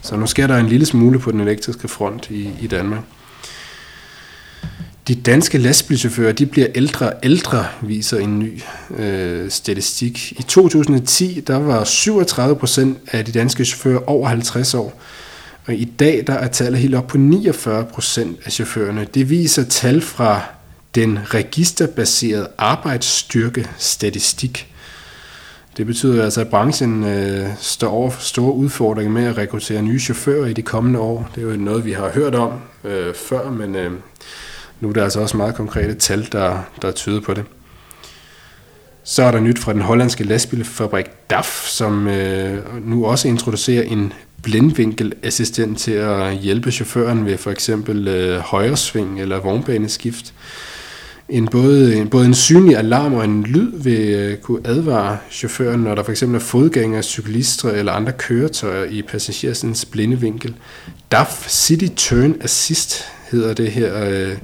Så 0.03 0.17
nu 0.17 0.27
sker 0.27 0.47
der 0.47 0.57
en 0.57 0.67
lille 0.67 0.87
smule 0.87 1.19
på 1.19 1.31
den 1.31 1.41
elektriske 1.41 1.89
front 1.89 2.31
i, 2.31 2.51
i 2.61 2.67
Danmark. 2.67 3.03
De 5.09 5.15
danske 5.15 5.59
lastbilchauffører 5.59 6.33
de 6.33 6.47
bliver 6.47 6.67
ældre 6.75 7.07
og 7.07 7.15
ældre, 7.23 7.67
viser 7.83 8.19
en 8.19 8.39
ny 8.39 8.63
øh, 8.97 9.51
statistik. 9.51 10.33
I 10.33 10.43
2010 10.43 11.41
der 11.47 11.57
var 11.57 11.85
37 11.85 12.57
procent 12.57 12.99
af 13.13 13.25
de 13.25 13.33
danske 13.33 13.65
chauffører 13.65 14.11
over 14.11 14.29
50 14.29 14.75
år, 14.75 15.01
og 15.67 15.75
i 15.75 15.85
dag 15.85 16.25
der 16.27 16.33
er 16.33 16.49
tallet 16.49 16.81
helt 16.81 16.95
op 16.95 17.07
på 17.07 17.19
49 17.19 17.85
procent 17.85 18.39
af 18.45 18.53
chaufførerne. 18.53 19.07
Det 19.15 19.31
viser 19.31 19.65
tal 19.65 20.01
fra 20.01 20.43
den 20.95 21.19
registerbaserede 21.35 22.49
arbejdsstyrkestatistik. 22.59 24.75
Det 25.77 25.87
betyder 25.87 26.25
altså, 26.25 26.41
at 26.41 26.49
branchen 26.49 27.05
øh, 27.05 27.49
står 27.59 27.91
over 27.91 28.11
for 28.11 28.23
store 28.23 28.53
udfordringer 28.53 29.13
med 29.13 29.25
at 29.25 29.39
rekruttere 29.39 29.83
nye 29.83 30.01
chauffører 30.01 30.47
i 30.47 30.53
de 30.53 30.63
kommende 30.63 30.99
år. 30.99 31.31
Det 31.35 31.45
er 31.45 31.51
jo 31.51 31.57
noget, 31.57 31.85
vi 31.85 31.93
har 31.93 32.09
hørt 32.09 32.35
om 32.35 32.53
øh, 32.85 33.15
før, 33.15 33.51
men 33.51 33.77
øh, 33.77 33.93
nu 34.81 34.89
er 34.89 34.93
der 34.93 35.05
altså 35.05 35.21
også 35.21 35.37
meget 35.37 35.55
konkrete 35.55 35.95
tal, 35.95 36.29
der, 36.33 36.59
der 36.83 36.93
tyder 36.93 37.21
på 37.21 37.35
det. 37.35 37.45
Så 39.05 39.23
er 39.23 39.31
der 39.31 39.41
nyt 39.41 39.59
fra 39.59 39.73
den 39.73 39.81
hollandske 39.81 40.25
lastbilfabrik 40.25 41.07
DAF, 41.31 41.67
som 41.67 42.09
øh, 42.09 42.87
nu 42.87 43.07
også 43.07 43.29
introducerer 43.29 43.83
en 43.83 44.13
blindvinkelassistent 44.43 45.79
til 45.79 45.93
at 45.93 46.37
hjælpe 46.37 46.71
chaufføren 46.71 47.27
ved 47.27 47.39
for 47.39 47.51
eksempel 47.51 48.09
øh, 48.09 48.39
højresving 48.39 49.21
eller 49.21 49.41
vognbaneskift. 49.41 50.35
En 51.29 51.49
både, 51.49 51.97
en, 51.97 52.09
både 52.09 52.27
en 52.27 52.35
synlig 52.35 52.77
alarm 52.77 53.15
og 53.15 53.25
en 53.25 53.43
lyd 53.43 53.83
vil 53.83 54.01
øh, 54.01 54.37
kunne 54.37 54.61
advare 54.65 55.19
chaufføren, 55.31 55.81
når 55.81 55.95
der 55.95 56.03
for 56.03 56.11
eksempel 56.11 56.37
er 56.37 56.41
fodgængere, 56.41 57.03
cyklister 57.03 57.71
eller 57.71 57.93
andre 57.93 58.13
køretøjer 58.13 58.85
i 58.85 59.03
passagerens 59.03 59.85
blinde 59.85 60.21
vinkel. 60.21 60.55
DAF 61.13 61.49
City 61.49 61.87
Turn 61.97 62.35
Assist 62.41 63.05
hedder 63.31 63.55
det 63.55 63.71
her 63.71 64.05
øh, 64.05 64.37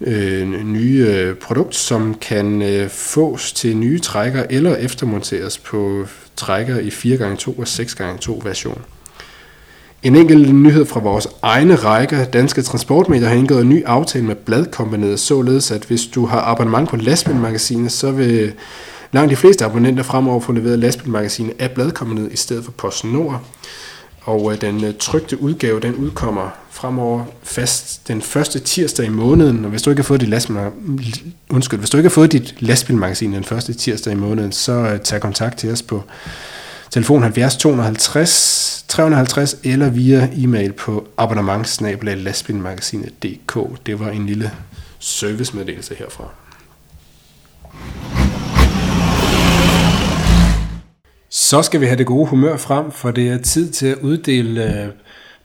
øh, 0.00 0.64
nye 0.64 1.06
øh, 1.08 1.34
produkt, 1.34 1.74
som 1.74 2.14
kan 2.14 2.62
øh, 2.62 2.88
fås 2.88 3.52
til 3.52 3.76
nye 3.76 3.98
trækker 3.98 4.44
eller 4.50 4.76
eftermonteres 4.76 5.58
på 5.58 6.06
trækker 6.36 6.78
i 6.78 6.88
4x2 6.88 7.58
og 7.58 7.62
6x2 7.62 8.44
version. 8.44 8.84
En 10.02 10.16
enkelt 10.16 10.54
nyhed 10.54 10.86
fra 10.86 11.00
vores 11.00 11.28
egne 11.42 11.74
rækker. 11.74 12.24
Danske 12.24 12.62
Transportmedier 12.62 13.28
har 13.28 13.34
indgået 13.34 13.60
en 13.62 13.68
ny 13.68 13.84
aftale 13.84 14.24
med 14.24 14.34
Bladkompaniet, 14.34 15.20
således 15.20 15.70
at 15.70 15.84
hvis 15.84 16.06
du 16.06 16.26
har 16.26 16.40
abonnement 16.40 16.88
på 16.88 16.96
Lastbilmagasinet, 16.96 17.92
så 17.92 18.10
vil 18.10 18.52
langt 19.12 19.30
de 19.30 19.36
fleste 19.36 19.64
abonnenter 19.64 20.02
fremover 20.02 20.40
få 20.40 20.52
leveret 20.52 20.78
Lastbilmagasinet 20.78 21.52
af 21.58 21.70
Bladkompaniet 21.70 22.32
i 22.32 22.36
stedet 22.36 22.64
for 22.64 22.72
PostNord. 22.72 23.42
Og 24.20 24.52
øh, 24.52 24.60
den 24.60 24.84
øh, 24.84 24.94
trygte 24.98 25.42
udgave, 25.42 25.80
den 25.80 25.94
udkommer 25.94 26.50
fremover 26.70 27.24
fast 27.42 28.08
den 28.08 28.22
første 28.22 28.58
tirsdag 28.58 29.06
i 29.06 29.08
måneden. 29.08 29.64
Og 29.64 29.70
hvis 29.70 29.82
du 29.82 29.90
ikke 29.90 30.02
har 30.02 30.06
fået 30.06 30.20
dit 30.20 30.28
lastbil, 30.28 30.56
undskyld, 31.50 31.78
hvis 31.78 31.90
du 31.90 31.96
ikke 31.96 32.08
har 32.08 32.14
fået 32.14 32.32
dit 32.32 32.54
lastbilmagasin 32.58 33.32
den 33.32 33.44
første 33.44 33.74
tirsdag 33.74 34.12
i 34.12 34.16
måneden, 34.16 34.52
så 34.52 34.72
øh, 34.72 35.00
tag 35.00 35.20
kontakt 35.20 35.58
til 35.58 35.72
os 35.72 35.82
på 35.82 36.02
telefon 36.90 37.22
70 37.22 37.56
250 37.56 38.84
350 38.88 39.56
eller 39.64 39.90
via 39.90 40.28
e-mail 40.36 40.72
på 40.72 41.08
abonnementsnabelag.lastbilmagasinet.dk. 41.16 43.58
Det 43.86 44.00
var 44.00 44.10
en 44.10 44.26
lille 44.26 44.50
servicemeddelelse 44.98 45.94
herfra. 45.94 46.24
Så 51.30 51.62
skal 51.62 51.80
vi 51.80 51.86
have 51.86 51.98
det 51.98 52.06
gode 52.06 52.26
humør 52.26 52.56
frem, 52.56 52.90
for 52.90 53.10
det 53.10 53.28
er 53.28 53.38
tid 53.38 53.72
til 53.72 53.86
at 53.86 53.98
uddele 54.02 54.62
podcasten 54.62 54.92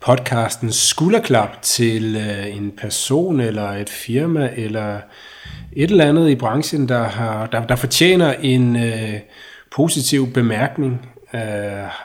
podcastens 0.06 0.76
skulderklap 0.76 1.62
til 1.62 2.16
øh, 2.16 2.58
en 2.58 2.72
person 2.78 3.40
eller 3.40 3.70
et 3.70 3.90
firma 3.90 4.50
eller 4.56 4.98
et 5.74 5.92
eller 5.92 6.06
andet 6.06 6.30
i 6.30 6.36
branchen, 6.36 6.90
der, 6.90 7.04
har, 7.04 7.46
der, 7.46 7.68
der 7.68 7.76
fortjener 7.76 8.34
en 8.34 8.76
øh, 8.76 9.20
positiv 9.76 10.34
bemærkning. 10.34 11.13
Uh, 11.34 11.40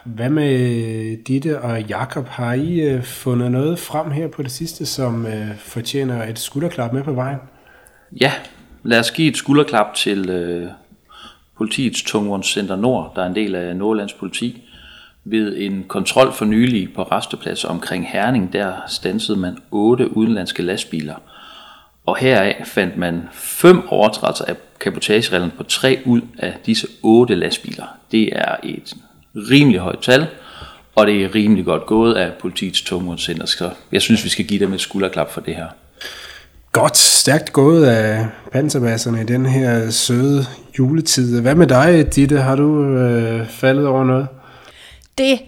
hvad 0.05 0.31
med 0.31 1.25
Ditte 1.25 1.61
og 1.61 1.83
Jakob? 1.83 2.29
Har 2.29 2.53
I 2.53 2.95
uh, 2.95 3.03
fundet 3.03 3.53
noget 3.53 3.79
frem 3.79 4.11
her 4.11 4.29
på 4.29 4.43
det 4.43 4.51
sidste, 4.51 4.87
som 4.87 5.25
uh, 5.25 5.57
fortjener 5.59 6.25
et 6.25 6.39
skulderklap 6.39 6.93
med 6.93 7.03
på 7.03 7.13
vejen? 7.13 7.39
Ja, 8.21 8.33
lad 8.83 8.99
os 8.99 9.11
give 9.11 9.29
et 9.29 9.37
skulderklap 9.37 9.95
til 9.95 10.31
uh, 10.65 10.71
politiets 11.59 12.03
tungvognscenter 12.03 12.77
Nord, 12.77 13.13
der 13.17 13.23
er 13.23 13.27
en 13.27 13.35
del 13.35 13.55
af 13.55 13.77
Nordlands 13.77 14.13
politi. 14.13 14.63
Ved 15.25 15.57
en 15.59 15.85
kontrol 15.89 16.33
for 16.33 16.45
nylig 16.45 16.95
på 16.95 17.03
restepladser 17.03 17.69
omkring 17.69 18.09
Herning, 18.09 18.53
der 18.53 18.73
stansede 18.87 19.39
man 19.39 19.59
otte 19.71 20.17
udenlandske 20.17 20.63
lastbiler. 20.63 21.15
Og 22.07 22.17
heraf 22.17 22.67
fandt 22.67 22.97
man 22.97 23.23
fem 23.33 23.89
overtrædelser 23.89 24.45
af 24.45 24.55
kapotagereglerne 24.81 25.53
på 25.57 25.63
tre 25.63 26.03
ud 26.07 26.21
af 26.39 26.55
disse 26.67 26.87
otte 27.03 27.35
lastbiler. 27.35 27.87
Det 28.13 28.29
er 28.33 28.57
et 28.63 28.97
rimelig 29.51 29.81
højt 29.81 29.99
tal, 30.03 30.27
og 30.95 31.07
det 31.07 31.25
er 31.25 31.35
rimelig 31.35 31.65
godt 31.65 31.87
gået 31.87 32.15
af 32.15 32.33
politiets 32.41 32.83
tungvognscenter, 32.83 33.47
så 33.47 33.71
jeg 33.93 34.03
synes, 34.03 34.25
vi 34.25 34.29
skal 34.29 34.45
give 34.45 34.61
dem 34.61 34.73
et 34.73 34.81
skulderklap 34.81 35.31
for 35.31 35.41
det 35.41 35.55
her. 35.55 35.67
Godt, 36.73 36.97
stærkt 36.97 37.53
gået 37.53 37.87
af 37.87 38.27
panserbasserne 38.53 39.21
i 39.21 39.25
den 39.25 39.47
her 39.47 39.91
søde 39.91 40.47
juletid. 40.79 41.41
Hvad 41.41 41.55
med 41.55 41.67
dig, 41.67 42.15
Ditte? 42.15 42.37
Har 42.37 42.57
du 42.57 42.85
øh, 42.85 43.47
faldet 43.49 43.87
over 43.87 44.05
noget? 44.05 44.29
Det 45.19 45.41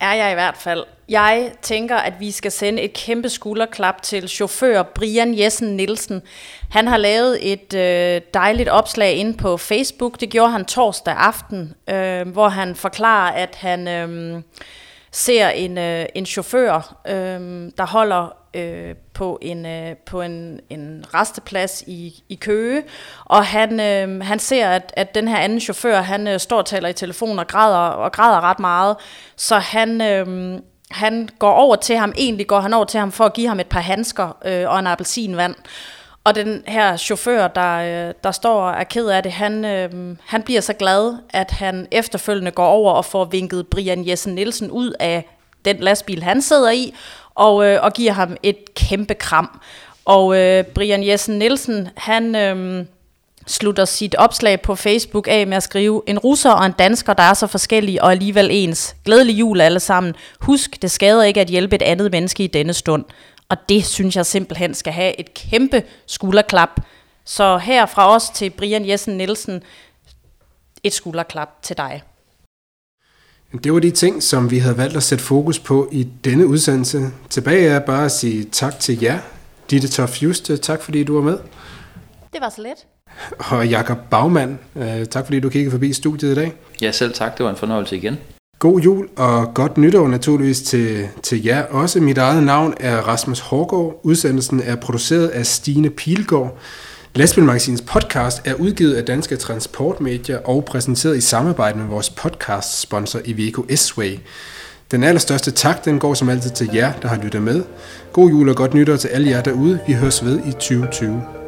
er 0.00 0.14
jeg 0.14 0.30
i 0.30 0.34
hvert 0.34 0.56
fald. 0.56 0.84
Jeg 1.08 1.52
tænker, 1.62 1.96
at 1.96 2.20
vi 2.20 2.30
skal 2.30 2.52
sende 2.52 2.82
et 2.82 2.92
kæmpe 2.92 3.28
skulderklap 3.28 4.02
til 4.02 4.28
chauffør 4.28 4.82
Brian 4.82 5.38
Jessen 5.38 5.76
Nielsen. 5.76 6.22
Han 6.70 6.86
har 6.86 6.96
lavet 6.96 7.52
et 7.52 7.74
øh, 7.74 8.20
dejligt 8.34 8.68
opslag 8.68 9.12
ind 9.12 9.38
på 9.38 9.56
Facebook. 9.56 10.20
Det 10.20 10.30
gjorde 10.30 10.50
han 10.50 10.64
torsdag 10.64 11.14
aften, 11.16 11.74
øh, 11.90 12.28
hvor 12.28 12.48
han 12.48 12.74
forklarer, 12.74 13.32
at 13.32 13.54
han 13.54 13.88
øh, 13.88 14.42
ser 15.10 15.48
en, 15.48 15.78
øh, 15.78 16.06
en 16.14 16.26
chauffør, 16.26 17.02
øh, 17.06 17.70
der 17.78 17.86
holder 17.86 18.36
øh, 18.54 18.94
på 19.14 19.38
en 19.42 19.66
øh, 19.66 19.96
på 19.96 20.22
en, 20.22 20.60
en 20.70 21.04
resteplads 21.14 21.84
i, 21.86 22.24
i 22.28 22.34
Køge, 22.34 22.82
og 23.24 23.46
han, 23.46 23.80
øh, 23.80 24.22
han 24.22 24.38
ser, 24.38 24.68
at, 24.68 24.92
at 24.96 25.14
den 25.14 25.28
her 25.28 25.36
anden 25.36 25.60
chauffør, 25.60 26.00
han 26.00 26.26
øh, 26.26 26.40
står 26.40 26.58
og 26.58 26.66
taler 26.66 26.88
i 26.88 26.92
telefon 26.92 27.38
og 27.38 27.46
græder, 27.46 27.76
og 27.76 28.12
græder 28.12 28.40
ret 28.40 28.60
meget, 28.60 28.96
så 29.36 29.58
han... 29.58 30.00
Øh, 30.00 30.58
han 30.96 31.28
går 31.38 31.52
over 31.52 31.76
til 31.76 31.96
ham, 31.96 32.12
egentlig 32.16 32.46
går 32.46 32.60
han 32.60 32.72
over 32.72 32.84
til 32.84 33.00
ham 33.00 33.12
for 33.12 33.24
at 33.24 33.32
give 33.32 33.48
ham 33.48 33.60
et 33.60 33.66
par 33.66 33.80
handsker 33.80 34.36
øh, 34.44 34.70
og 34.70 34.78
en 34.78 34.86
appelsinvand. 34.86 35.54
Og 36.24 36.34
den 36.34 36.62
her 36.66 36.96
chauffør, 36.96 37.48
der, 37.48 38.08
øh, 38.08 38.14
der 38.24 38.30
står 38.30 38.60
og 38.60 38.80
er 38.80 38.84
ked 38.84 39.08
af 39.08 39.22
det, 39.22 39.32
han, 39.32 39.64
øh, 39.64 40.16
han 40.24 40.42
bliver 40.42 40.60
så 40.60 40.72
glad, 40.72 41.14
at 41.30 41.50
han 41.50 41.86
efterfølgende 41.90 42.50
går 42.50 42.66
over 42.66 42.92
og 42.92 43.04
får 43.04 43.24
vinket 43.24 43.66
Brian 43.66 44.08
Jessen 44.08 44.34
Nielsen 44.34 44.70
ud 44.70 44.92
af 45.00 45.28
den 45.64 45.76
lastbil, 45.76 46.22
han 46.22 46.42
sidder 46.42 46.70
i, 46.70 46.94
og, 47.34 47.66
øh, 47.66 47.82
og 47.82 47.92
giver 47.92 48.12
ham 48.12 48.36
et 48.42 48.74
kæmpe 48.74 49.14
kram. 49.14 49.60
Og 50.04 50.36
øh, 50.38 50.64
Brian 50.64 51.06
Jessen 51.06 51.38
Nielsen, 51.38 51.88
han... 51.96 52.36
Øh, 52.36 52.84
slutter 53.46 53.84
sit 53.84 54.14
opslag 54.14 54.60
på 54.62 54.74
Facebook 54.74 55.28
af 55.30 55.46
med 55.46 55.56
at 55.56 55.62
skrive, 55.62 56.02
en 56.06 56.18
russer 56.18 56.50
og 56.50 56.66
en 56.66 56.72
dansker, 56.72 57.14
der 57.14 57.22
er 57.22 57.34
så 57.34 57.46
forskellige 57.46 58.02
og 58.02 58.10
alligevel 58.10 58.48
ens. 58.52 58.96
Glædelig 59.04 59.38
jul 59.38 59.60
alle 59.60 59.80
sammen. 59.80 60.14
Husk, 60.40 60.82
det 60.82 60.90
skader 60.90 61.22
ikke 61.22 61.40
at 61.40 61.48
hjælpe 61.48 61.76
et 61.76 61.82
andet 61.82 62.12
menneske 62.12 62.44
i 62.44 62.46
denne 62.46 62.72
stund. 62.72 63.04
Og 63.48 63.56
det 63.68 63.86
synes 63.86 64.16
jeg 64.16 64.26
simpelthen 64.26 64.74
skal 64.74 64.92
have 64.92 65.20
et 65.20 65.34
kæmpe 65.34 65.82
skulderklap. 66.06 66.80
Så 67.24 67.58
her 67.58 67.86
fra 67.86 68.14
os 68.14 68.30
til 68.30 68.50
Brian 68.50 68.88
Jessen 68.88 69.16
Nielsen, 69.16 69.62
et 70.82 70.92
skulderklap 70.92 71.62
til 71.62 71.76
dig. 71.76 72.02
Det 73.64 73.72
var 73.72 73.78
de 73.78 73.90
ting, 73.90 74.22
som 74.22 74.50
vi 74.50 74.58
havde 74.58 74.76
valgt 74.76 74.96
at 74.96 75.02
sætte 75.02 75.24
fokus 75.24 75.58
på 75.58 75.88
i 75.92 76.08
denne 76.24 76.46
udsendelse. 76.46 77.10
Tilbage 77.30 77.68
er 77.68 77.78
bare 77.78 78.04
at 78.04 78.12
sige 78.12 78.44
tak 78.44 78.80
til 78.80 79.00
jer, 79.02 79.18
Ditte 79.70 79.88
Toff 79.88 80.22
Juste. 80.22 80.56
Tak 80.56 80.82
fordi 80.82 81.04
du 81.04 81.14
var 81.14 81.22
med. 81.22 81.38
Det 82.32 82.40
var 82.40 82.48
så 82.48 82.62
let. 82.62 82.95
Og 83.38 83.68
Jakob 83.68 83.98
Bagmand, 84.10 84.56
øh, 84.76 85.06
tak 85.06 85.24
fordi 85.24 85.40
du 85.40 85.48
kiggede 85.48 85.70
forbi 85.70 85.92
studiet 85.92 86.32
i 86.32 86.34
dag. 86.34 86.52
Ja, 86.82 86.92
selv 86.92 87.14
tak. 87.14 87.38
Det 87.38 87.44
var 87.44 87.50
en 87.50 87.56
fornøjelse 87.56 87.96
igen. 87.96 88.18
God 88.58 88.80
jul 88.80 89.08
og 89.16 89.54
godt 89.54 89.78
nytår 89.78 90.08
naturligvis 90.08 90.62
til, 90.62 91.08
til 91.22 91.44
jer 91.44 91.62
også. 91.62 92.00
Mit 92.00 92.18
eget 92.18 92.42
navn 92.42 92.74
er 92.80 92.96
Rasmus 92.96 93.40
Hårgaard. 93.40 94.00
Udsendelsen 94.02 94.62
er 94.64 94.76
produceret 94.76 95.28
af 95.28 95.46
Stine 95.46 95.90
Pilgaard. 95.90 96.58
Lastbilmagasinets 97.14 97.82
podcast 97.82 98.46
er 98.46 98.54
udgivet 98.54 98.94
af 98.94 99.04
Danske 99.04 99.36
Transportmedier 99.36 100.38
og 100.38 100.64
præsenteret 100.64 101.16
i 101.16 101.20
samarbejde 101.20 101.78
med 101.78 101.86
vores 101.86 102.10
podcast-sponsor 102.10 103.20
Iveco 103.24 103.66
S-Way. 103.76 104.18
Den 104.90 105.04
allerstørste 105.04 105.50
tak, 105.50 105.84
den 105.84 105.98
går 105.98 106.14
som 106.14 106.28
altid 106.28 106.50
til 106.50 106.70
jer, 106.74 106.92
der 107.02 107.08
har 107.08 107.22
lyttet 107.22 107.42
med. 107.42 107.62
God 108.12 108.30
jul 108.30 108.48
og 108.48 108.56
godt 108.56 108.74
nytår 108.74 108.96
til 108.96 109.08
alle 109.08 109.30
jer 109.30 109.42
derude. 109.42 109.78
Vi 109.86 109.92
høres 109.92 110.24
ved 110.24 110.38
i 110.46 110.52
2020. 110.52 111.45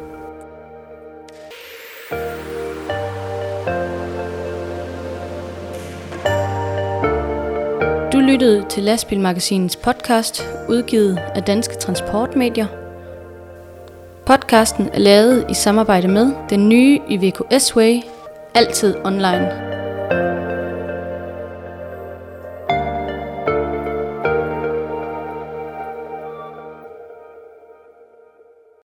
lyttede 8.31 8.65
til 8.69 8.83
Lastbilmagasinets 8.83 9.75
podcast, 9.75 10.47
udgivet 10.69 11.17
af 11.35 11.43
Danske 11.43 11.75
Transportmedier. 11.75 12.65
Podcasten 14.25 14.89
er 14.93 14.99
lavet 14.99 15.45
i 15.49 15.53
samarbejde 15.53 16.07
med 16.07 16.33
den 16.49 16.69
nye 16.69 16.99
IVKS 17.09 17.75
Way, 17.75 18.01
altid 18.55 18.95
online. 19.05 19.68